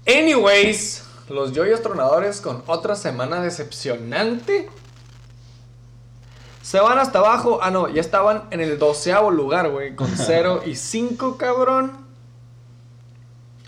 [0.07, 4.69] Anyways, los yoyos tronadores con otra semana decepcionante.
[6.71, 7.59] Se van hasta abajo.
[7.63, 9.97] Ah, no, ya estaban en el doceavo lugar, güey.
[9.97, 11.91] Con 0 y 5, cabrón.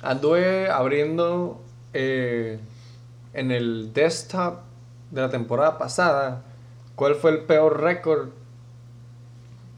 [0.02, 1.60] Anduve abriendo
[1.94, 2.60] eh,
[3.32, 4.58] en el desktop
[5.10, 6.44] de la temporada pasada
[6.94, 8.28] cuál fue el peor récord.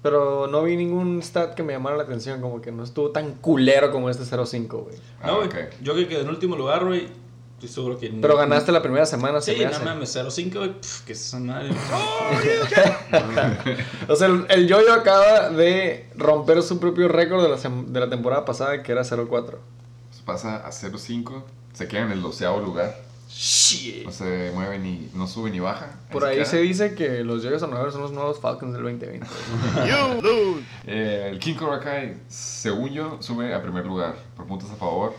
[0.02, 2.42] Pero no vi ningún stat que me llamara la atención.
[2.42, 4.96] Como que no estuvo tan culero como este 0-5, güey.
[5.22, 5.48] Ah, No, güey.
[5.48, 5.54] ok.
[5.80, 7.08] Yo que quedé en último lugar, güey.
[7.54, 8.08] Estoy seguro que.
[8.10, 9.84] Pero ganaste la primera semana, se Sí, me no hace.
[9.84, 10.72] mames, 0-5, güey.
[10.80, 11.70] Pff, Que es esa madre.
[14.08, 18.00] O sea, el, el Yoyo acaba de romper su propio récord de la, sem- de
[18.00, 19.28] la temporada pasada, que era 0-4.
[19.28, 21.42] Pues pasa a 0-5,
[21.72, 22.96] se queda en el doceavo lugar.
[23.30, 24.04] Shit.
[24.04, 25.98] No se mueve ni, no sube ni baja.
[26.12, 26.44] Por ahí queda.
[26.44, 29.26] se dice que los Yoyos sonadores son los nuevos Falcons del 2020.
[30.86, 35.14] Eh, el King Cobra Kai, según yo, sube a primer lugar por puntos a favor.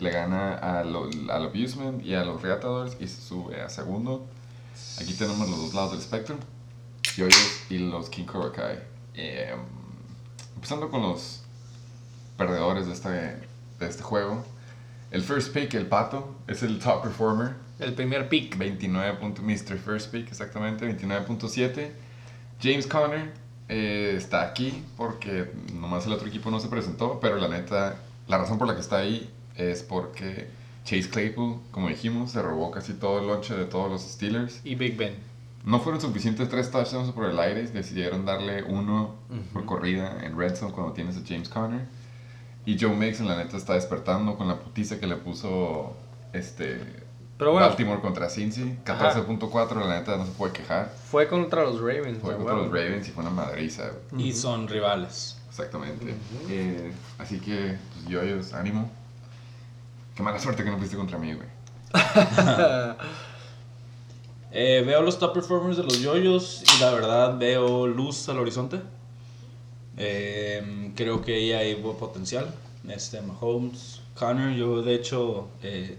[0.00, 4.26] Le gana a lo- al Abusement y a los Reatadores y se sube a segundo.
[5.00, 6.36] Aquí tenemos los dos lados del espectro.
[7.16, 8.78] Yoyos y los King Cobra Kai.
[9.14, 9.54] Eh,
[10.54, 11.42] empezando con los
[12.36, 14.42] perdedores de este, de este juego.
[15.10, 17.54] El first pick, el pato, es el top performer.
[17.78, 18.56] El primer pick.
[18.56, 19.18] 29.
[19.18, 19.76] punto- Mr.
[19.78, 21.92] First Pick, exactamente, 29.7.
[22.62, 23.32] James Conner
[23.68, 27.96] eh, está aquí porque nomás el otro equipo no se presentó, pero la neta,
[28.28, 29.30] la razón por la que está ahí
[29.60, 30.48] es porque
[30.84, 34.60] Chase Claypool, como dijimos, se robó casi todo el lonche de todos los Steelers.
[34.64, 35.14] Y Big Ben.
[35.64, 39.14] No fueron suficientes tres touchdowns por el aire, decidieron darle uno
[39.52, 41.86] por corrida en red zone cuando tienes a James Conner.
[42.64, 45.94] Y Joe Mixon, la neta, está despertando con la putiza que le puso
[46.32, 46.78] este
[47.38, 48.76] Pero bueno, Baltimore contra Cincy.
[48.84, 50.94] 14.4, la neta, no se puede quejar.
[51.10, 52.18] fue contra los Ravens.
[52.20, 52.64] Fue contra wow.
[52.64, 53.92] los Ravens y fue una madriza.
[54.16, 55.36] Y son rivales.
[55.48, 56.14] Exactamente.
[56.48, 58.90] Eh, así que, pues, yoyos, ánimo.
[60.20, 61.48] Qué mala suerte que no fuiste contra mí, güey.
[64.52, 68.80] Eh, veo los top performers de los yoyos y la verdad veo luz al horizonte.
[69.96, 72.52] Eh, creo que ahí hay buen potencial.
[72.88, 75.96] Este, Mahomes, Connor, yo de hecho, eh,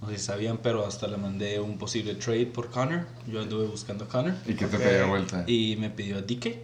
[0.00, 3.06] no sé si sabían, pero hasta le mandé un posible trade por Connor.
[3.28, 4.82] Yo anduve buscando a Connor Y que te Ok.
[4.82, 5.44] pegue de vuelta.
[5.46, 6.56] y me pidió a DK.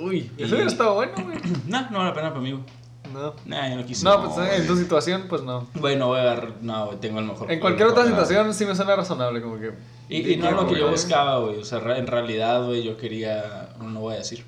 [0.00, 1.38] Uy, eso hubiera estado bueno, güey.
[1.68, 2.64] No, no vale la pena para mí, güey.
[3.12, 3.34] No.
[3.44, 4.04] Nah, yo no quise.
[4.04, 5.66] No, No, pues en tu situación, pues no.
[5.74, 6.54] Bueno, voy a agarrar.
[6.60, 7.50] No, tengo el mejor.
[7.50, 9.72] En cualquier otra situación sí me suena razonable, como que.
[10.08, 11.58] Y, y no es lo que yo buscaba, güey.
[11.58, 13.70] O sea, en realidad, güey, yo quería.
[13.80, 14.44] No voy a decir.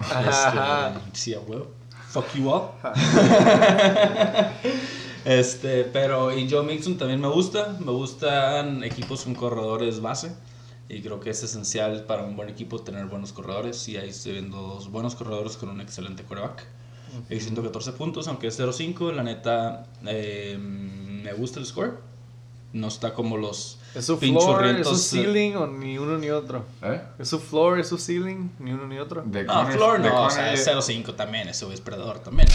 [0.00, 0.88] Ajá.
[0.88, 1.68] Este, sí, a huevo.
[2.08, 2.70] Fuck you all.
[5.24, 7.76] este, pero y Joe Mixon también me gusta.
[7.78, 10.32] Me gustan equipos con corredores base.
[10.88, 13.88] Y creo que es esencial para un buen equipo tener buenos corredores.
[13.88, 16.22] Y ahí estoy viendo dos buenos corredores con un excelente
[17.30, 19.12] Y 114 puntos, aunque es 0-5.
[19.12, 21.98] La neta, eh, me gusta el score.
[22.72, 26.30] No está como los ¿Es su floor, es su eh, ceiling o ni uno ni
[26.30, 26.64] otro?
[26.82, 27.02] ¿Eh?
[27.18, 28.48] ¿Es su floor, es su ceiling?
[28.60, 29.22] Ni uno ni otro.
[29.26, 32.48] De No, corners- Floor no, o sea, es 0-5 también, güey es perdedor también.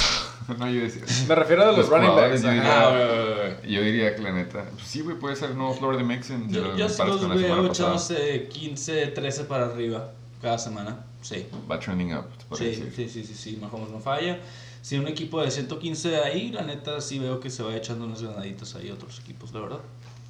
[0.58, 1.04] No, yo decía.
[1.28, 2.42] Me refiero a los, Los running backs.
[2.42, 3.58] yo diría- Ah.
[3.68, 4.66] Yo diría que la neta.
[4.74, 6.48] pues sí, güey, puede ser nuevo floor de Mixon.
[6.50, 11.06] si Yo, lo yo sí los veo echándose 15, 13 para arriba cada semana.
[11.22, 11.46] Sí.
[11.70, 12.94] Va trending up, te Sí, decir.
[12.96, 14.40] sí, sí, sí, sí, Mahomes no falla.
[14.82, 18.06] Si un equipo de 115 de ahí, la neta sí veo que se va echando
[18.06, 19.80] unas granaditas ahí a otros equipos, la verdad.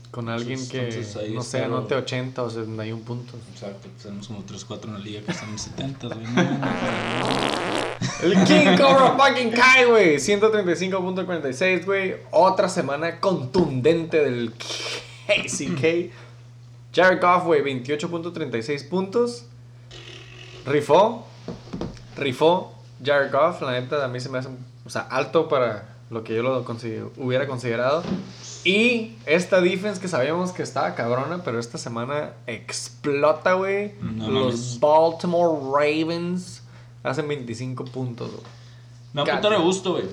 [0.09, 3.35] Con alguien Entonces- que, entonces ahí no sé, espero- anote 80 o 71 puntos.
[3.53, 6.19] Exacto, pues tenemos como 3-4 en la liga que están en 70, güey.
[6.25, 6.67] No, no, no.
[8.23, 10.15] El King Cobra fucking Kai, güey.
[10.17, 12.15] 135.46, güey.
[12.31, 16.11] Otra semana contundente del KCK.
[16.95, 19.45] Jared Goff, güey, 28.36 puntos.
[20.67, 21.25] Rifó.
[22.15, 22.73] Rifó.
[23.03, 24.49] Jared Goff, la neta, a mí se me hace,
[24.85, 26.65] o sea, alto para lo que yo lo
[27.17, 28.03] hubiera considerado.
[28.63, 33.93] Y esta defense que sabíamos que estaba cabrona, pero esta semana explota, güey.
[34.01, 34.79] No Los mames.
[34.79, 36.63] Baltimore Ravens
[37.03, 38.43] hacen 25 puntos, güey.
[39.13, 40.05] Me da un God puto de gusto, güey.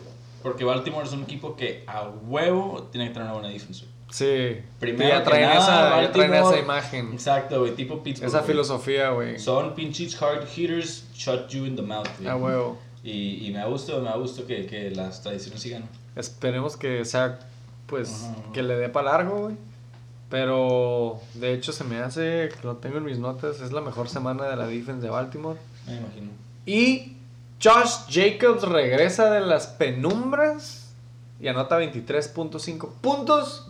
[0.43, 3.85] Porque Baltimore es un equipo que a huevo tiene que tener una buena defensa.
[3.85, 3.94] güey.
[4.15, 4.61] Sí.
[4.78, 7.12] Primero ya que traen, nada, esa, ya traen Baltimore- esa imagen.
[7.15, 8.28] Exacto, güey, tipo Pittsburgh.
[8.28, 9.41] Esa filosofía, güey.
[9.41, 12.31] Son pinches hard hitters, shot you in the mouth, güey.
[12.31, 12.78] A huevo.
[13.03, 15.89] Y, y me da gusto, me da gusto que, que las tradiciones sigan.
[16.15, 17.41] Esperemos que sea,
[17.89, 19.57] pues, que le dé para largo, güey.
[20.31, 24.45] Pero, de hecho, se me hace, lo tengo en mis notas, es la mejor semana
[24.45, 25.59] de la defense de Baltimore.
[25.86, 26.31] Me imagino.
[26.66, 27.16] Y
[27.61, 30.93] Josh Jacobs regresa de las penumbras
[31.41, 33.69] y anota 23.5 puntos.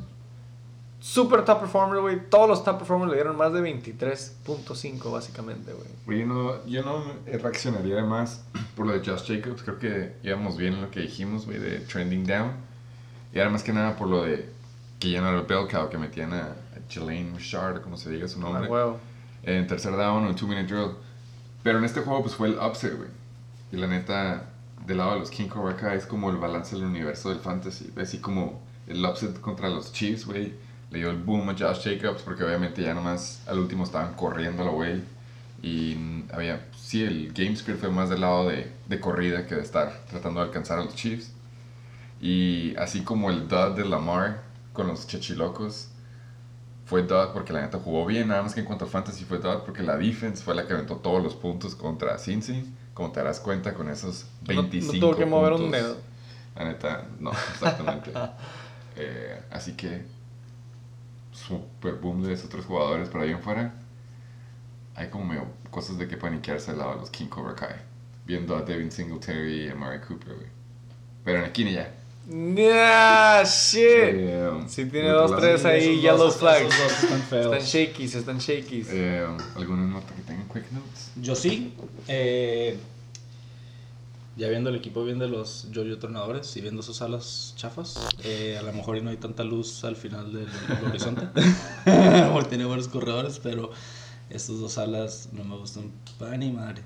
[1.05, 2.31] Super top performer, güey.
[2.31, 6.21] Todos los top performers le dieron más de 23.5, básicamente, güey.
[6.21, 8.43] Yo no, yo no reaccionaría más
[8.75, 9.63] por lo de Josh Jacobs.
[9.63, 12.53] Creo que íbamos bien en lo que dijimos, güey, de trending down.
[13.35, 14.49] Y ahora más que nada por lo de
[14.99, 16.55] que ya no era el bell cow, que metían a, a
[16.89, 18.67] Jelaine Richard, como se diga su nombre,
[19.43, 20.93] en tercer down o en two minute drill.
[21.63, 23.11] Pero en este juego, pues fue el upset, güey.
[23.73, 24.47] Y la neta,
[24.87, 27.93] del lado de los King Cobra es como el balance del universo del fantasy.
[28.01, 30.64] Así como el upset contra los Chiefs, güey.
[30.95, 34.71] Le dio el boom a Josh Jacobs porque obviamente ya nomás al último estaban corriendo
[34.71, 35.03] güey.
[35.61, 39.57] Y mm, había, sí, el game script fue más del lado de, de corrida que
[39.57, 41.33] de estar tratando de alcanzar a los Chiefs.
[42.21, 44.43] Y así como el dud de Lamar
[44.73, 45.89] con los Chechilocos
[46.87, 49.39] fue dud porque la neta jugó bien, nada más que en cuanto a fantasy fue
[49.39, 52.73] dud porque la defense fue la que aventó todos los puntos contra Cincy.
[52.95, 55.81] Como te darás cuenta con esos No- 25 no tuvo que mover un puntos.
[55.81, 55.97] dedo.
[56.57, 58.13] La neta, no, exactamente.
[58.97, 60.05] Eh, así que,
[61.35, 63.75] super boom de esos otros jugadores por ahí en fuera.
[64.95, 67.75] Hay como medio cosas de que paniquearse al lado de los King Cobra Kai.
[68.27, 70.47] Viendo a Devin Singletary y a Murray Cooper, güey.
[71.25, 71.93] Pero en ni ya.
[72.31, 73.83] Yeah, shit.
[73.85, 76.61] Eh, Sí, tiene dos, tres ahí, Esos yellow dos- flags.
[76.75, 77.45] esos dos están feos.
[77.57, 78.89] Están shakies, están shakies.
[78.91, 81.11] Eh, ¿Alguna nota que tengan quick notes?
[81.17, 81.75] Yo sí.
[82.09, 82.79] eh,
[84.37, 88.63] ya viendo el equipo, viendo los Jojo Tornadores y viendo sus alas chafas, eh, a
[88.63, 91.27] lo mejor y no hay tanta luz al final del, del horizonte.
[92.33, 93.71] Porque tiene buenos corredores, pero
[94.31, 96.83] estos dos alas no me gustan para ni madre.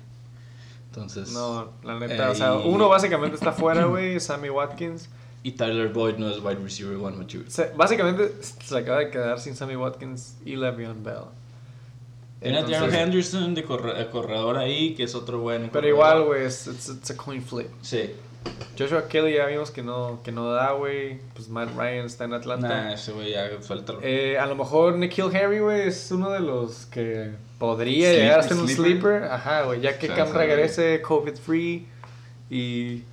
[0.87, 1.31] Entonces.
[1.31, 5.09] No, la neta, o eh, sea, y- uno básicamente está fuera, güey, Sammy Watkins.
[5.41, 7.49] Y Tyler Boyd no es wide receiver one material.
[7.49, 11.25] Se- básicamente se acaba de quedar sin Sammy Watkins y Le'Veon Bell.
[12.41, 15.69] Tiene a Henderson de corre- eh, corredor ahí, que es otro buen.
[15.69, 15.89] Pero corredor.
[15.89, 17.67] igual, güey, es it's, it's a coin flip.
[17.81, 18.11] Sí.
[18.77, 21.19] Joshua Kelly ya vimos que no, que no da, güey.
[21.33, 22.67] Pues Matt Ryan está en Atlanta.
[22.69, 23.99] Nah, ese güey ya suéltalo.
[24.01, 28.39] Eh, a lo mejor Nikhil Harry, güey, es uno de los que podría Sleeper, llegar
[28.39, 29.23] a ser un sleeper.
[29.25, 31.85] Ajá, güey, ya que Chance, Cam regrese COVID free
[32.49, 33.03] y...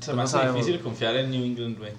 [0.00, 1.92] Se me no hace difícil confiar en New England, güey.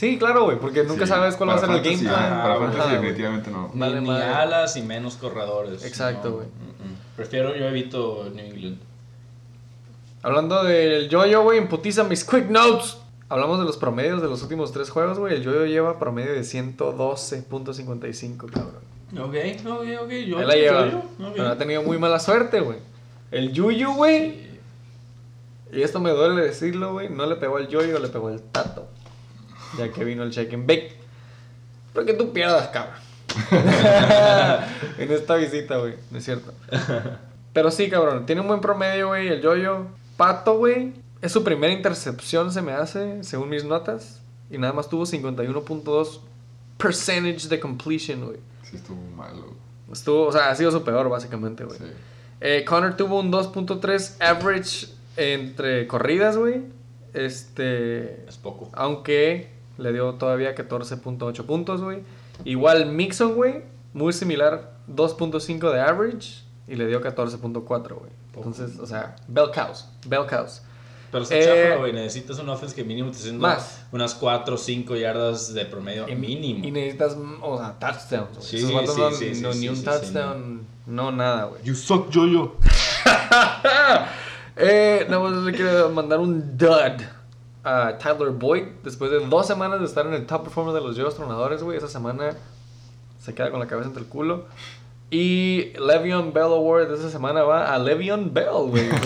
[0.00, 2.14] Sí, claro, güey, porque nunca Sí, sabes cuál va a ser el game plan.
[2.14, 3.00] Para Ah, fantasy Ajá, güey.
[3.02, 3.70] definitivamente no.
[3.74, 5.84] Ni, Vale ni alas y menos corredores.
[5.84, 6.46] Exacto, No, güey.
[6.46, 6.96] mm, mm.
[7.16, 8.78] Prefiero, yo evito New England.
[10.22, 12.96] Hablando del yo-yo, güey, en putiza mis quick notes.
[13.28, 15.34] Hablamos de los promedios de los últimos tres juegos, güey.
[15.34, 18.80] El yo-yo lleva promedio de 112.55, cabrón.
[19.18, 19.34] Ok,
[19.66, 20.10] ok, ok.
[20.26, 20.86] Yo, Él la lleva.
[20.86, 21.32] yo, yo, ok.
[21.34, 22.78] Pero ha tenido muy mala suerte, güey.
[23.30, 24.30] El Yuyu, güey.
[24.30, 24.46] Sí.
[25.72, 27.10] Y esto me duele decirlo, güey.
[27.10, 28.88] No le pegó al yo-yo, le pegó al tato.
[29.78, 30.96] Ya que vino el check and bake.
[31.92, 32.96] Pero que tú pierdas, cabrón.
[34.98, 35.94] en esta visita, güey.
[36.10, 36.52] No es cierto.
[37.52, 38.26] Pero sí, cabrón.
[38.26, 39.28] Tiene un buen promedio, güey.
[39.28, 39.86] El yo-yo.
[40.16, 40.92] Pato, güey.
[41.22, 44.20] Es su primera intercepción, se me hace, según mis notas.
[44.50, 46.20] Y nada más tuvo 51.2
[46.78, 48.38] percentage de completion, güey.
[48.62, 49.54] Sí, estuvo malo.
[49.92, 51.78] Estuvo, o sea, ha sido su peor, básicamente, güey.
[51.78, 51.84] Sí.
[52.40, 56.62] Eh, Connor tuvo un 2.3 average entre corridas, güey.
[57.12, 58.24] Este.
[58.26, 58.70] Es poco.
[58.72, 62.02] Aunque le dio todavía 14.8 puntos, güey.
[62.44, 67.64] Igual Mixon, güey, muy similar, 2.5 de average y le dio 14.4,
[67.98, 68.10] güey.
[68.34, 70.62] Entonces, o sea, bell cows, bell cows.
[71.10, 71.92] Pero está Eh, chafa, güey.
[71.92, 73.84] Necesitas un offense que mínimo te esté haciendo Más.
[73.90, 76.64] unas 4 o 5 yardas de promedio Y- mínimo.
[76.64, 78.42] Y necesitas, o sea, touchdowns, güey.
[78.48, 81.62] Sí, Esos sí, no, sí, no, sí, ni un sí, sí, touchdown, no nada, güey.
[81.64, 82.54] You suck, yo-yo.
[84.56, 87.02] eh, nada más le quiero mandar un dud
[87.64, 88.64] a Tyler Boyd.
[88.82, 91.76] Después de dos semanas de estar en el top performer de los Joes Tronadores, güey.
[91.76, 92.36] Esa semana
[93.18, 94.46] se queda con la cabeza entre el culo.
[95.10, 98.88] Y Le'Veon Bell Award de esa semana va a Le'Veon Bell, güey.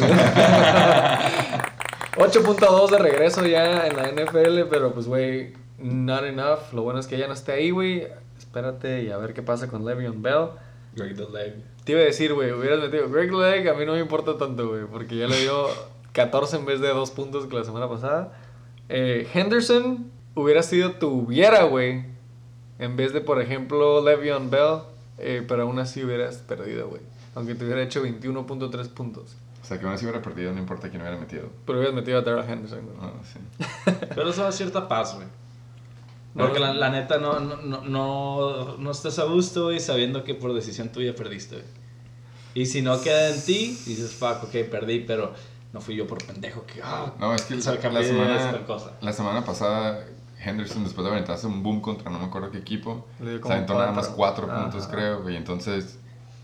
[2.17, 6.73] 8.2 de regreso ya en la NFL, pero pues, güey, not enough.
[6.73, 8.07] Lo bueno es que ya no esté ahí, güey.
[8.39, 10.49] Espérate y a ver qué pasa con Le'Veon Bell.
[10.95, 11.55] Greg the leg.
[11.85, 14.69] Te iba a decir, güey, hubieras metido Greg Leg, a mí no me importa tanto,
[14.69, 15.67] güey, porque ya le dio
[16.13, 18.33] 14 en vez de 2 puntos que la semana pasada.
[18.89, 22.05] Eh, Henderson hubiera sido tuviera, güey,
[22.79, 24.81] en vez de, por ejemplo, Le'Veon Bell,
[25.19, 27.03] eh, pero aún así hubieras perdido, güey.
[27.35, 29.37] Aunque te hubiera hecho 21.3 puntos.
[29.63, 31.49] O sea, que aún así hubiera perdido, no importa quién hubiera metido.
[31.65, 32.97] Pero hubieras metido a Darrell Henderson, güey.
[33.01, 33.93] Ah, sí.
[34.15, 35.27] Pero eso da cierta paz, güey.
[36.35, 36.67] Porque no.
[36.67, 40.53] la, la neta no, no, no, no, no estás a gusto, güey, sabiendo que por
[40.53, 41.67] decisión tuya perdiste, güey.
[42.55, 45.33] Y si no queda en ti, dices, fuck, ok, perdí, pero
[45.75, 46.81] no fui yo por pendejo que...
[46.83, 48.61] ah, No, es que la, de semana,
[49.03, 50.07] la semana pasada
[50.43, 53.91] Henderson después de aventarse un boom contra no me acuerdo qué equipo, se aventó nada
[53.93, 54.47] más cuatro.
[54.47, 54.93] puntos Ajá.
[54.95, 55.37] creo, güey.
[55.37, 55.99] Entonces,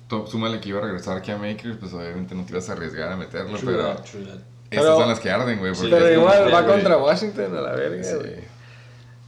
[0.08, 2.72] to- súmale que iba a regresar aquí a Makers, pues obviamente no te ibas a
[2.72, 4.34] arriesgar a meterlo, True pero that, true that.
[4.34, 4.44] esas
[4.84, 5.72] Pero- son las que arden, güey.
[5.80, 8.14] Pero igual va güey, contra Washington a la verga, sí.
[8.16, 8.34] güey.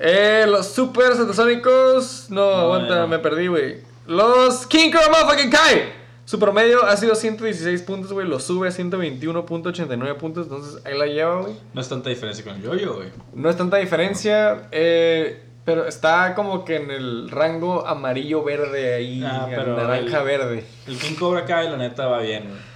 [0.01, 2.27] Eh, los Super Satasónicos.
[2.31, 3.83] No, aguanta, me perdí, güey.
[4.07, 6.02] Los King Kong Motherfucking Kai.
[6.25, 8.27] Su promedio ha sido 116 puntos, güey.
[8.29, 10.47] Lo sube a 121.89 puntos.
[10.47, 11.55] Entonces ahí la lleva, güey.
[11.75, 13.09] No es tanta diferencia con el yo-yo, güey.
[13.35, 14.69] No es tanta diferencia.
[14.73, 19.23] eh, pero está como que en el rango amarillo-verde ahí.
[19.25, 20.65] Ah, pero Naranja-verde.
[20.89, 22.73] El King Cobra Kai, la neta, va bien, güey.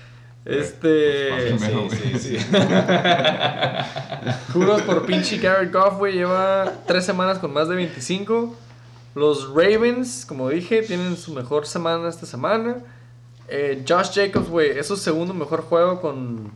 [0.58, 1.28] Este.
[1.30, 2.18] Pues, Sí, Primero, sí, güey.
[2.20, 2.38] sí.
[4.52, 6.14] Juros por pinche Garrett Goff, güey.
[6.14, 8.54] Lleva tres semanas con más de 25.
[9.14, 12.76] Los Ravens, como dije, tienen su mejor semana esta semana.
[13.48, 16.50] Eh, Josh Jacobs, güey, es su segundo mejor juego con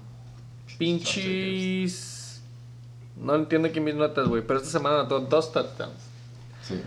[0.78, 2.42] pinches.
[3.16, 5.92] No entiendo aquí mis notas, güey, pero esta semana anotó dos touchdowns.
[6.62, 6.80] Sí.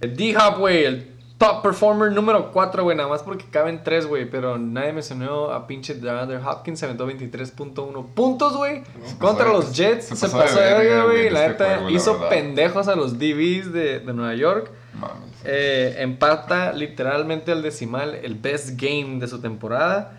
[0.00, 4.28] El D-Hop, güey, el top performer número 4, güey, nada más porque caben 3, güey,
[4.30, 8.82] pero nadie mencionó a pinche DeAndre Hopkins, se aventó 23.1 puntos, güey,
[9.18, 12.28] contra pasó- los Jets, se se, pasó de verga, güey, la este neta hizo verdad.
[12.28, 14.70] pendejos a los DBs de, de Nueva York,
[15.00, 15.30] Mames.
[15.44, 20.16] eh, empata literalmente al decimal, el best game de su temporada.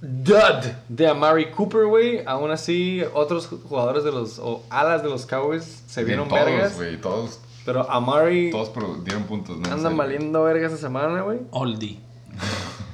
[0.00, 2.22] Dud de Amari Cooper, güey.
[2.26, 6.76] Aún así, otros jugadores de los, o alas de los Cowboys se vieron todos, vergas.
[6.76, 8.70] güey, todos, Pero Amari todos
[9.04, 9.72] dieron puntos, ¿no?
[9.72, 11.40] Andan valiendo verga esta semana, güey.
[11.50, 11.98] Oldie.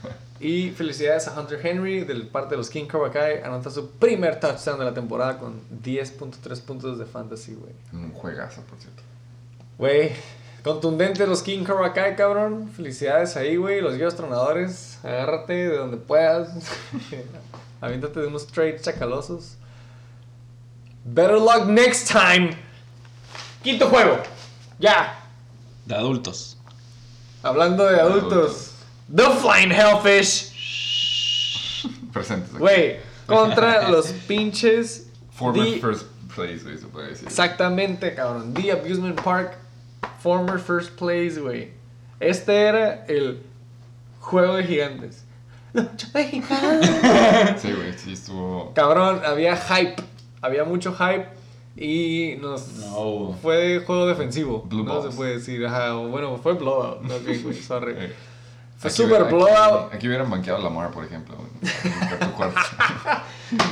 [0.43, 3.43] Y felicidades a Hunter Henry del parte de los King Cobra Kai.
[3.45, 7.75] Anota su primer touchdown de la temporada con 10.3 puntos de fantasy, güey.
[7.93, 9.03] Un juegazo, por cierto.
[9.77, 10.13] Güey,
[10.63, 12.71] contundente los King Cobra Kai, cabrón.
[12.75, 13.81] Felicidades ahí, güey.
[13.81, 14.99] Los guías tronadores.
[15.03, 16.51] Agárrate de donde puedas.
[17.81, 19.57] Aviéntate de unos trades chacalosos.
[21.05, 22.57] Better luck next time.
[23.63, 24.19] Quinto juego.
[24.79, 25.19] Ya.
[25.87, 26.57] De adultos.
[27.43, 28.73] Hablando de adultos.
[29.15, 30.51] The Flying Hellfish.
[32.13, 32.53] Presentes.
[32.53, 35.07] Güey, contra los pinches.
[35.33, 37.27] Former The- first place, güey, se puede decir.
[37.27, 38.53] Exactamente, cabrón.
[38.55, 39.57] The Abusement Park.
[40.21, 41.71] Former first place, güey.
[42.21, 43.43] Este era el
[44.21, 45.25] juego de gigantes.
[45.73, 47.63] Lucha de gigantes.
[47.63, 48.73] Sí, güey, sí estuvo.
[48.75, 49.97] cabrón, había hype.
[50.43, 51.27] Había mucho hype.
[51.77, 52.69] Y nos.
[52.79, 53.37] No.
[53.41, 54.63] Fue juego defensivo.
[54.63, 55.13] Blue no balls.
[55.13, 55.65] se puede decir.
[55.65, 57.03] Ajá, bueno, fue blowout.
[57.03, 57.95] No, ok, güey, sorry.
[57.97, 58.13] Eh,
[58.77, 59.87] Fue super hubiera- blowout.
[59.87, 61.37] Aquí, aquí hubieran banqueado a Lamar, por ejemplo.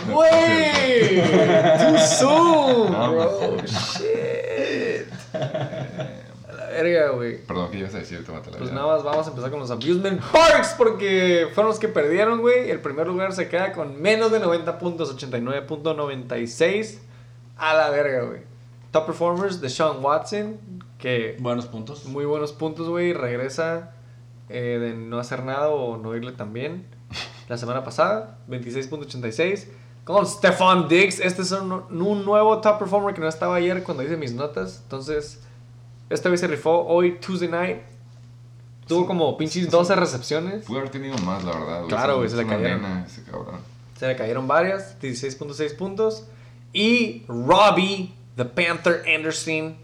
[0.06, 1.16] güey.
[1.78, 3.56] Too soon, bro.
[3.66, 5.08] Shit.
[6.69, 7.39] La verga, güey.
[7.47, 8.24] Perdón, ¿qué ibas a decir?
[8.24, 8.77] Tómatela Pues ya.
[8.77, 12.70] nada más vamos a empezar con los Abusement Parks porque fueron los que perdieron, güey.
[12.70, 16.99] El primer lugar se queda con menos de 90 puntos, 89.96.
[17.57, 18.40] A la verga, güey.
[18.90, 20.59] Top performers de Sean Watson,
[20.99, 22.05] que Buenos puntos.
[22.07, 23.12] muy buenos puntos, güey.
[23.12, 23.93] Regresa
[24.49, 26.86] eh, de no hacer nada o no irle tan bien.
[27.49, 29.69] La semana pasada, 26.86.
[30.05, 31.20] Con Stefan Diggs.
[31.20, 34.81] Este es un, un nuevo top performer que no estaba ayer cuando hice mis notas.
[34.85, 35.43] Entonces,
[36.10, 37.78] esta vez se rifó hoy, Tuesday night.
[38.86, 40.64] Tuvo como pinches 12 recepciones.
[40.64, 41.76] Pudo haber tenido más, la verdad.
[41.80, 41.89] güey.
[41.89, 42.82] Claro, güey, se le cayeron.
[42.82, 43.60] nena ese cabrón.
[43.98, 46.24] Se le cayeron varias, 16.6 puntos.
[46.72, 49.76] Y Robbie, the Panther Anderson,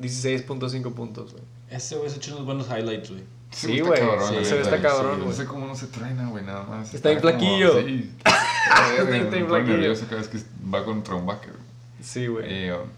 [0.00, 1.44] 16.5 puntos, güey.
[1.70, 3.22] Ese güey se echó unos buenos highlights, güey.
[3.50, 5.36] Sí, está güey, sí, ese está cabrón, No güey.
[5.36, 6.92] sé cómo no se truena, güey, nada más.
[6.92, 7.80] Está como- flaquillo.
[7.82, 8.10] Sí.
[8.64, 9.62] Está pone flaquillo.
[9.76, 10.38] nervioso cada vez que
[10.72, 11.50] va contra un backer.
[11.52, 11.62] güey.
[12.02, 12.44] Sí, güey.
[12.48, 12.88] Eh, um,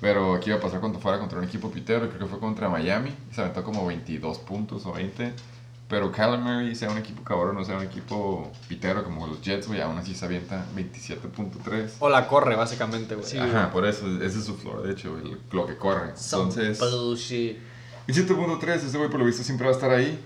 [0.00, 2.68] Pero aquí iba a pasar cuando fuera contra un equipo pitero, creo que fue contra
[2.68, 5.34] Miami, y se aventó como 22 puntos o 20.
[5.88, 9.80] Pero Murray, sea un equipo cabrón o sea un equipo pitero como los Jets, güey,
[9.80, 11.90] aún así se avienta 27.3.
[12.00, 13.26] O la corre, básicamente, güey.
[13.26, 15.16] Sí, Ajá, por eso, ese es su flor, de hecho,
[15.52, 16.12] lo que corre.
[16.16, 17.69] Entonces, bullshit.
[18.12, 20.18] 27.3, ese güey por lo visto siempre va a estar ahí.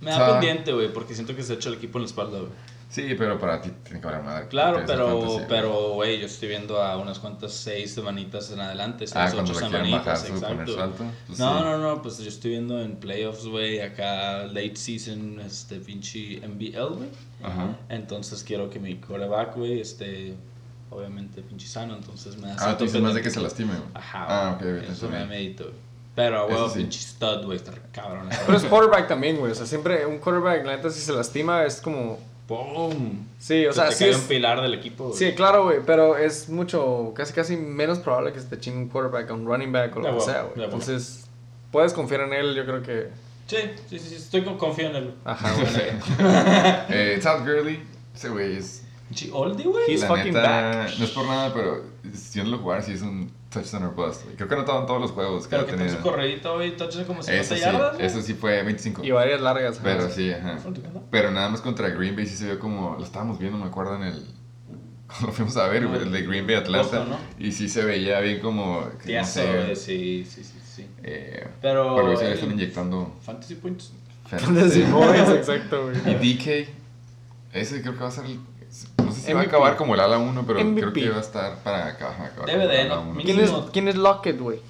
[0.00, 2.06] Me da O sea, pendiente, güey, porque siento que se echa el equipo en la
[2.06, 2.50] espalda, güey.
[2.90, 4.48] Sí, pero para ti tiene que haber madre.
[4.48, 9.06] Claro, el pero, pero, güey, yo estoy viendo a unas cuantas seis semanitas en adelante,
[9.06, 10.72] seis, Ah, ocho bajar, semanitas, poner exacto.
[10.72, 11.04] su alto.
[11.26, 11.64] Pues no, sí.
[11.64, 16.94] no, no, pues yo estoy viendo en playoffs, güey, acá late season, este, pinche NBL,
[16.96, 17.08] güey.
[17.42, 17.76] Ajá.
[17.90, 20.34] Entonces quiero que mi coreback, güey, esté,
[20.88, 23.88] obviamente, pinche sano, entonces me da Ah, tú dices más de que se lastime, güey.
[23.92, 25.87] Ajá, Ah, ok, eso me medito, güey.
[26.18, 26.78] Pero, güey, sí.
[26.80, 28.28] pinche stud, güey, está cabrón.
[28.44, 29.52] Pero es quarterback también, güey.
[29.52, 32.18] O sea, siempre un quarterback, la neta, si se lastima, es como.
[32.48, 33.24] ¡Pum!
[33.38, 34.16] Sí, o Se sea, te sí cae es.
[34.16, 35.12] un pilar del equipo.
[35.14, 35.78] Sí, claro, güey.
[35.86, 39.46] Pero es mucho, casi, casi menos probable que se te chingue un quarterback a un
[39.46, 40.64] running back o lo que sea, güey.
[40.64, 41.28] Entonces,
[41.70, 43.10] puedes confiar en él, yo creo que.
[43.46, 43.56] Sí,
[43.88, 45.14] sí, sí, estoy con confío en él.
[45.24, 45.66] Ajá, güey.
[46.90, 47.80] Eh, Todd Gurley,
[48.12, 48.82] ese güey es.
[49.08, 49.84] Pinche oldie, güey.
[49.88, 50.98] He's la fucking neta, back.
[50.98, 51.84] No es por nada, pero
[52.34, 54.36] viéndolo jugar, sí es un touchdown or bust, güey.
[54.36, 57.40] Creo que en todos los juegos que Pero que su corredito, güey, touchdown como 50
[57.42, 57.94] Eso sí, yardas.
[57.94, 58.06] güey.
[58.06, 59.04] eso sí fue 25.
[59.04, 59.76] Y varias largas.
[59.76, 59.84] ajá.
[59.84, 60.58] Pero sí, ajá.
[61.10, 62.96] Pero nada más contra Green Bay sí se vio como.
[62.98, 64.26] Lo estábamos viendo, me acuerdo, en el.
[65.08, 67.00] Cuando lo fuimos a ver, No, güey, el de Green Bay Atlanta.
[67.00, 67.18] Ojo, ¿no?
[67.38, 68.86] Y sí se veía bien como.
[69.04, 70.86] que no sé, güey, sí, sí, sí, sí.
[71.02, 71.96] Eh, Pero.
[71.96, 73.14] pero le el- están inyectando.
[73.22, 73.92] Fantasy points.
[74.26, 75.96] Fantasy points, exacto, güey.
[76.22, 76.68] Y DK,
[77.54, 78.38] ese creo que va a ser el.
[79.04, 81.20] No sé si va a acabar como el ala 1, pero creo que va a
[81.20, 82.20] estar para acabar.
[82.26, 83.02] acabar Debe como de, el ala.
[83.24, 83.50] ¿Quién es.
[83.72, 84.60] ¿Quién es Lockett, güey?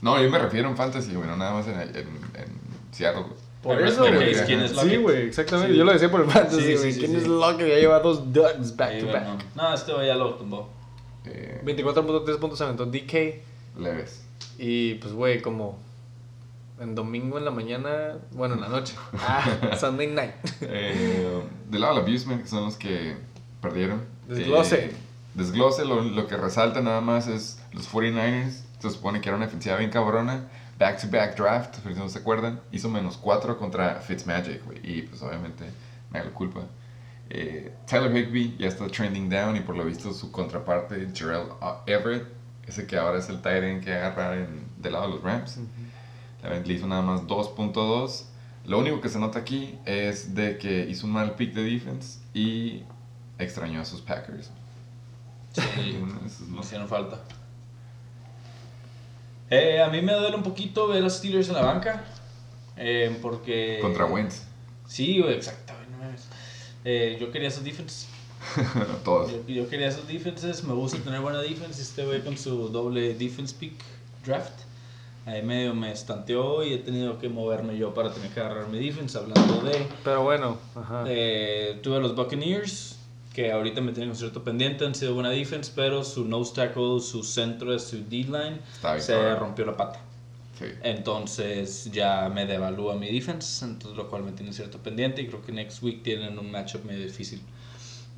[0.00, 2.58] No, yo me refiero en Fantasy, güey, no nada más en, en, en
[2.92, 3.24] Seattle.
[3.62, 4.34] Por eso, güey.
[4.46, 5.02] ¿quién es Sí, Lockett?
[5.02, 5.72] güey, exactamente.
[5.72, 5.78] Sí.
[5.78, 6.78] Yo lo decía por el fantasy, Sí, güey.
[6.78, 7.16] sí, sí, ¿Quién sí.
[7.18, 7.68] es Lockett?
[7.68, 9.24] Ya lleva dos duds back Sí, to back.
[9.24, 9.38] no.
[9.62, 10.70] No, este güey ya lo tumbó.
[11.26, 13.42] Eh, 24.3 puntos aventó DK.
[13.78, 14.24] leves.
[14.58, 15.78] Y pues, güey, como
[16.80, 18.94] en domingo en la mañana, bueno, en la noche.
[19.14, 20.32] Ah, Sunday night.
[20.62, 23.16] Eh, del lado del abusement, que son los que
[23.60, 24.04] perdieron.
[24.26, 24.86] Desglose.
[24.86, 24.92] Eh,
[25.34, 28.62] desglose, lo, lo que resalta nada más es los 49ers.
[28.78, 30.48] Se supone que era una defensiva bien cabrona.
[30.78, 32.60] Back to back draft, si no se acuerdan.
[32.70, 34.78] Hizo menos 4 contra Fitzmagic, güey.
[34.82, 35.64] Y pues obviamente
[36.10, 36.60] me da la culpa.
[37.30, 41.48] Eh, Tyler Higby ya está trending down y por lo visto su contraparte, Jarrell
[41.86, 42.26] Everett,
[42.66, 45.58] ese que ahora es el tight end que agarra en, del lado de los Rams.
[45.58, 45.64] La
[46.42, 48.24] verdad, le hizo nada más 2.2.
[48.66, 52.18] Lo único que se nota aquí es de que hizo un mal pick de defense
[52.34, 52.82] y
[53.38, 54.50] extrañó a sus Packers.
[55.52, 55.98] Sí,
[56.52, 57.18] lo- hicieron falta.
[59.50, 62.04] Eh, a mí me duele un poquito ver a los Steelers en la banca.
[62.76, 63.78] eh, porque.
[63.80, 64.42] Contra Wentz.
[64.86, 66.08] Sí, exacto, no.
[66.84, 68.06] Eh, yo quería esos defenses.
[69.04, 69.32] Todos.
[69.32, 70.62] Yo, yo quería esos defenses.
[70.64, 71.80] Me gusta tener buena defense.
[71.80, 73.72] Este güey con su doble defense pick
[74.24, 74.52] draft.
[75.28, 78.78] Ahí medio me estanteó y he tenido que moverme yo para tener que agarrar mi
[78.78, 79.18] defense.
[79.18, 79.86] Hablando de.
[80.02, 81.04] Pero bueno, ajá.
[81.06, 82.96] Eh, tuve a los Buccaneers,
[83.34, 87.00] que ahorita me tienen un cierto pendiente, han sido buena defense, pero su nose tackle,
[87.00, 88.58] su centro de su D-line
[89.00, 90.00] se rompió la pata.
[90.58, 90.64] Sí.
[90.82, 95.40] Entonces ya me devalúa mi defense, entonces lo cual me tiene cierto pendiente y creo
[95.42, 97.40] que next week tienen un matchup medio difícil.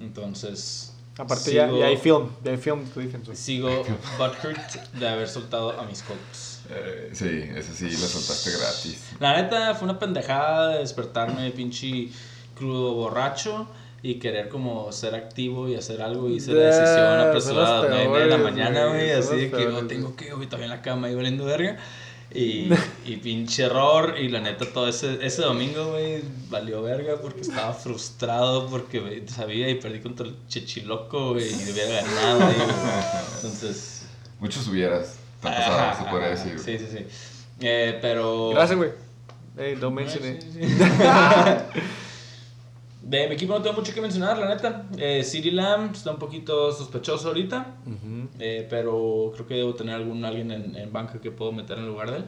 [0.00, 0.94] Entonces...
[1.18, 2.28] Aparte, ya, sigo- ya hay film.
[2.42, 3.34] Ya hay film tu defense.
[3.36, 3.84] Sigo
[4.18, 6.49] butthurt de haber soltado a mis Colts.
[6.70, 9.10] Eh, sí, eso sí, lo soltaste gratis.
[9.18, 12.08] La neta fue una pendejada de despertarme pinche
[12.56, 13.66] crudo borracho
[14.02, 17.82] y querer como ser activo y hacer algo y hice la Ya, decisión apresurada a
[17.82, 20.66] las los 9 de la mañana, güey, así de que oh, tengo que, güey, todavía
[20.66, 21.76] en la cama y valiendo verga.
[22.32, 22.70] Y,
[23.04, 27.72] y pinche error, y la neta todo ese, ese domingo, güey, valió verga porque estaba
[27.74, 32.56] frustrado porque güey, sabía y perdí contra el Chechiloco, güey, y hubiera ganado güey.
[33.36, 34.06] Entonces...
[34.38, 35.19] Muchos hubieras.
[35.40, 36.58] Tan pasado, ajá, se podría decir.
[36.58, 37.06] Sí, sí, sí.
[37.60, 38.50] Eh, pero...
[38.50, 38.90] Gracias, güey.
[39.56, 40.60] Hey, don't mention Sí, sí.
[43.02, 44.84] De mi equipo no tengo mucho que mencionar, la neta.
[44.96, 47.74] Eh, CeeDee Lamb está un poquito sospechoso ahorita,
[48.38, 51.86] eh, pero creo que debo tener algún alguien en, en banca que puedo meter en
[51.86, 52.24] lugar de él.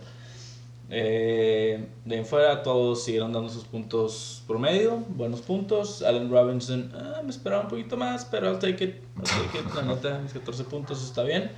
[0.94, 6.02] Eh, de en fuera todos siguieron dando sus puntos promedio, buenos puntos.
[6.02, 8.96] Allen Robinson, ah, me esperaba un poquito más, pero I'll take it.
[9.16, 9.74] I'll take it.
[9.74, 11.50] La neta, mis 14 puntos está bien.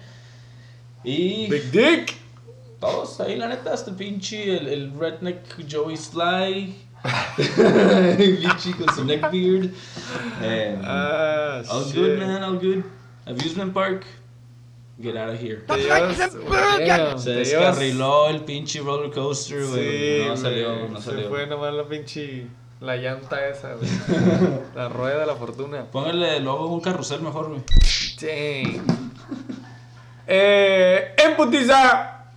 [1.04, 2.14] Y Big Dick.
[2.80, 5.38] todos ahí, la neta, hasta el pinche, el, el redneck
[5.70, 6.74] Joey Sly.
[7.38, 9.70] el pinche con su neckbeard.
[10.42, 11.94] Eh, Ah, all shit.
[11.96, 12.82] good, man, all good.
[13.26, 14.04] Amusement park,
[15.00, 15.62] get out of here.
[15.66, 20.20] Te llevas, Se descarriló el pinche roller coaster, güey.
[20.22, 21.28] Sí, no salió, no Se salió.
[21.28, 22.46] fue nomás la pinche.
[22.80, 23.88] La llanta esa, güey.
[24.74, 25.84] la rueda de la fortuna.
[25.90, 27.62] Póngale luego un carrusel mejor, güey.
[28.20, 29.13] Dang.
[30.26, 32.30] Eh, en putiza.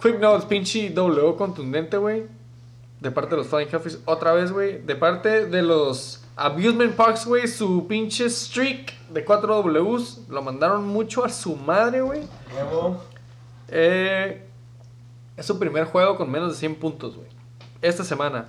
[0.00, 2.26] Quick notes, pinche W contundente, güey.
[3.00, 4.78] De parte de los Flying Hellfish, otra vez, güey.
[4.82, 7.48] De parte de los Abusement Parks, güey.
[7.48, 10.28] Su pinche streak de 4 Ws.
[10.28, 12.22] Lo mandaron mucho a su madre, güey.
[13.68, 14.46] Eh,
[15.36, 17.28] es su primer juego con menos de 100 puntos, güey.
[17.82, 18.46] Esta semana.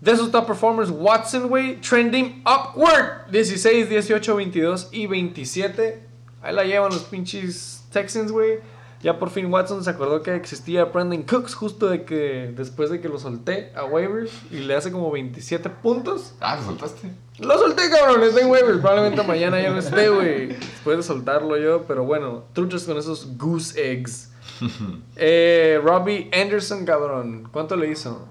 [0.00, 3.30] De sus top performers, Watson, güey, trending upward.
[3.30, 6.02] 16, 18, 22 y 27.
[6.40, 8.60] Ahí la llevan los pinches Texans, güey.
[9.02, 13.00] Ya por fin Watson se acordó que existía Brandon Cooks justo de que después de
[13.00, 16.34] que lo solté a waivers y le hace como 27 puntos.
[16.40, 17.10] Ah, ¿lo soltaste?
[17.38, 18.78] Lo solté, cabrón, está en waivers.
[18.78, 20.48] Probablemente mañana ya no esté, güey.
[20.48, 24.30] Después de soltarlo yo, pero bueno, truchas con esos goose eggs.
[25.16, 27.48] Eh, Robbie Anderson, cabrón.
[27.50, 28.28] ¿Cuánto le hizo?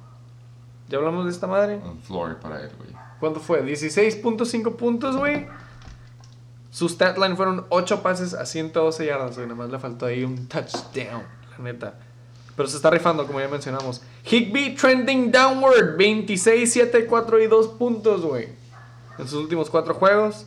[0.88, 1.80] ¿Ya hablamos de esta madre?
[1.84, 2.90] Un floor para él, güey.
[3.20, 3.64] ¿Cuánto fue?
[3.64, 5.48] 16.5 puntos, güey.
[6.72, 9.48] Su stat line fueron 8 pases a 112 yardas, güey.
[9.48, 11.94] Nada más le faltó ahí un touchdown, la neta.
[12.56, 14.02] Pero se está rifando, como ya mencionamos.
[14.30, 15.96] Higby trending downward.
[15.98, 18.50] 26, 7, 4 y 2 puntos, güey.
[19.18, 20.46] En sus últimos 4 juegos.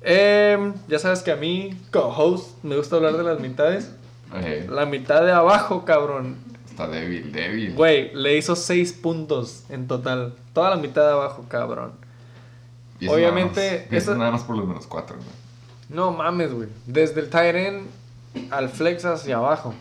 [0.00, 3.90] Em, ya sabes que a mí, co-host, me gusta hablar de las mitades.
[4.34, 6.36] Eh, La mitad de abajo, cabrón.
[6.68, 7.74] está débil, débil.
[7.74, 10.34] Güey, le hizo 6 puntos en total.
[10.52, 11.92] Toda la mitad de abajo, cabrón.
[13.00, 15.28] Y eso obviamente, Nada más, y eso nada más por los menos cuatro, güey.
[15.94, 16.68] No mames, güey.
[16.86, 17.86] Desde el tight end
[18.50, 19.72] al flex hacia abajo.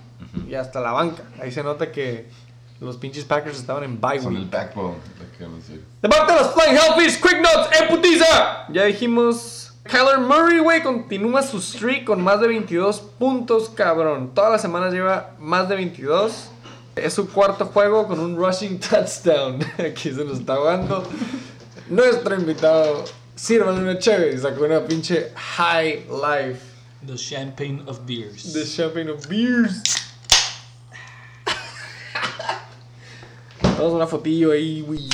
[0.48, 1.24] Y hasta la banca.
[1.42, 2.30] Ahí se nota que
[2.80, 4.44] los pinches Packers estaban en bye, Son güey.
[4.44, 4.96] el backbone.
[6.02, 8.68] De parte de los Flying Hellfish, Quick Notes, ¡eh, putiza!
[8.72, 9.60] Ya dijimos.
[9.84, 14.32] Kyler Murray, güey, continúa su streak con más de 22 puntos, cabrón.
[14.34, 16.50] Todas las semanas lleva más de 22.
[16.96, 19.60] Es su cuarto juego con un rushing touchdown.
[19.80, 21.04] Aquí se nos está ahogando.
[21.90, 23.04] Nuestro invitado,
[23.36, 26.62] sírvanle una chévere y sacó una pinche high life.
[27.06, 28.54] The champagne of beers.
[28.54, 29.84] The champagne of beers.
[33.62, 35.10] Vamos una fotillo ahí, güey.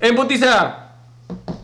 [0.00, 0.82] En putiza.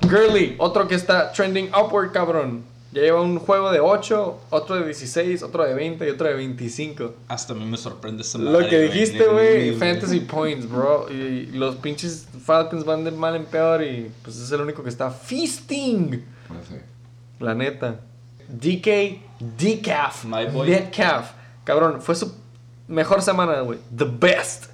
[0.09, 2.65] Girly, otro que está trending upward, cabrón.
[2.93, 6.35] Ya lleva un juego de 8, otro de 16, otro de 20 y otro de
[6.35, 7.15] 25.
[7.27, 11.11] Hasta a mí me sorprende esa Lo que dijiste, güey, fantasy points, bro.
[11.11, 14.91] Y los pinches Falcons van de mal en peor y pues es el único que
[14.91, 16.23] está feasting.
[16.69, 16.83] Sé.
[17.41, 18.01] La neta.
[18.49, 19.23] DK
[19.57, 20.27] Decaf.
[20.27, 20.69] My boy.
[20.69, 21.31] Metcalf.
[21.65, 22.35] Cabrón, fue su
[22.89, 23.79] mejor semana, güey.
[23.97, 24.67] The best.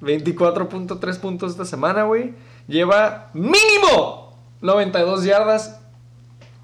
[0.00, 2.34] 24.3 puntos esta semana, güey.
[2.68, 5.80] Lleva mínimo 92 yardas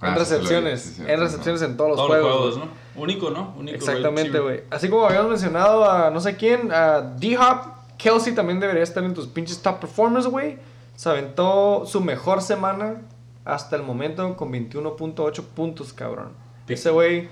[0.03, 0.81] en Ah, sí, sí recepciones.
[0.83, 2.27] sí, sí, en recepciones en todos los Todos juegos.
[2.31, 2.69] los juegos, güey.
[2.97, 3.03] ¿no?
[3.03, 3.55] Único, ¿no?
[3.59, 4.63] Único Exactamente, güey.
[4.71, 9.15] Así como habíamos mencionado a no sé quién, a D-Hop, Kelsey también debería estar en
[9.15, 10.59] tus pinches top performers, güey.
[10.97, 13.03] Se aventó su mejor semana
[13.45, 16.33] hasta el momento con 21.8 puntos, cabrón.
[16.69, 17.29] Ese güey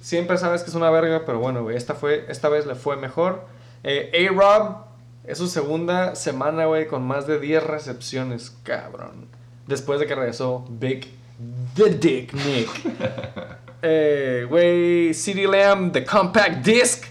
[0.00, 2.96] siempre sabes que es una verga, pero bueno, güey, esta, fue, esta vez le fue
[2.96, 3.44] mejor.
[3.82, 4.76] Eh, A-Rob
[5.24, 9.26] es su segunda semana, güey, con más de 10 recepciones, cabrón.
[9.66, 11.12] Después de que regresó Big
[11.74, 12.68] The Dick Nick.
[13.82, 17.06] Eh, Güey, CD Lamb, The Compact Disc.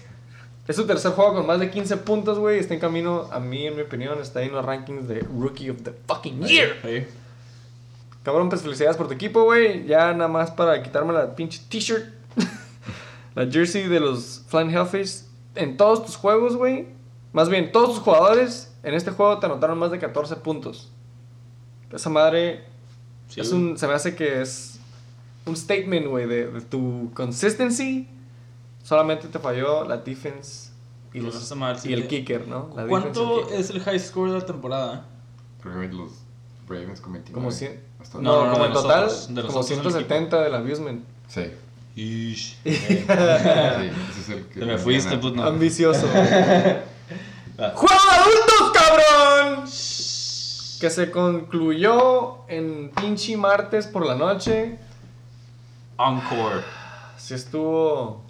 [0.68, 2.60] Es su tercer juego con más de 15 puntos, güey.
[2.60, 5.70] Está en camino, a mí, en mi opinión, está ahí en los rankings de Rookie
[5.70, 6.76] of the Fucking Year.
[6.84, 7.06] Sí.
[8.22, 9.84] Cabrón, pues felicidades por tu equipo, güey.
[9.86, 12.04] Ya nada más para quitarme la pinche t-shirt.
[13.34, 15.24] la jersey de los Flying Hellfish.
[15.56, 16.86] En todos tus juegos, güey.
[17.32, 20.92] Más bien, todos tus jugadores en este juego te anotaron más de 14 puntos.
[21.92, 22.69] Esa madre
[23.30, 24.78] Sí, es un, se me hace que es
[25.46, 28.06] un statement, güey, de, de tu consistency.
[28.82, 30.70] Solamente te falló la defense
[31.14, 31.34] y, los-
[31.80, 32.70] sí el kicker, ¿no?
[32.76, 35.04] La el ¿Cuánto es el high score de la temporada?
[35.62, 36.10] Creo que los
[36.68, 37.34] Ravens con 29.
[37.34, 40.06] Como cien- Hasta- No, No, no, como en total, nosotros, de como nosotros en el
[40.06, 41.04] 170 del abusement.
[41.28, 41.42] Sí.
[41.96, 42.56] Ish.
[42.64, 43.90] sí, ese
[44.20, 44.60] es el que.
[44.60, 45.20] Te me fuiste, gana.
[45.20, 45.42] pues no.
[45.44, 46.06] Ambicioso.
[47.74, 49.68] ¡Juego de adultos, cabrón!
[50.80, 54.78] Que se concluyó en pinche martes por la noche.
[55.98, 56.62] Encore.
[57.16, 58.22] Así estuvo.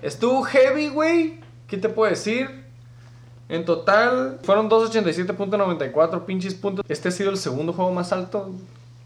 [0.00, 1.40] Estuvo heavy, güey.
[1.68, 2.64] ¿Qué te puedo decir?
[3.50, 6.84] En total fueron 287.94 pinches puntos.
[6.88, 8.52] Este ha sido el segundo juego más alto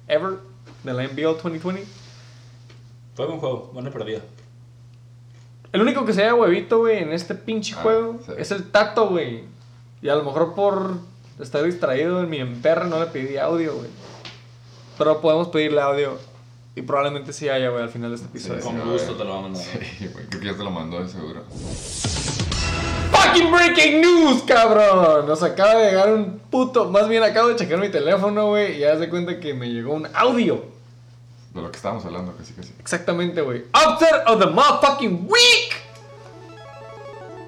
[0.06, 0.34] ever
[0.84, 1.84] de la NBL 2020.
[3.16, 4.20] Fue buen juego, buena perdida.
[5.72, 8.32] El único que se haya huevito, güey, en este pinche Ah, juego sí.
[8.38, 9.42] es el Tato, güey.
[10.00, 10.98] Y a lo mejor por
[11.40, 13.88] estar distraído en mi emperra no le pedí audio, güey.
[14.96, 16.18] Pero podemos pedirle audio.
[16.74, 18.60] Y probablemente sí haya, güey, al final de este episodio.
[18.60, 19.84] Sí, Con gusto te lo vamos a mandar.
[19.98, 20.26] Sí, güey.
[20.26, 21.42] Creo que ya te lo mandó de seguro.
[23.10, 25.26] ¡Fucking breaking news, cabrón!
[25.26, 26.90] Nos acaba de llegar un puto.
[26.90, 28.76] Más bien acabo de checar mi teléfono, güey.
[28.76, 30.64] Y ya se cuenta que me llegó un audio.
[31.54, 32.72] De lo que estábamos hablando, casi casi.
[32.78, 33.64] Exactamente, güey.
[33.74, 35.74] Upset of the motherfucking week.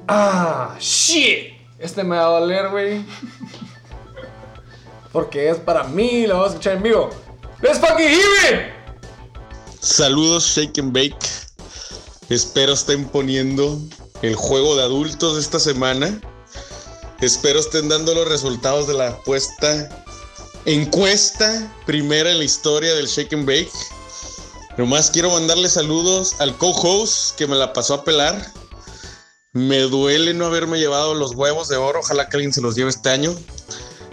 [0.09, 1.53] Ah, shit.
[1.79, 3.05] Este me va a doler, güey.
[5.13, 7.11] Porque es para mí, lo vamos a escuchar en vivo.
[7.63, 8.81] Let's fucking hear it.
[9.81, 11.17] Saludos Shake and Bake.
[12.29, 13.79] Espero estén poniendo
[14.23, 16.21] el juego de adultos esta semana.
[17.21, 19.89] Espero estén dando los resultados de la apuesta
[20.65, 23.73] encuesta primera en la historia del Shake and Bake.
[24.77, 28.53] Nomás quiero mandarle saludos al co-host que me la pasó a pelar.
[29.53, 32.01] Me duele no haberme llevado los huevos de oro.
[32.01, 33.35] Ojalá que alguien se los lleve este año.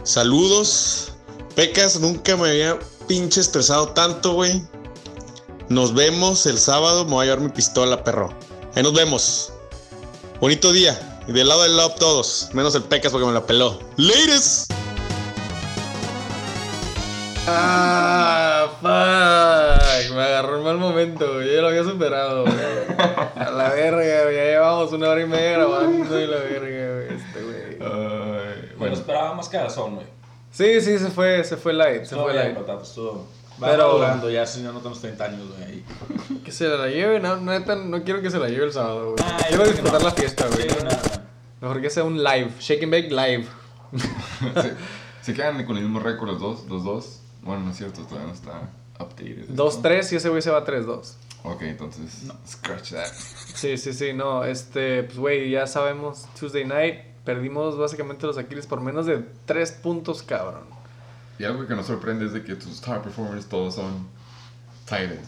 [0.08, 1.12] Saludos.
[1.54, 2.80] Pecas, nunca me había
[3.10, 4.64] pinche estresado tanto, güey.
[5.68, 7.04] Nos vemos el sábado.
[7.04, 8.34] Me voy a llevar mi pistola, perro.
[8.74, 9.52] Ahí nos vemos.
[10.40, 11.20] Bonito día.
[11.28, 12.48] Y del lado del love todos.
[12.54, 13.80] Menos el Pecas porque me la peló.
[13.98, 14.68] ¡Ladies!
[17.46, 20.16] Ah, fuck.
[20.16, 21.48] Me agarró en mal momento, güey.
[21.48, 22.56] Yo ya lo había superado, güey.
[23.36, 24.36] A la verga, güey.
[24.38, 27.20] Ya llevamos una hora y media grabando y la verga, güey.
[27.20, 27.58] Este, güey.
[27.82, 28.37] Ay,
[28.78, 30.08] Bueno, bueno, esperaba más cagazón, güey.
[30.52, 32.06] Sí, sí, se fue, se fue light.
[32.06, 32.58] Se fue light.
[32.58, 35.84] Va Pero- madurando ya, si ya no tenemos 30 años, güey.
[36.44, 39.24] Que se la lleve, no, neta, no quiero que se la lleve el sábado, güey.
[39.24, 40.08] Ah, yo quiero que disfrutar no.
[40.08, 40.70] la fiesta, güey.
[40.70, 40.76] Sí.
[41.60, 43.46] Mejor que sea un live, shake and bake live.
[44.62, 44.74] se,
[45.22, 47.20] se quedan con el mismo récord los dos, los dos.
[47.42, 49.50] Bueno, no es cierto, todavía no está updated.
[49.50, 51.14] 2-3 y ese güey se va 3-2.
[51.44, 53.08] Ok, entonces, scratch that.
[53.56, 58.66] Sí, sí, sí, no, este, pues güey, ya sabemos, Tuesday night, perdimos básicamente los Aquiles
[58.66, 60.64] por menos de 3 puntos, cabrón.
[61.38, 64.08] Y algo que nos sorprende es de que tus top performers todos son
[64.86, 65.28] Titans.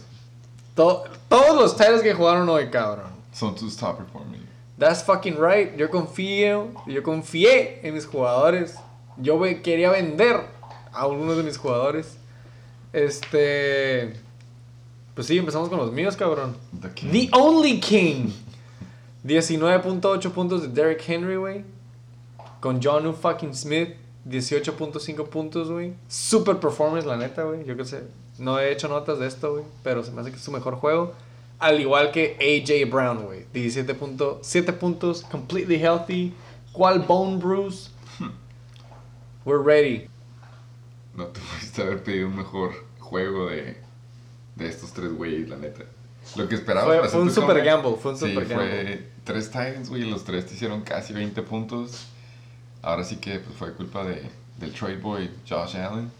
[0.74, 3.10] To- todos los Titans que jugaron hoy, cabrón.
[3.34, 4.42] Son tus top performers.
[4.78, 5.76] That's fucking right.
[5.76, 8.76] Yo confío, yo confié en mis jugadores.
[9.18, 10.36] Yo quería vender
[10.90, 12.16] a algunos de mis jugadores.
[12.94, 14.14] Este.
[15.14, 16.56] Pues sí, empezamos con los míos, cabrón.
[16.80, 17.10] The King.
[17.12, 18.30] The Only King.
[19.22, 21.64] 19.8 puntos de Derrick Henry, güey.
[22.60, 23.90] Con John fucking Smith.
[24.28, 25.94] 18.5 puntos, güey.
[26.08, 27.64] Super performance, la neta, güey.
[27.64, 28.02] Yo qué sé.
[28.38, 29.64] No he hecho notas de esto, güey.
[29.82, 31.14] Pero se me hace que es su mejor juego.
[31.58, 33.46] Al igual que AJ Brown, güey.
[33.54, 35.22] 17.7 puntos.
[35.30, 36.34] Completely healthy.
[36.72, 37.90] ¿Cuál bone bruise?
[39.44, 40.06] We're ready.
[41.14, 43.76] No te pudiste haber pedido un mejor juego de,
[44.56, 45.84] de estos tres güeyes, la neta.
[46.36, 48.68] Lo que esperaba Fue- fue un super gamble, fue un super sí, gamble.
[48.82, 52.06] Fue tres Titans, güey, los tres te hicieron casi 20 puntos.
[52.82, 56.10] Ahora sí que pues, fue culpa de, del trade boy Josh Allen.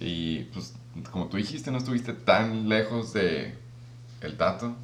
[0.00, 0.72] Y pues,
[1.10, 3.54] como tú dijiste, no estuviste tan lejos de
[4.20, 4.74] el Tato.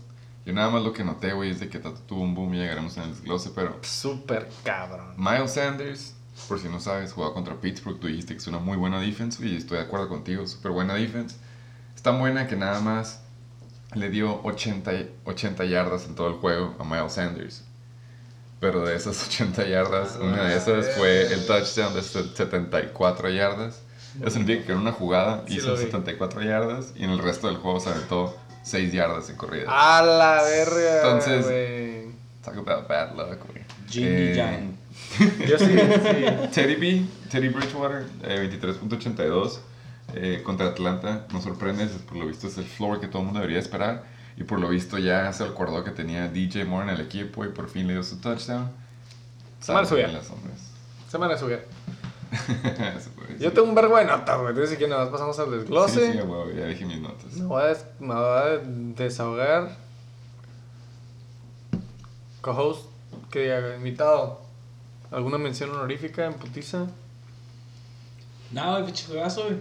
[0.44, 2.58] Yo nada más lo que noté, güey, es de que Tato tuvo un boom y
[2.58, 5.14] llegaremos en el desglose, pero Super cabrón.
[5.16, 6.14] Miles Sanders,
[6.48, 7.98] por si no sabes, jugaba contra Pittsburgh.
[7.98, 10.94] Tú dijiste que es una muy buena defense y estoy de acuerdo contigo, súper buena
[10.94, 11.36] defense.
[11.96, 13.22] Es tan buena que nada más
[13.94, 17.64] le dio 80, y- 80 yardas en todo el juego a Miles Sanders.
[18.60, 23.80] Pero de esas 80 yardas, una de esas fue el touchdown de 74 yardas.
[24.20, 25.84] Eso significa que en una jugada Sí, hizo lo vi.
[25.84, 29.66] 74 yardas y en el resto del juego se aventó 6 yardas en corrida.
[29.68, 32.06] A la verga, Entonces- güey.
[32.42, 33.64] Talk about bad luck, güey.
[33.88, 34.68] Jimmy Eh.
[35.48, 36.48] Yo sí, sí.
[36.54, 39.58] Teddy B, Teddy Bridgewater, eh, 23.82
[40.14, 41.26] eh, contra Atlanta.
[41.32, 44.04] Nos sorprende, por lo visto es el floor que todo el mundo debería esperar.
[44.36, 47.48] Y por lo visto ya se acordó que tenía DJ Moore en el equipo y
[47.48, 48.70] por fin le dio su touchdown.
[49.60, 50.08] Semana suya.
[50.08, 50.30] las.
[51.10, 51.38] Semana
[53.28, 53.38] decir.
[53.40, 54.50] Yo tengo un vergo de notas, güey.
[54.50, 56.06] Entonces, si que nada más pasamos al desglose.
[56.12, 56.18] Sí, sí,
[56.56, 57.32] ya dije mis notas.
[57.34, 58.58] Me voy a, des- me voy a
[58.96, 59.76] desahogar.
[62.40, 62.86] Co-host,
[63.30, 64.40] que diga, invitado.
[65.10, 66.86] ¿Alguna mención honorífica en putiza?
[68.52, 69.58] No, güey, pinche juegazo, güey.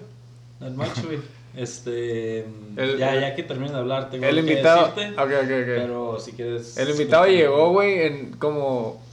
[0.60, 1.20] No mucho, güey.
[1.58, 2.40] Este.
[2.76, 4.88] El- ya, ya que termine de hablar, tengo El que invitado.
[4.96, 5.66] decirte, Ok, ok, ok.
[5.66, 6.78] Pero si quieres.
[6.78, 9.04] El invitado llegó, güey, en como.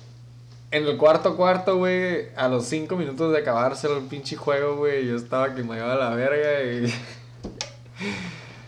[0.71, 5.07] En el cuarto cuarto, güey, a los cinco minutos de acabarse el pinche juego, güey,
[5.07, 6.93] yo estaba que me iba a la verga y.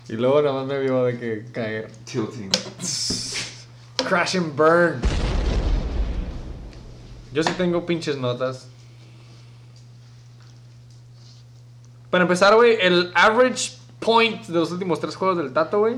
[0.12, 1.90] y luego nada más me vio de que caer.
[2.04, 2.50] Tilting.
[4.06, 5.00] Crash and burn.
[7.32, 8.68] Yo sí tengo pinches notas.
[12.14, 15.96] Para empezar, güey, el average point de los últimos tres juegos del Tato, güey,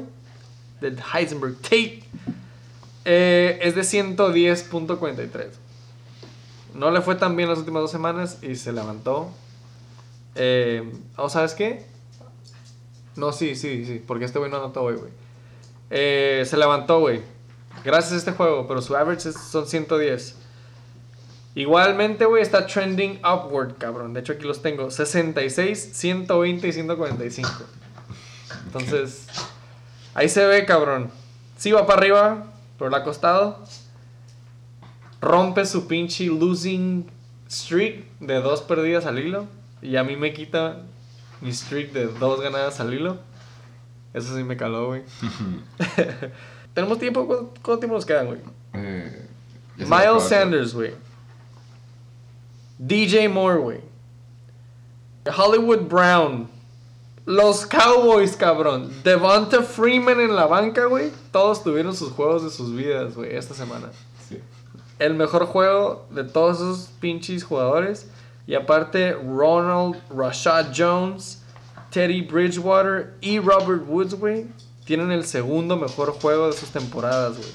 [0.81, 2.05] del Heisenberg Tate,
[3.05, 5.49] eh, es de 110.43.
[6.73, 9.29] No le fue tan bien las últimas dos semanas y se levantó.
[10.37, 11.85] Eh, ¿O sabes qué?
[13.15, 15.11] No, sí, sí, sí, porque este güey no anotó hoy, güey.
[15.91, 17.21] Eh, se levantó, güey.
[17.85, 20.35] Gracias a este juego, pero su average son 110.
[21.57, 24.13] Igualmente, güey, está trending upward, cabrón.
[24.13, 24.91] De hecho, aquí los tengo.
[24.91, 27.51] 66, 120 y 145.
[28.67, 29.27] Entonces,
[30.13, 31.11] ahí se ve, cabrón.
[31.57, 33.65] Sí va para arriba, pero le ha costado.
[35.23, 37.11] Rompe su pinche losing
[37.51, 39.47] streak de dos perdidas al hilo.
[39.81, 40.83] Y a mí me quita
[41.41, 43.17] mi streak de dos ganadas al hilo.
[44.13, 45.05] Eso sí me caló, güey.
[46.75, 47.27] ¿Tenemos tiempo?
[47.27, 48.41] ¿Cuánto, tiempo nos quedan, güey?
[48.75, 49.27] Eh,
[49.79, 51.06] Miles Sanders, güey.
[52.79, 53.81] DJ Moore, güey.
[55.35, 56.49] Hollywood Brown.
[57.25, 58.93] Los Cowboys, cabrón.
[59.03, 61.11] Devonta Freeman en la banca, güey.
[61.33, 63.91] Todos tuvieron sus juegos de sus vidas, güey, esta semana.
[64.29, 64.41] Sí.
[64.99, 68.09] El mejor juego de todos esos pinches jugadores.
[68.47, 71.43] Y aparte, Ronald Rashad Jones,
[71.91, 74.47] Teddy Bridgewater y Robert Woods, güey.
[74.85, 77.51] Tienen el segundo mejor juego de sus temporadas, güey.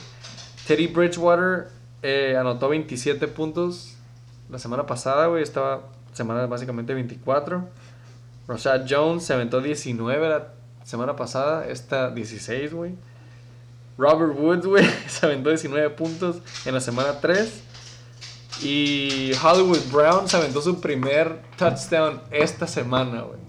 [0.67, 1.69] Teddy Bridgewater
[2.01, 3.95] eh, anotó 27 puntos
[4.51, 5.41] la semana pasada, güey.
[5.41, 5.83] Estaba
[6.13, 7.67] semana básicamente 24.
[8.47, 10.49] Rashad Jones se aventó 19 la
[10.83, 11.67] semana pasada.
[11.67, 12.95] Esta 16, güey.
[13.97, 17.63] Robert Woods, güey, se aventó 19 puntos en la semana 3.
[18.63, 23.39] Y Hollywood Brown se aventó su primer touchdown esta semana, güey.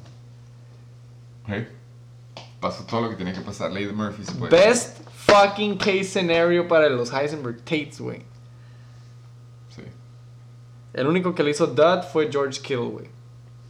[1.46, 1.68] Hey,
[2.60, 3.72] pasó todo lo que tenía que pasar.
[3.72, 4.56] De Murphy se puede.
[4.56, 8.22] Best fucking case scenario para los Heisenberg Tates, güey.
[10.94, 13.06] El único que le hizo dud fue George Kittle, güey.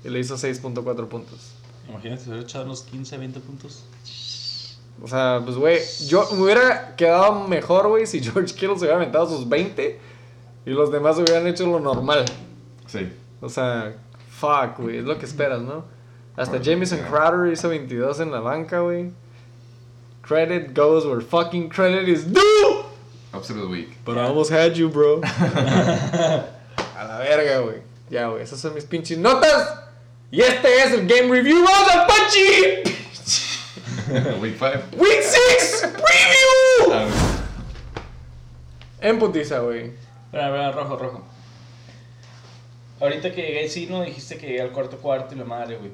[0.05, 1.53] Y le hizo 6.4 puntos.
[1.89, 3.85] Imagínate, se hubiera echado unos 15, 20 puntos.
[5.03, 8.97] O sea, pues, güey, yo me hubiera quedado mejor, güey, si George Kittle se hubiera
[8.97, 9.99] aventado sus 20
[10.67, 12.25] y los demás hubieran hecho lo normal.
[12.87, 13.09] Sí.
[13.41, 13.97] O sea,
[14.29, 15.85] fuck, güey, es lo que esperas, ¿no?
[16.37, 16.77] Hasta ya.
[17.09, 19.13] Crowder hizo 22 en la banca, güey.
[20.23, 22.85] Credit goes where fucking credit is due.
[23.35, 23.99] Upset of the week.
[24.05, 25.21] But I almost had you, bro.
[27.03, 27.79] A la verga, güey.
[28.11, 29.81] Ya, güey, esas son mis pinches notas.
[30.31, 31.65] Y este es el Game Review.
[31.65, 32.93] ¡Vamos a Pachi!
[34.41, 34.97] week 5.
[34.97, 37.09] Week 6 Preview.
[39.01, 39.87] En putiza, güey.
[40.27, 41.25] Espera, espera, rojo, rojo.
[43.01, 45.91] Ahorita que llegué, sí, no dijiste que llegué al cuarto cuarto y la madre, güey.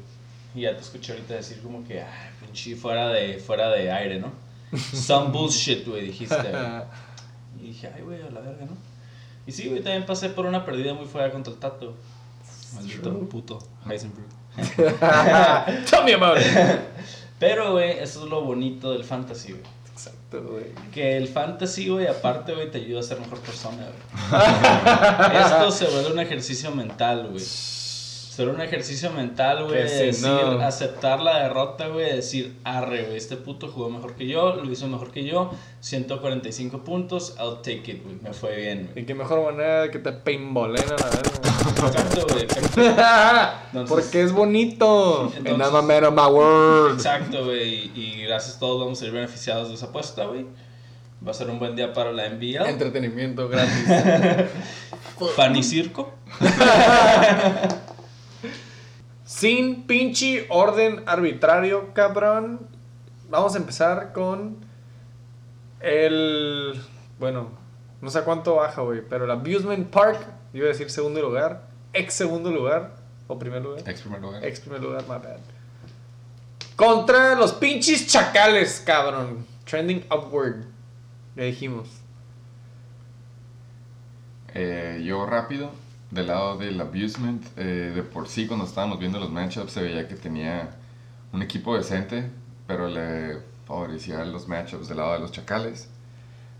[0.54, 4.20] Y ya te escuché ahorita decir como que, ah, pinche, fuera de, fuera de aire,
[4.20, 4.30] ¿no?
[4.92, 6.82] Some bullshit, güey, dijiste, güey.
[7.60, 8.87] Y dije, ay, güey, a la verga, ¿no?
[9.48, 11.94] Y sí, güey, también pasé por una pérdida muy fuera contra el Tato.
[12.74, 13.58] Maldito puto
[13.88, 14.26] Heisenberg.
[15.90, 16.44] Tell me about it.
[17.38, 19.64] Pero, güey, eso es lo bonito del fantasy, güey.
[19.90, 20.66] Exacto, güey.
[20.92, 25.42] Que el fantasy, güey, aparte, güey, te ayuda a ser mejor persona, güey.
[25.42, 27.42] Esto se vuelve un ejercicio mental, güey.
[28.38, 33.16] Vuelve un ejercicio mental, güey, de decir, no- aceptar la derrota, güey, decir, arre, güey,
[33.16, 35.50] este puto jugó mejor que yo, lo hizo mejor que yo,
[35.80, 39.02] 145 puntos, I'll take it, güey, me fue bien, güey.
[39.02, 41.88] Y qué mejor manera de que te paintballen a la.
[41.88, 42.80] Exacto, güey, exacto.
[43.88, 45.32] Porque es bonito.
[45.36, 46.94] Entonces- And I'm a man of my word.
[46.94, 50.46] Exacto, güey, y gracias a todos vamos a ser beneficiados de esa apuesta, güey.
[51.26, 52.68] Va a ser un buen día para la NBA.
[52.70, 53.84] Entretenimiento gratis.
[55.36, 56.12] Pan y circo.
[59.38, 62.66] sin pinche orden arbitrario, cabrón.
[63.30, 64.56] Vamos a empezar con
[65.78, 66.82] el.
[67.20, 67.50] Bueno,
[68.00, 72.14] no sé cuánto baja, güey, pero el Abusement Park, iba a decir segundo lugar, ex
[72.14, 72.96] segundo lugar,
[73.28, 73.88] o primer lugar.
[73.88, 74.44] Ex primer lugar.
[74.44, 75.38] Ex primer lugar, my bad.
[76.74, 79.46] Contra los pinches chacales, cabrón.
[79.64, 80.64] Trending upward.
[81.36, 81.88] Le dijimos.
[84.54, 85.70] Eh, yo rápido,
[86.10, 90.08] del lado del abusement, eh, de por sí cuando estábamos viendo los matchups se veía
[90.08, 90.70] que tenía
[91.32, 92.30] un equipo decente,
[92.66, 95.88] pero le favorecía los matchups del lado de los chacales.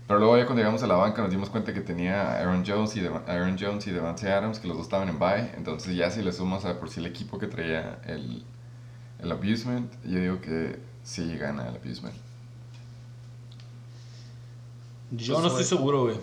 [0.07, 2.95] Pero luego ya cuando llegamos a la banca nos dimos cuenta que tenía Aaron Jones
[2.95, 5.51] y Aaron Jones y Devante Adams, que los dos estaban en bye.
[5.55, 8.43] Entonces ya si le sumas a por sí el equipo que traía el,
[9.19, 12.15] el abusement, yo digo que sí gana el abusement.
[15.11, 16.17] Yo no estoy seguro, güey.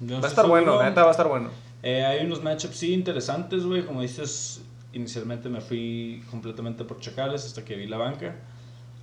[0.00, 0.82] No Va a estar bueno, seguro.
[0.82, 1.50] la neta va a estar bueno.
[1.86, 3.86] Eh, hay unos matchups sí interesantes, güey.
[3.86, 4.60] Como dices,
[4.92, 8.34] inicialmente me fui completamente por Chacales hasta que vi la banca.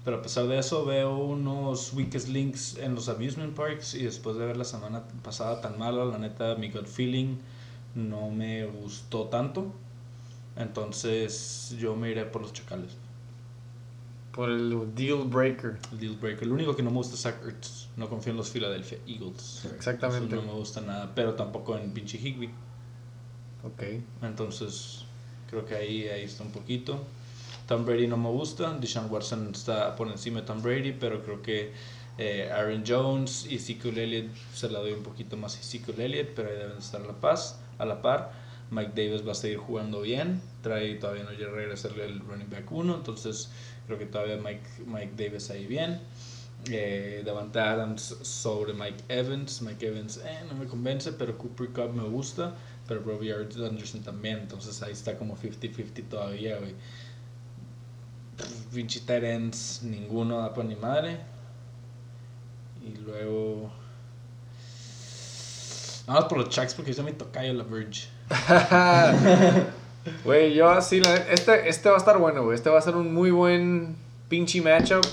[0.03, 3.93] Pero a pesar de eso, veo unos weakest links en los amusement parks.
[3.93, 7.37] Y después de ver la semana pasada tan mala, la neta, mi gut feeling
[7.95, 9.71] no me gustó tanto.
[10.57, 12.97] Entonces, yo me iré por los Chacales.
[14.33, 15.79] Por el deal breaker.
[15.93, 16.45] El deal breaker.
[16.45, 17.87] Lo único que no me gusta es Zach Ertz.
[17.95, 19.63] No confío en los Philadelphia Eagles.
[19.73, 20.35] Exactamente.
[20.35, 21.13] Eso no me gusta nada.
[21.15, 22.49] Pero tampoco en pinche Higby.
[23.63, 23.83] Ok.
[24.21, 25.05] Entonces,
[25.49, 26.99] creo que ahí, ahí está un poquito.
[27.67, 28.73] Tom Brady no me gusta.
[28.73, 31.71] Deshaun Watson está por encima de Tom Brady, pero creo que
[32.17, 36.29] eh, Aaron Jones y Ezekiel Elliott se la doy un poquito más a Ezekiel Elliott,
[36.35, 38.31] pero ahí deben estar a la, paz, a la par.
[38.69, 40.41] Mike Davis va a seguir jugando bien.
[40.61, 43.49] Trae todavía no llega a regresarle el running back 1, entonces
[43.87, 46.01] creo que todavía Mike, Mike Davis ahí bien.
[46.69, 49.61] Eh, Davante Adams sobre Mike Evans.
[49.61, 52.55] Mike Evans eh, no me convence, pero Cooper Cup me gusta.
[52.93, 54.39] Pero Robbie Anderson también.
[54.39, 56.75] Entonces ahí está como 50-50 todavía, güey.
[59.05, 61.17] Tight ends, ninguno da para ni madre.
[62.85, 63.71] Y luego.
[66.05, 68.09] Vamos por los Chucks porque hizo mi tocayo la Verge.
[70.25, 72.55] Güey, yo así, la este, este va a estar bueno, güey.
[72.55, 73.95] Este va a ser un muy buen
[74.27, 75.05] pinche matchup.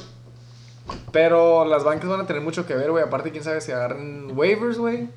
[1.12, 3.04] Pero las bancas van a tener mucho que ver, güey.
[3.04, 5.08] Aparte, quién sabe si agarran waivers, güey.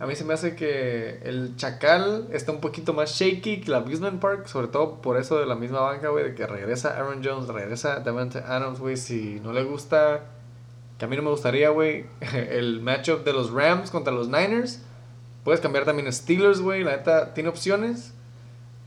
[0.00, 3.74] A mí se me hace que el Chacal está un poquito más shaky que el
[3.74, 4.46] Abusement Park.
[4.46, 6.24] Sobre todo por eso de la misma banca, güey.
[6.24, 8.96] De que regresa Aaron Jones, regresa Davante Adams, güey.
[8.96, 10.26] Si no le gusta,
[10.98, 12.06] que a mí no me gustaría, güey.
[12.32, 14.82] El matchup de los Rams contra los Niners.
[15.42, 16.84] Puedes cambiar también Steelers, güey.
[16.84, 18.12] La neta, tiene opciones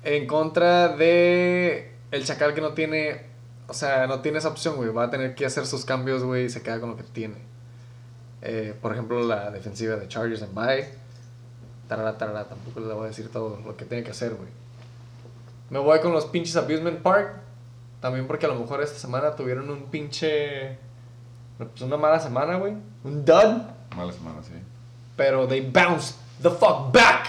[0.04, 3.22] en contra de el Chacal que no tiene,
[3.68, 4.90] o sea, no tiene esa opción, güey.
[4.90, 7.36] Va a tener que hacer sus cambios, güey, y se queda con lo que tiene.
[8.42, 11.01] Eh, por ejemplo, la defensiva de Chargers en bye.
[11.92, 14.48] Tarara, tarara, tampoco le voy a decir todo lo que tiene que hacer, güey.
[15.70, 17.34] Me voy con los pinches Abusement Park.
[18.00, 20.78] También porque a lo mejor esta semana tuvieron un pinche...
[21.58, 22.78] Pues una mala semana, güey.
[23.04, 23.64] Un dud.
[23.94, 24.54] Mala semana, sí.
[25.18, 27.28] Pero they bounced the fuck back.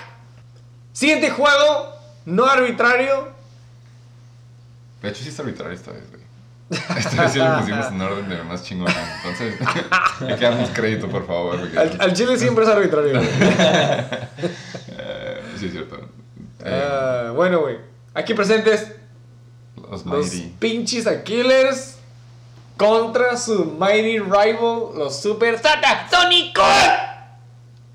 [0.93, 3.31] Siguiente juego, no arbitrario.
[5.03, 6.22] De hecho, sí está arbitrario esta vez, güey.
[6.97, 8.93] Esta vez sí lo pusimos en orden de más chingón.
[9.25, 9.55] Entonces,
[10.21, 11.61] hay que darnos crédito, por favor.
[11.61, 13.21] porque- Al, al Chile siempre es arbitrario.
[14.95, 15.97] Eh, sí, es cierto.
[16.65, 17.79] Eh, Ah, bueno, güey.
[18.15, 18.93] Aquí presentes
[19.91, 21.97] los los pinches Aquilers
[22.77, 26.65] contra su mighty rival, los Super Satasónicos.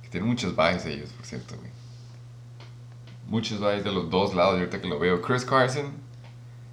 [0.02, 1.72] Que tienen muchos buys ellos, por cierto, güey.
[3.28, 5.22] Muchos buys de los dos lados, y ahorita que lo veo.
[5.22, 5.92] Chris Carson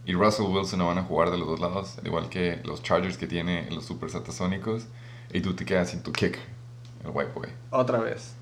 [0.07, 2.83] y Russell Wilson no van a jugar de los dos lados, al igual que los
[2.83, 4.85] Chargers que tiene los Super Satasónicos.
[5.33, 6.39] Y tú te quedas sin tu kick,
[7.05, 7.49] el white boy.
[7.71, 8.35] Otra vez.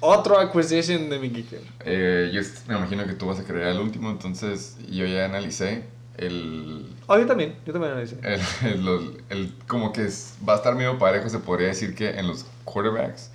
[0.00, 1.60] Otro acquisition de mi kicker.
[1.84, 5.84] Eh, yo me imagino que tú vas a querer el último, entonces yo ya analicé
[6.16, 7.54] el, Oh, yo también.
[7.66, 8.16] Yo también hice.
[8.22, 8.40] el,
[8.72, 12.10] el- los- el- como que es- va a estar medio parejo, se podría decir que
[12.18, 13.30] en los quarterbacks.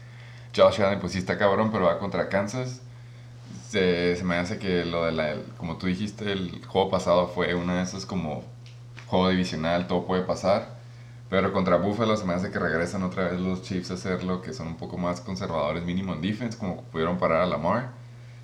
[0.56, 2.82] Josh Allen pues sí está cabrón, pero va contra Kansas.
[3.70, 7.54] Se, se me hace que lo de la, como tú dijiste, el juego pasado fue
[7.56, 8.44] una de esas como
[9.08, 10.76] juego divisional, todo puede pasar.
[11.30, 14.54] Pero contra Buffalo se me hace que regresan otra vez los Chiefs a hacerlo, que
[14.54, 17.92] son un poco más conservadores mínimo en defense, como pudieron parar a Lamar.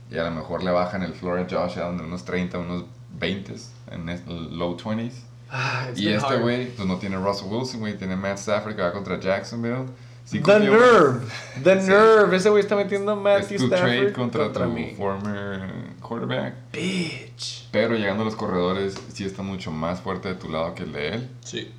[0.09, 2.85] Y a lo mejor le bajan el floor a Josh Allen de unos 30, unos
[3.19, 3.55] 20
[3.91, 5.13] en low 20s.
[5.49, 8.91] Ah, Y este güey, pues no tiene Russell Wilson, güey, tiene Matt Stafford que va
[8.91, 9.85] contra Jacksonville.
[10.25, 11.19] Sí The confío- nerve.
[11.63, 11.87] The Sí.
[11.89, 12.37] nerve.
[12.37, 14.93] Ese güey está metiendo a Es Matthew tu Stafford trade contra, tu mí.
[14.97, 15.61] former
[16.01, 16.53] quarterback.
[16.71, 17.67] Bitch.
[17.71, 20.93] Pero llegando a los corredores, sí está mucho más fuerte de tu lado que el
[20.93, 21.29] de él.
[21.43, 21.71] Sí.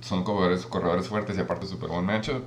[0.00, 2.44] Son corredores, corredores fuertes y aparte super buen matchup.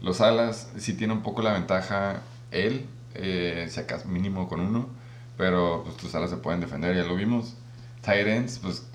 [0.00, 4.88] Los alas sí tiene un poco la ventaja él, eh, si acaso mínimo con uno.
[5.36, 7.54] Pero pues tus alas se pueden defender, ya lo vimos.
[8.02, 8.86] tight ends, pues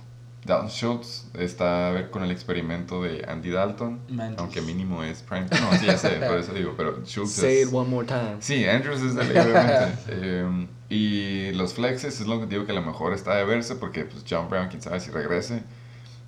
[0.47, 4.39] Dalton Schultz está a ver con el experimento de Andy Dalton, Mantis.
[4.39, 5.45] aunque mínimo es prime.
[5.51, 7.67] No, sí, ya sé, por eso digo, pero Schultz Say es...
[7.67, 8.37] it one more time.
[8.39, 9.97] Sí, Andrews es de ley, obviamente.
[10.09, 13.75] Eh, y los flexes es lo que digo que a lo mejor está de verse
[13.75, 15.63] porque pues John Brown, quién sabe si regrese.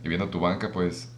[0.03, 1.09] Y viendo tu banca, pues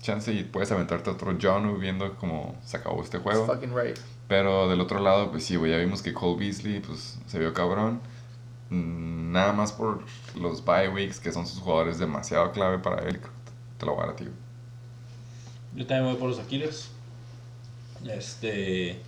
[0.00, 3.46] chance y puedes aventarte otro John viendo cómo se acabó este That's juego.
[3.46, 3.98] fucking right.
[4.28, 7.52] Pero del otro lado, pues sí, güey, ya vimos que Cole Beasley pues se vio
[7.52, 8.00] cabrón.
[8.70, 10.02] Mm, Nada más por
[10.34, 13.20] los bye weeks, que son sus jugadores demasiado clave para él.
[13.78, 14.16] Te lo voy a dar.
[15.74, 16.88] Yo también voy por los Aquiles.
[18.08, 18.98] Este.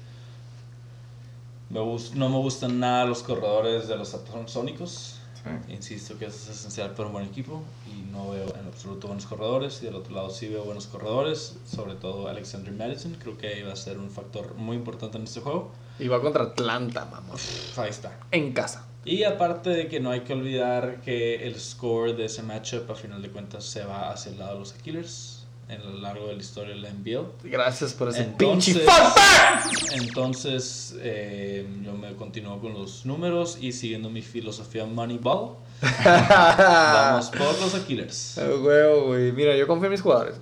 [1.70, 1.80] Me
[2.14, 4.14] no me gustan nada los corredores de los
[4.46, 5.20] Sónicos.
[5.34, 5.72] Sí.
[5.72, 9.24] Insisto que eso es esencial para un buen equipo y no veo en absoluto buenos
[9.24, 9.80] corredores.
[9.82, 13.16] Y del otro lado sí veo buenos corredores, sobre todo Alexander Madison.
[13.18, 15.70] Creo que va a ser un factor muy importante en este juego.
[15.98, 17.32] Y va contra Atlanta, mamá.
[17.32, 18.18] Pff, Ahí está.
[18.30, 18.87] En casa.
[19.08, 22.94] Y aparte de que no hay que olvidar que el score de ese matchup a
[22.94, 25.34] final de cuentas se va hacia el lado de los Killers
[25.68, 27.26] en lo largo de la historia de la NBL.
[27.44, 29.92] Gracias por ese Entonces- pinche fact.
[29.92, 35.56] Entonces, eh, yo me continúo con los números y siguiendo mi filosofía Moneyball,
[36.04, 38.36] vamos por los Killers.
[38.38, 39.32] Huevo, güey.
[39.32, 40.36] Mira, yo confío en mis jugadores.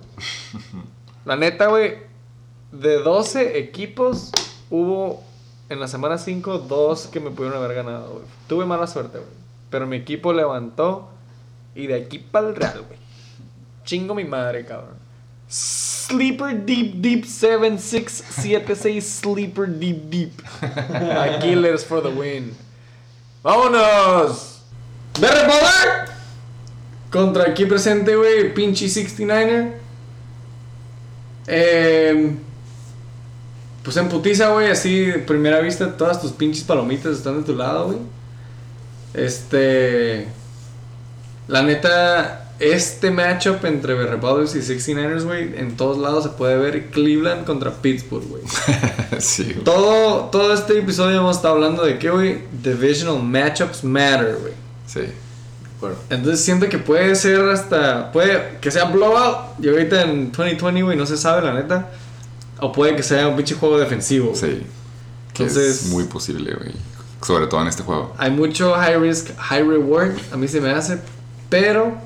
[1.25, 1.95] La neta, güey.
[2.71, 4.31] De 12 equipos,
[4.69, 5.23] hubo
[5.69, 8.25] en la semana 5 dos que me pudieron haber ganado, güey.
[8.47, 9.29] Tuve mala suerte, güey.
[9.69, 11.09] Pero mi equipo levantó.
[11.75, 12.99] Y de aquí para el Real, güey.
[13.83, 14.95] Chingo mi madre, cabrón.
[15.49, 20.31] Sleeper Deep Deep 7676 Sleeper Deep Deep.
[21.41, 22.55] Killers for the win.
[23.43, 24.61] ¡Vámonos!
[25.19, 26.09] ¡Berre Power!
[27.11, 29.73] Contra aquí presente, güey, pinche 69er.
[31.47, 32.35] Eh,
[33.87, 37.85] pues en putiza, güey, así primera vista, todas tus pinches palomitas están de tu lado,
[37.85, 37.99] güey.
[39.13, 40.27] Este.
[41.47, 46.87] La neta, este matchup entre Republics y 69ers, güey, en todos lados se puede ver
[46.87, 48.43] Cleveland contra Pittsburgh, güey.
[49.19, 49.63] sí, güey.
[49.63, 54.53] Todo, todo este episodio hemos estado hablando de que, güey, divisional matchups matter, güey.
[54.85, 55.03] Sí.
[56.09, 58.11] Entonces siento que puede ser hasta.
[58.11, 59.63] Puede que sea blowout.
[59.63, 61.89] Y ahorita en 2020, güey, no se sabe, la neta.
[62.59, 64.33] O puede que sea un pinche juego defensivo.
[64.35, 64.61] Sí.
[65.33, 66.71] Que Entonces- es muy posible, güey.
[67.21, 68.13] Sobre todo en este juego.
[68.17, 70.11] Hay mucho high risk, high reward.
[70.31, 70.99] A mí se me hace.
[71.49, 71.97] Pero.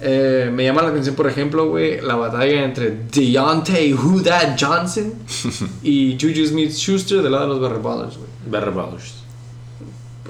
[0.00, 5.14] eh, me llama la atención, por ejemplo, güey, la batalla entre Deontay Who That Johnson
[5.82, 8.28] y Juju Smith Schuster del lado de los Barry Ballers, güey.
[8.50, 9.14] Barry Ballers.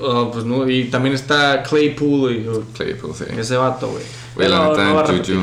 [0.00, 2.46] Oh, pues no, y también está Claypool, güey.
[2.48, 3.24] oh, Claypool, sí.
[3.36, 4.02] Ese vato, güey.
[4.36, 5.40] Güey, la neta, no Juju.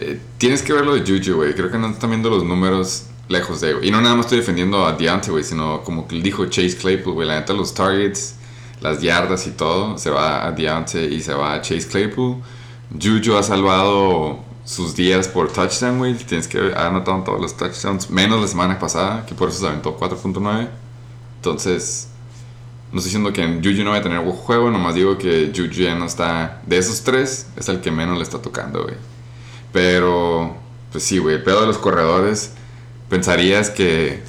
[0.00, 1.54] Eh, tienes que ver lo de Juju, güey.
[1.54, 3.88] Creo que no están viendo los números lejos de, güey.
[3.88, 7.28] Y no nada más estoy defendiendo a Deontay, güey, sino como dijo Chase Claypool, güey.
[7.28, 8.36] La neta, los targets,
[8.80, 12.36] las yardas y todo, se va a Deontay y se va a Chase Claypool.
[12.92, 16.14] Juju ha salvado sus días por touchdown, güey.
[16.14, 19.66] Tienes que ha anotado todos los touchdowns, menos la semana pasada, que por eso se
[19.66, 20.68] aventó 4.9.
[21.36, 22.08] Entonces,
[22.92, 25.52] no estoy diciendo que en Juju no vaya a tener buen juego, nomás digo que
[25.54, 26.62] Juju ya no está.
[26.66, 28.94] De esos tres, es el que menos le está tocando, güey.
[29.72, 30.56] Pero,
[30.92, 32.52] pues sí, güey, el pedo de los corredores,
[33.08, 34.22] pensarías que,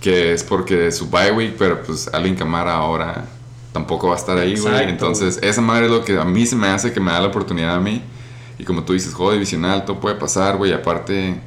[0.00, 3.26] que es porque su bye week, pero pues Alvin Camara ahora
[3.72, 4.88] tampoco va a estar ahí, güey.
[4.88, 7.28] Entonces, esa madre es lo que a mí se me hace que me da la
[7.28, 8.02] oportunidad a mí.
[8.58, 10.72] Y como tú dices, juego divisional, todo puede pasar, güey.
[10.72, 11.40] Aparte,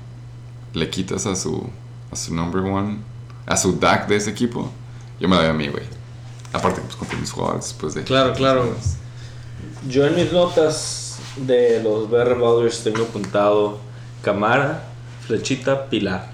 [0.74, 1.70] le quitas a su,
[2.12, 2.98] a su number one,
[3.46, 4.72] a su DAC de ese equipo.
[5.20, 5.84] Yo me doy a mí, güey.
[6.52, 8.04] Aparte, pues en mis jugadores después de.
[8.04, 8.76] Claro, claro.
[9.88, 11.05] Yo en mis notas
[11.38, 13.80] de los Barry Ballers tengo apuntado
[14.22, 14.84] Camara,
[15.28, 16.30] Flechita, Pilar.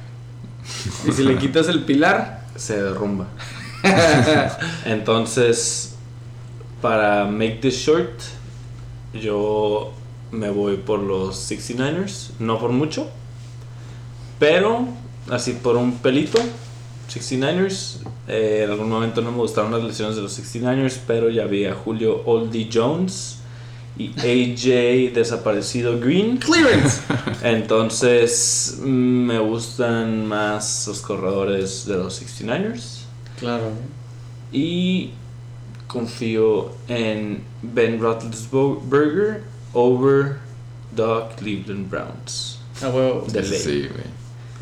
[1.07, 3.27] Y si le quitas el pilar, Se derrumba.
[4.85, 5.95] Entonces,
[6.81, 8.21] para make this short,
[9.13, 9.93] yo
[10.31, 13.09] me voy por los 69ers, no por mucho,
[14.37, 14.87] pero
[15.29, 16.39] así por un pelito.
[17.09, 17.97] 69ers,
[18.27, 21.65] eh, en algún momento no me gustaron las lesiones de los 69ers, pero ya vi
[21.65, 23.40] a Julio Oldie Jones
[23.97, 26.37] y AJ desaparecido Green.
[26.37, 27.01] clearance.
[27.43, 33.01] Entonces, mm, me gustan más los corredores de los 69ers.
[33.39, 33.71] claro.
[34.53, 35.11] Y
[35.87, 39.43] confío en Ben Roethlisberger
[39.73, 40.39] over
[40.95, 42.59] the Cleveland Browns.
[42.81, 42.91] Ah.
[43.31, 43.59] De ley.
[43.59, 44.03] Sí, güey.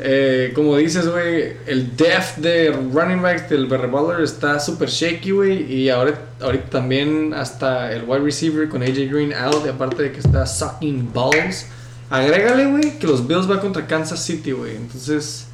[0.02, 5.30] Eh, como dices, güey, el depth de running backs del Barry Butler está súper shaky,
[5.30, 5.72] güey.
[5.72, 9.64] Y ahora, ahorita también hasta el wide receiver con AJ Green out.
[9.66, 11.66] Y aparte de que está sucking balls.
[12.08, 14.76] Agrégale, güey, que los Bills va contra Kansas City, güey.
[14.76, 15.46] Entonces,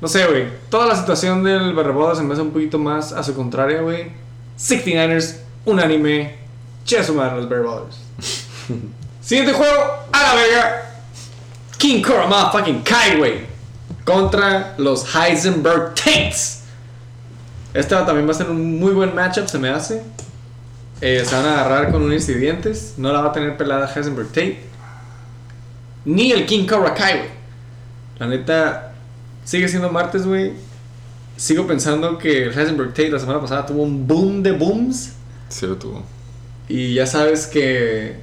[0.00, 0.48] no sé, güey.
[0.68, 3.80] Toda la situación del Barry Butler se me hace un poquito más a su contraria,
[3.80, 4.10] güey.
[4.58, 6.40] 69ers, unánime,
[6.84, 7.98] Che, su madre, los Brothers.
[9.20, 10.82] Siguiente juego, a la verga.
[11.78, 13.49] King Cobra motherfucking Kai, güey.
[14.10, 16.62] Contra los Heisenberg Tates.
[17.72, 20.02] Esta también va a ser un muy buen matchup, se me hace.
[21.00, 22.94] Eh, se van a agarrar con unos dientes.
[22.96, 24.64] No la va a tener pelada Heisenberg Tate.
[26.04, 27.30] Ni el King Cobra Kai, güey.
[28.18, 28.94] La neta,
[29.44, 30.54] sigue siendo martes, güey.
[31.36, 35.12] Sigo pensando que el Heisenberg Tate la semana pasada tuvo un boom de booms.
[35.48, 36.02] Sí lo tuvo.
[36.68, 38.16] Y ya sabes que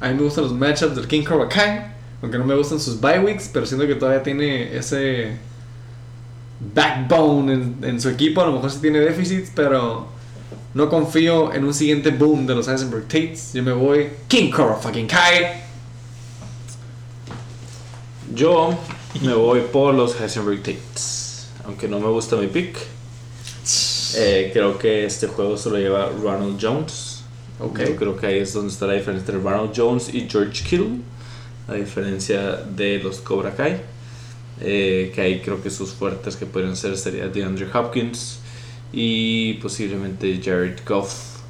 [0.00, 1.93] a mí me gustan los matchups del King Cobra Kai.
[2.24, 5.36] Aunque no me gustan sus bye weeks, pero siento que todavía tiene ese
[6.74, 8.40] backbone en, en su equipo.
[8.40, 10.06] A lo mejor sí tiene déficits, pero
[10.72, 13.52] no confío en un siguiente boom de los Heisenberg Tates.
[13.52, 15.64] Yo me voy King Cobra fucking Kai.
[18.34, 18.74] Yo
[19.20, 21.48] me voy por los Heisenberg Tates.
[21.66, 22.78] Aunque no me gusta mi pick.
[24.16, 27.22] Eh, creo que este juego se lo lleva Ronald Jones.
[27.60, 27.80] Ok.
[27.80, 31.00] Yo creo que ahí es donde está la diferencia entre Ronald Jones y George Kittle.
[31.68, 33.80] A diferencia de los Cobra Kai.
[34.60, 38.38] Eh, que ahí creo que sus fuertes que podrían ser sería DeAndre Hopkins
[38.92, 41.40] y posiblemente Jared Goff.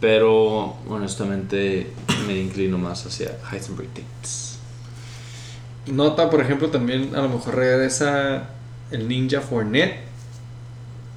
[0.00, 1.88] Pero honestamente
[2.26, 4.58] me inclino más hacia Heisenberg Tates.
[5.86, 8.50] Nota, por ejemplo, también a lo mejor regresa
[8.90, 10.04] el Ninja Fournette.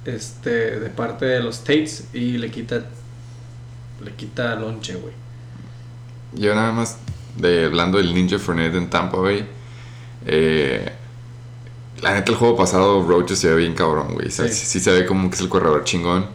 [0.04, 2.04] Este, de parte de los Tates.
[2.12, 2.84] Y le quita.
[4.02, 5.12] Le quita lonche, güey.
[6.34, 6.98] Yo nada más,
[7.36, 9.46] de, hablando del Ninja Fournette en Tampa Bay,
[10.26, 10.92] eh,
[12.02, 14.28] la neta el juego pasado Roach se ve bien cabrón, güey.
[14.28, 14.54] O sea, Sí.
[14.54, 14.66] sí.
[14.66, 16.26] sí se ve como que es el corredor chingón.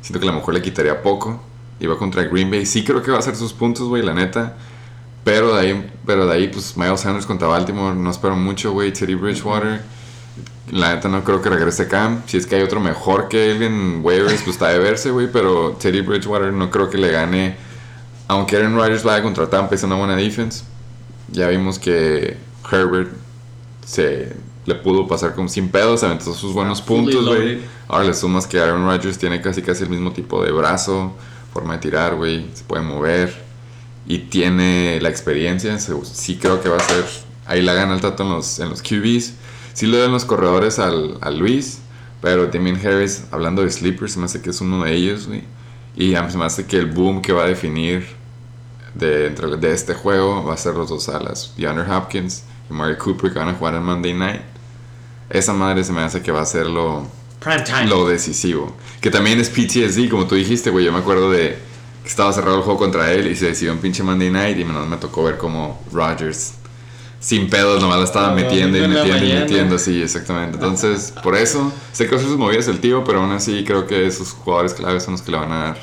[0.00, 1.40] Siento que a lo mejor le quitaría poco.
[1.80, 2.66] Iba contra Green Bay.
[2.66, 4.56] Sí creo que va a hacer sus puntos, güey, la neta.
[5.24, 8.92] Pero de ahí, pero de ahí pues Miles Sanders contra Baltimore, no espero mucho, güey.
[8.92, 9.80] Teddy Bridgewater.
[10.72, 12.22] La neta no creo que regrese Cam.
[12.26, 15.28] Si es que hay otro mejor que él en waivers, pues está de verse, güey.
[15.30, 17.56] Pero Teddy Bridgewater no creo que le gane.
[18.32, 20.64] Aunque Aaron Rodgers vaya contra Tampa, es una buena defense.
[21.30, 22.38] Ya vimos que
[22.70, 23.12] Herbert
[23.84, 24.32] se
[24.64, 27.60] le pudo pasar como sin pedos, aventó sus buenos Ah, puntos, güey.
[27.88, 31.14] Ahora le sumas que Aaron Rodgers tiene casi casi el mismo tipo de brazo,
[31.52, 32.46] forma de tirar, güey.
[32.54, 33.34] Se puede mover
[34.06, 35.78] y tiene la experiencia.
[35.78, 37.04] Sí creo que va a ser.
[37.44, 39.34] Ahí la gana el tato en los, en los QBs.
[39.74, 41.80] Sí le dan los corredores al, al Luis.
[42.22, 45.42] Pero también Harris, hablando de sleepers, se me hace que es uno de ellos, güey.
[45.96, 48.21] Y se me hace que el boom que va a definir
[48.94, 51.52] de, entre, de este juego va a ser los dos alas.
[51.56, 54.42] DeAndre Hopkins y Mari Cooper que van a jugar en Monday Night.
[55.30, 57.06] Esa madre se me hace que va a ser lo,
[57.40, 57.86] Prime time.
[57.86, 58.74] lo decisivo.
[59.00, 60.84] Que también es PTSD, como tú dijiste, güey.
[60.84, 61.58] Yo me acuerdo de
[62.02, 64.64] que estaba cerrado el juego contra él y se decidió un pinche Monday Night y
[64.64, 66.54] me, me tocó ver como Rodgers
[67.22, 70.56] sin pedos nomás la estaba metiendo y metiendo y metiendo, sí, exactamente.
[70.56, 74.06] Entonces, por eso, sé que hace sus movidas el tío, pero aún así creo que
[74.06, 75.78] esos jugadores claves son los que le van a dar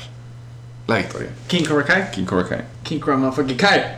[0.90, 1.28] la victoria.
[1.46, 2.10] King Cobra Kai.
[2.10, 2.64] King Cobra Kai.
[2.82, 3.96] King Cobra motherfucking Kai.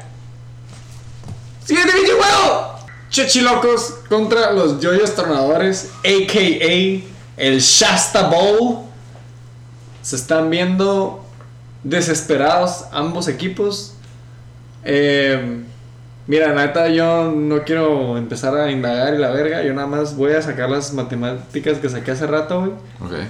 [1.64, 2.77] Siguiente pinche juego.
[3.10, 7.02] Chechilocos contra los Yoyos Tornadores, a.k.a.
[7.36, 8.86] el Shasta Bowl.
[10.02, 11.24] Se están viendo
[11.85, 13.94] desesperados ambos equipos.
[14.85, 15.62] Eh,
[16.27, 19.62] mira, la neta, yo no quiero empezar a indagar y la verga.
[19.62, 22.73] Yo nada más voy a sacar las matemáticas que saqué hace rato, güey.
[23.01, 23.27] Ok.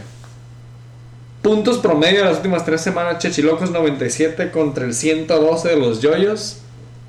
[1.42, 6.58] Puntos promedio de las últimas tres semanas, Chechilocos 97 contra el 112 de los Yoyos.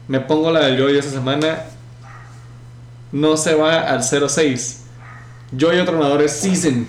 [0.08, 1.60] Me pongo la del Yoyo esta semana.
[3.12, 4.78] No se va al 0-6.
[5.52, 6.88] Yoyo Tronadores Season.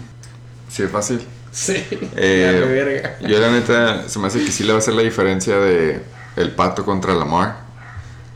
[0.71, 1.21] Sí, es fácil.
[1.53, 1.85] Sí.
[2.17, 3.19] Eh, verga.
[3.21, 6.01] Yo la neta, se me hace que sí le va a hacer la diferencia de
[6.37, 7.59] el Pato contra Lamar.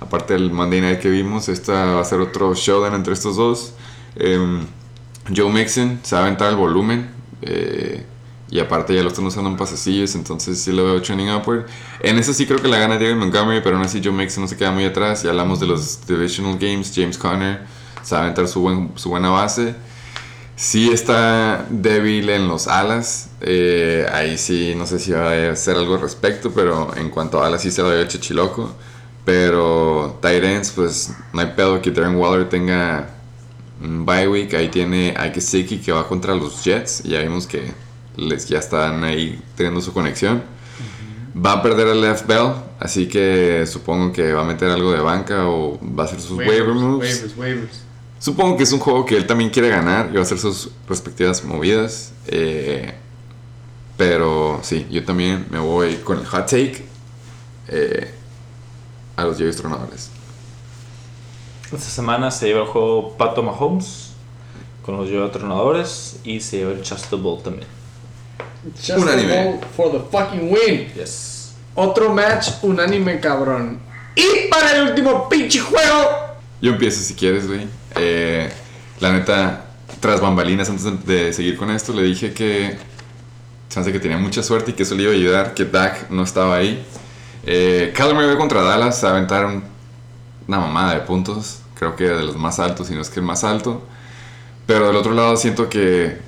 [0.01, 3.73] Aparte del Monday Night que vimos, esta va a ser otro showdown entre estos dos.
[4.17, 4.67] Em,
[5.35, 7.09] Joe Mixon se va a aventar el volumen.
[7.41, 8.05] eh,
[8.51, 11.67] y aparte ya lo están usando en pasecillos, entonces sí lo veo trending upward.
[12.01, 14.49] En eso sí creo que la gana David Montgomery, pero aún así Joe Mixon no
[14.49, 15.23] se queda muy atrás.
[15.23, 17.61] Ya hablamos de los divisional games, James Conner
[18.11, 19.75] a aventar su, buen- su buena base.
[20.57, 23.29] Sí está débil en los alas.
[23.41, 27.41] eh, ahí sí, no sé si va a hacer algo al respecto, pero en cuanto
[27.43, 28.75] a alas sí se lo dio el Chichiloco.
[29.25, 33.11] Pero Tyrants, pues no hay pedo que Darren Waller tenga
[33.83, 34.55] un bye week.
[34.55, 37.03] Ahí tiene a Gesicki que va contra los Jets.
[37.05, 37.73] Y ya vimos que
[38.19, 40.43] les, ya están ahí teniendo su conexión.
[41.35, 45.01] Va a perder el Left Bell, así que supongo que va a meter algo de
[45.01, 47.15] banca o va a hacer sus waiver moves.
[47.15, 47.83] waivers, waivers.
[48.19, 50.71] Supongo que es un juego que él también quiere ganar y va a hacer sus
[50.89, 52.13] respectivas movidas.
[52.27, 52.95] eh,
[53.97, 56.85] pero sí, yo también me voy con el hot take
[57.67, 58.15] eh,
[59.17, 60.11] a los Jays Tronadores.
[61.65, 64.13] Esta semana se lleva el juego Pato Mahomes
[64.83, 67.67] con los Yoyo Tronadores y se lleva el Chasta Bowl también.
[68.77, 69.61] Just Unánime.
[69.77, 70.91] for the fucking win.
[70.95, 71.55] Yes.
[71.75, 73.79] Otro match unánime, cabrón.
[74.17, 76.37] Y para el último pinche juego.
[76.61, 77.67] Yo empiezo si quieres, güey.
[77.97, 78.51] Eh,
[79.01, 79.67] la neta,
[80.01, 82.77] tras bambalinas, antes de seguir con esto, le dije que.
[83.77, 86.25] Hace que tenía mucha suerte y que eso le iba a ayudar, que Dak no
[86.25, 86.85] estaba ahí.
[87.47, 89.63] Eh, Murray contra Dallas se aventaron
[90.49, 91.61] una mamada de puntos.
[91.79, 93.83] Creo que de los más altos, si no es que el más alto.
[94.67, 96.19] Pero del otro lado siento que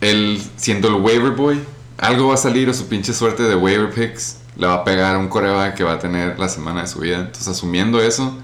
[0.00, 1.60] él, siendo el waiver boy,
[1.98, 5.14] algo va a salir o su pinche suerte de waiver picks le va a pegar
[5.14, 7.18] a un coreback que va a tener la semana de su vida.
[7.18, 8.34] Entonces, asumiendo eso,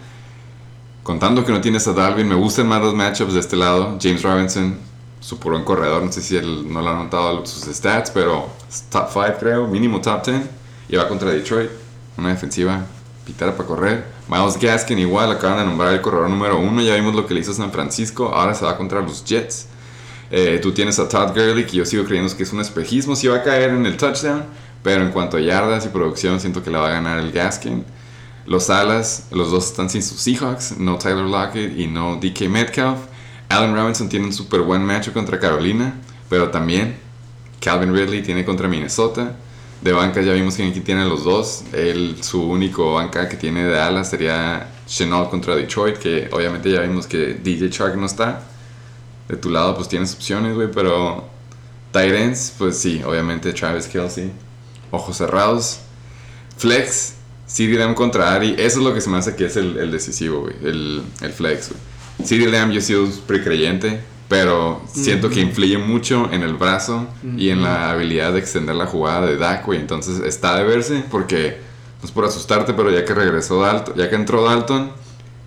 [1.03, 3.99] contando que no tienes a Dalvin, me gustan más los matchups de este lado.
[4.01, 4.79] James Robinson,
[5.21, 8.49] su puro corredor, no sé si él no lo ha notado sus stats, pero
[8.91, 10.43] top 5 creo, mínimo top 10.
[10.89, 11.71] Y va contra Detroit,
[12.17, 12.87] una defensiva
[13.25, 14.05] pitara para correr.
[14.29, 17.41] Miles Gaskin igual, acaban de nombrar el corredor número uno, ya vimos lo que le
[17.41, 19.69] hizo San Francisco, ahora se va contra los Jets.
[20.31, 23.29] Eh, tú tienes a Todd Gurley, que yo sigo creyendo que es un espejismo, si
[23.29, 24.45] va a caer en el touchdown,
[24.83, 27.85] pero en cuanto a yardas y producción, siento que la va a ganar el Gaskin.
[28.47, 32.99] Los alas, los dos están sin sus Seahawks, no Tyler Lockett y no DK Metcalf.
[33.49, 35.95] Allen Robinson tiene un súper buen match contra Carolina,
[36.29, 36.97] pero también
[37.61, 39.37] Calvin Ridley tiene contra Minnesota.
[39.81, 41.65] De banca ya vimos quién tiene los dos.
[41.73, 46.81] Él, su único banca que tiene de alas sería Chenault contra Detroit, que obviamente ya
[46.81, 48.43] vimos que DJ Shark no está.
[49.29, 51.25] De tu lado pues tienes opciones, güey, pero
[51.93, 54.31] Titans, pues sí, obviamente Travis Kelsey.
[54.91, 55.81] Ojos cerrados.
[56.57, 57.15] Flex,
[57.47, 58.55] CD Lamb contra Ari.
[58.59, 60.55] Eso es lo que se me hace que es el, el decisivo, güey.
[60.63, 61.81] El, el flex, güey.
[62.27, 67.51] CD Lamb yo he sido precreyente, pero siento que influye mucho en el brazo y
[67.51, 69.81] en la habilidad de extender la jugada de Dak, güey.
[69.81, 71.59] Entonces está de verse porque
[72.01, 74.91] no es por asustarte, pero ya que regresó Dalton, ya que entró Dalton,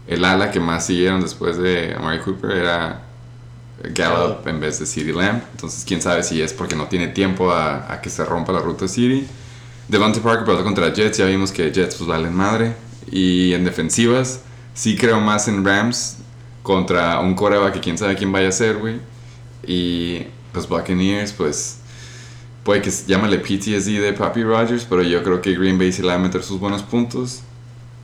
[0.08, 3.09] el ala que más siguieron después de Amari Cooper era
[3.84, 5.42] Gallup en vez de CD Lamb.
[5.52, 8.60] Entonces, quién sabe si es porque no tiene tiempo a, a que se rompa la
[8.60, 9.24] ruta de CD.
[9.88, 11.18] Devante Parker pelotó contra Jets.
[11.18, 12.76] Ya vimos que Jets pues valen madre.
[13.12, 14.42] Y en defensivas,
[14.74, 16.18] sí creo más en Rams
[16.62, 19.00] contra un coreback que quién sabe quién vaya a ser, güey.
[19.66, 21.78] Y los Buccaneers, pues
[22.64, 26.10] puede que llámale PTSD de Papi Rogers, pero yo creo que Green Bay sí le
[26.10, 27.42] va a meter sus buenos puntos.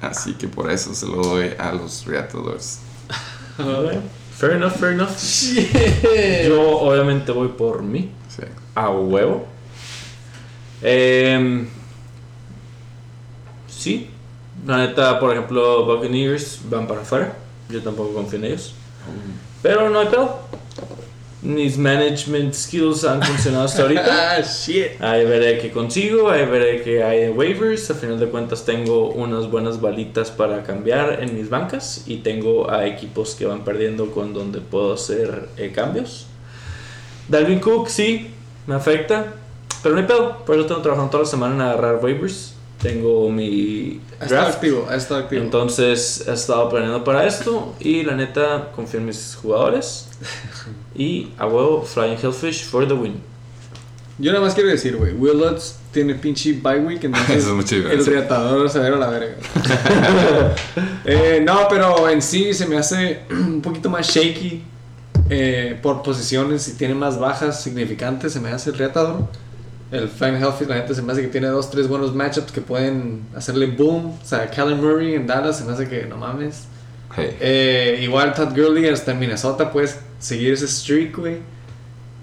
[0.01, 2.79] Así que por eso se lo doy a los Reatadores.
[4.37, 5.15] Fair enough, fair enough.
[6.45, 8.11] Yo obviamente voy por mí.
[8.27, 8.43] Sí.
[8.75, 9.47] A huevo.
[10.81, 11.67] Em,
[13.67, 14.09] sí.
[14.65, 17.37] La neta, por ejemplo, Buccaneers van para afuera.
[17.69, 18.73] Yo tampoco confío en ellos.
[19.61, 20.39] Pero no hay pedo.
[21.45, 24.05] Mis management skills han funcionado hasta ahorita.
[24.37, 24.99] Ah, shit.
[24.99, 27.91] Ahí veré qué consigo, ahí veré qué hay de waivers.
[27.91, 32.71] A final de cuentas tengo unas buenas balitas para cambiar en mis bancas y tengo
[32.71, 36.25] a equipos que van perdiendo con donde puedo hacer eh, cambios.
[37.27, 38.31] Dalvin Cook sí,
[38.65, 39.33] me afecta,
[39.83, 40.43] pero no hay pedo.
[40.45, 42.55] Por eso tengo trabajando toda la semana en agarrar waivers.
[42.81, 44.55] Tengo mi draft.
[44.55, 45.43] activo, ha estado activo.
[45.43, 50.07] Entonces he estado planeando para esto y la neta confío en mis jugadores.
[50.95, 53.15] Y a huevo, Flying Hellfish for the win.
[54.17, 57.55] Yo nada más quiero decir, güey, Will Lutz tiene pinche bye week, entonces Eso es
[57.55, 58.13] mucha el diferencia.
[58.13, 59.35] reatador se va a la verga.
[61.07, 64.63] Eh, no, pero en sí se me hace un poquito más shaky
[65.29, 69.27] eh, por posiciones y tiene más bajas significantes, se me hace el reatador.
[69.91, 72.61] El Flying Hellfish, la gente se me hace que tiene dos, tres buenos matchups que
[72.61, 74.07] pueden hacerle boom.
[74.07, 76.63] O sea, Callum Murray en Dallas se me hace que no mames.
[77.15, 77.37] Hey.
[77.39, 81.37] Eh, igual Todd Gurley hasta en Minnesota puedes seguir ese streak, güey.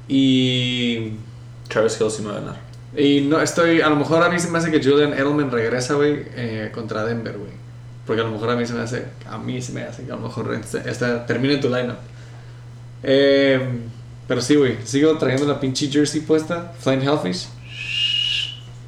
[0.09, 1.13] Y
[1.69, 2.61] Travis Kelsey me va a ganar.
[2.97, 5.95] y no estoy, a lo mejor a mí se me hace que Julian Edelman regresa,
[5.95, 7.51] güey, eh, contra Denver, güey.
[8.07, 10.13] Porque a lo mejor a mí se me hace, a mí se me hace que
[10.13, 11.97] a lo mejor esta, esta- termine tu lineup.
[13.03, 13.61] Eh,
[14.29, 17.49] pero sí, güey, sigo trayendo la pinche jersey puesta, Flying Hellfish.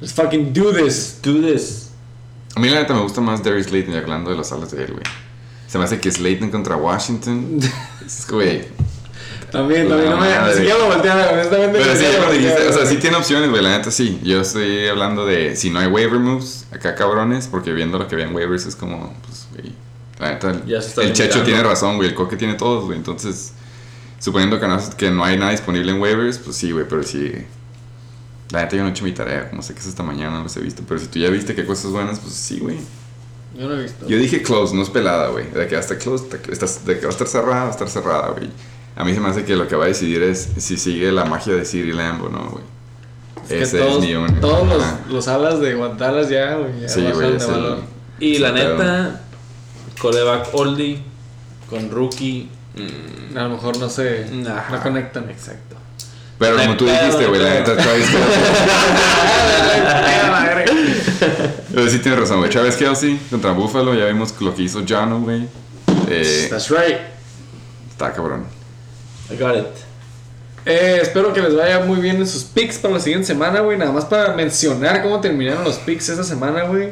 [0.01, 1.19] Let's fucking do this.
[1.23, 1.89] Do this.
[2.55, 4.83] A mí la neta me gusta más Darius Slayton y hablando de las alas de
[4.83, 5.03] él, güey.
[5.75, 7.59] Se me hace que Slayton contra Washington.
[8.05, 8.63] es, güey.
[9.51, 10.53] También, también, no me, Madre.
[10.53, 11.79] ni siquiera lo volteé a ver, honestamente.
[11.79, 14.17] Pero sí, cuando dijiste, o sea, sí tiene opciones, güey, la neta sí.
[14.23, 18.15] Yo estoy hablando de si no hay waiver moves, acá cabrones, porque viendo lo que
[18.15, 19.73] había en waivers es como, pues, güey.
[20.17, 22.97] La neta, Ya se está el Checho tiene razón, güey, el Coque tiene todos, güey.
[22.97, 23.51] Entonces,
[24.19, 27.33] suponiendo que no, que no hay nada disponible en waivers, pues sí, güey, pero sí.
[28.51, 30.43] La neta yo no he hecho mi tarea, como sé que es esta mañana, no
[30.43, 30.83] los he visto.
[30.87, 32.77] Pero si tú ya viste qué cosas buenas, pues sí, güey.
[33.57, 34.07] Yo no he visto.
[34.07, 35.45] Yo dije close, no es pelada, güey.
[35.49, 37.61] De que va a estar close, de que, estás- de que va a estar cerrada,
[37.63, 38.49] va a estar cerrada, güey.
[38.97, 41.25] A mí se me hace que lo que va a decidir es si sigue la
[41.25, 42.63] magia de Siri Lamb o no, güey.
[43.47, 44.39] que Ese todos, es mi único.
[44.39, 44.99] todos los, Ajá.
[45.09, 46.81] los alas de Guantalas ya, güey.
[46.81, 47.77] ya Sí, bajaron güey, de es el- valor.
[48.19, 49.21] Y la Pero- neta,
[50.01, 50.99] coreback oldie
[51.69, 52.49] con rookie.
[52.75, 54.75] mm, A lo mejor no se Ajá.
[54.77, 55.29] no conectan.
[55.29, 55.75] Exacto.
[56.39, 58.15] Pero como tú dijiste, güey, la neta Travis Kelsey-
[61.73, 62.49] Pero sí tienes razón, güey.
[62.49, 65.47] Chávez Kelsey contra Buffalo, ya vimos lo que hizo Jano, güey.
[66.09, 66.97] Eh, That's right.
[67.89, 68.45] está cabrón.
[69.31, 69.65] I got it.
[70.65, 73.77] Eh, espero que les vaya muy bien en sus picks para la siguiente semana, güey.
[73.77, 76.89] Nada más para mencionar cómo terminaron los picks esta semana, güey.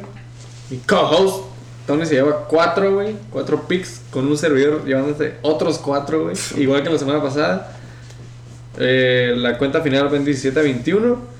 [0.69, 1.45] Mi co-host,
[1.87, 3.15] Tony, se lleva cuatro, güey.
[3.31, 6.35] Cuatro picks con un servidor llevándose otros cuatro, güey.
[6.57, 7.77] Igual que la semana pasada.
[8.77, 11.33] Eh, la cuenta final ven 17 a 21.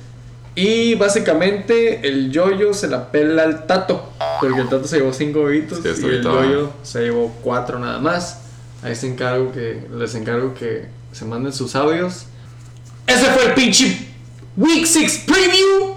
[0.56, 4.10] Y básicamente el yoyo se la pela al tato.
[4.40, 8.00] Porque el tato se llevó cinco bebitos Sí, y el yoyo se llevó cuatro nada
[8.00, 8.42] más.
[8.84, 12.26] Ahí se encargo que, les encargo que se manden sus audios.
[13.08, 14.08] Ese fue el pinche
[14.56, 15.96] Week 6 Preview.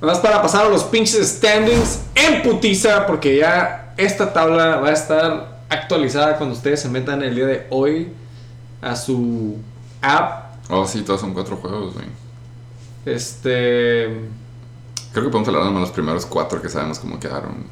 [0.00, 3.06] Nada más para pasar a los pinches standings en putiza.
[3.06, 7.66] Porque ya esta tabla va a estar actualizada cuando ustedes se metan el día de
[7.68, 8.12] hoy
[8.80, 9.56] a su
[10.00, 10.70] app.
[10.70, 12.06] Oh, sí, todos son cuatro juegos, güey.
[13.14, 14.04] Este.
[15.12, 17.64] Creo que podemos hablar de los primeros cuatro que sabemos cómo quedaron.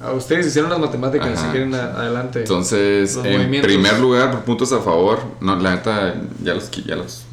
[0.00, 1.46] A ustedes hicieron las matemáticas, Ajá.
[1.46, 2.40] si quieren a- adelante.
[2.40, 6.96] Entonces, Los en primer lugar, por puntos a favor, no, la neta, ya los, ya
[6.96, 7.24] los,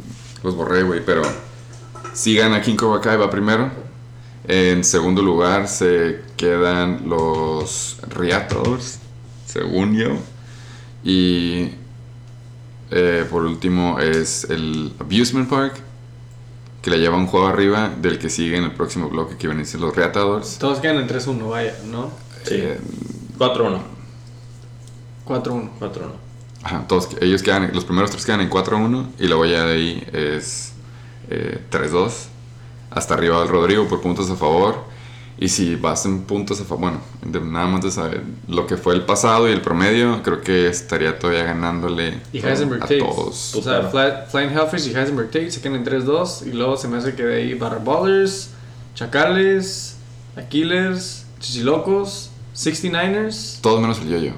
[0.44, 1.24] los borré, güey, pero
[2.14, 3.70] sí gana King Cobra va primero.
[4.48, 9.00] En segundo lugar se quedan los Reactors,
[9.46, 10.10] según yo.
[11.04, 11.72] Y
[12.92, 15.74] eh, por último es el Abusement Park,
[16.82, 19.64] que le lleva un juego arriba del que sigue en el próximo bloque que vienen
[19.64, 20.58] a ser los Reatadors.
[20.58, 22.12] Todos quedan en 3-1, vaya, ¿no?
[22.44, 22.56] Sí.
[22.56, 22.80] Eh,
[23.38, 23.80] 4-1.
[25.26, 25.70] 4-1.
[25.80, 25.90] 4-1.
[26.64, 30.08] Ajá, todos, ellos quedan, los primeros tres quedan en 4-1 y luego ya de ahí
[30.12, 30.74] es
[31.30, 32.12] eh, 3-2.
[32.92, 34.89] Hasta arriba va el Rodrigo por puntos a favor.
[35.42, 38.76] Y si vas en puntos a favor, bueno, de- nada más de saber lo que
[38.76, 43.00] fue el pasado y el promedio, creo que estaría todavía ganándole Y Heisenberg a Takes.
[43.00, 43.56] todos.
[43.56, 43.84] O sea,
[44.30, 46.46] Flying Hellfish y Heisenberg Takes se quedan en 3-2.
[46.46, 48.50] Y luego se me hace que de ahí Barra Ballers,
[48.96, 49.96] Chacales,
[50.36, 53.60] Aquiles, Chichilocos, 69ers.
[53.62, 54.34] Todos menos el yo-yo.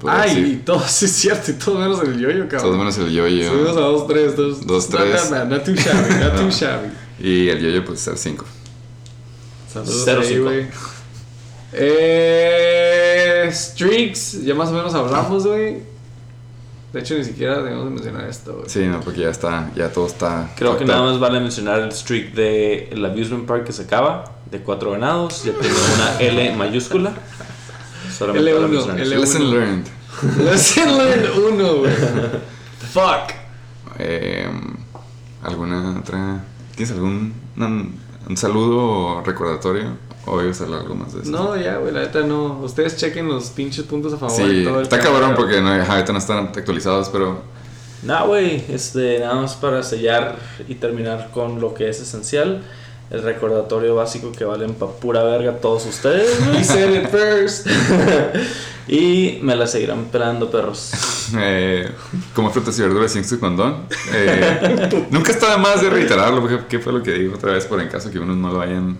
[0.00, 0.64] Podría Ay, y decir.
[0.64, 2.78] todos, sí es cierto, y todos menos el yoyo, Todos cabrón.
[2.78, 3.50] menos el yo-yo.
[3.50, 5.22] Subimos a 2-3, 2 Dos, Not tres.
[5.22, 6.50] that bad, not too shabby, not too No.
[6.52, 6.88] shabby.
[7.18, 8.44] Y el yo-yo, pues, ser 5.
[9.84, 10.44] Saludos Cero ahí, cinco.
[10.44, 10.66] güey.
[11.72, 15.82] Eh, streaks, ya más o menos hablamos, güey.
[16.92, 18.68] De hecho, ni siquiera debemos de mencionar esto, güey.
[18.68, 20.50] Sí, no, porque ya está, ya todo está.
[20.56, 24.24] Creo que nada más vale mencionar el streak de el Abusement Park que se acaba,
[24.50, 27.12] de cuatro ganados, ya tiene una L mayúscula.
[28.16, 29.14] Solamente vale L1, mencionar eso.
[29.14, 29.20] L1.
[29.20, 29.86] Lesson learned.
[30.38, 31.92] Lesson learned 1, güey.
[32.92, 33.34] Fuck.
[33.98, 34.48] Eh,
[35.42, 36.42] ¿Alguna otra?
[36.74, 37.94] ¿Tienes algún un,
[38.28, 39.96] un saludo recordatorio?
[40.26, 41.30] ¿O ibas a hablar algo más de eso?
[41.30, 42.60] No, ya, güey, la neta no.
[42.62, 44.40] Ustedes chequen los pinches puntos a favor.
[44.42, 47.40] y Sí, todo el está cabrón porque no, ajá, ahorita no están actualizados, pero
[48.02, 50.36] Nah, güey, este, nada más para sellar
[50.68, 52.62] y terminar con lo que es esencial.
[53.10, 57.06] El recordatorio básico que valen pa' pura verga todos ustedes, güey.
[57.10, 57.66] First.
[58.88, 60.92] y me la seguirán pelando, perros.
[61.38, 61.90] eh,
[62.34, 63.84] como frutas y verduras sin su condón.
[64.12, 67.64] Eh, nunca está de más de reiterarlo, porque ¿qué fue lo que digo otra vez
[67.66, 68.98] por en caso que unos no lo hayan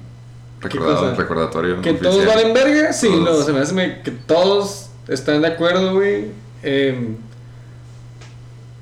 [0.61, 1.15] recordado?
[1.15, 1.81] Recordatorio.
[1.83, 2.13] Que oficial.
[2.13, 3.39] todos valen verga, sí, Todos.
[3.41, 6.27] no, se me hace que todos están de acuerdo, güey.
[6.63, 7.17] Em,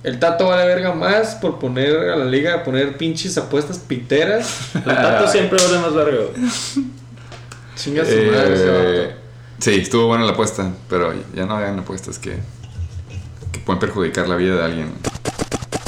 [0.07, 4.75] el Tato vale verga más por poner a la liga a poner pinches apuestas piteras.
[4.75, 6.23] El tato siempre vale más verga.
[7.77, 9.21] Chinga su madre ese Eh, vato.
[9.59, 12.39] sí, estuvo buena la apuesta, pero ya no hagan apuestas que,
[13.53, 14.93] que pueden perjudicar la vida de alguien.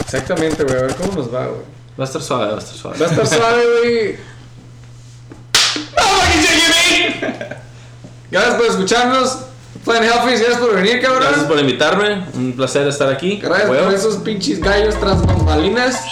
[0.01, 1.63] Exactamente, güey, a ver cómo nos va, güey.
[1.99, 2.99] Va a estar suave, va a estar suave.
[2.99, 4.17] Va a estar suave, güey.
[5.97, 7.57] ¡Vamos, que llegue bien!
[8.31, 9.39] Gracias por escucharnos.
[9.85, 11.23] Flying Hellfish, gracias por venir, cabrón.
[11.23, 13.39] Gracias por invitarme, un placer estar aquí.
[13.43, 13.85] Gracias Huevo.
[13.87, 16.05] por esos pinches gallos tras bambalinas.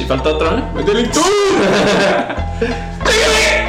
[0.00, 0.64] Y falta otro, ¿eh?
[0.74, 1.20] ¡Métele tú!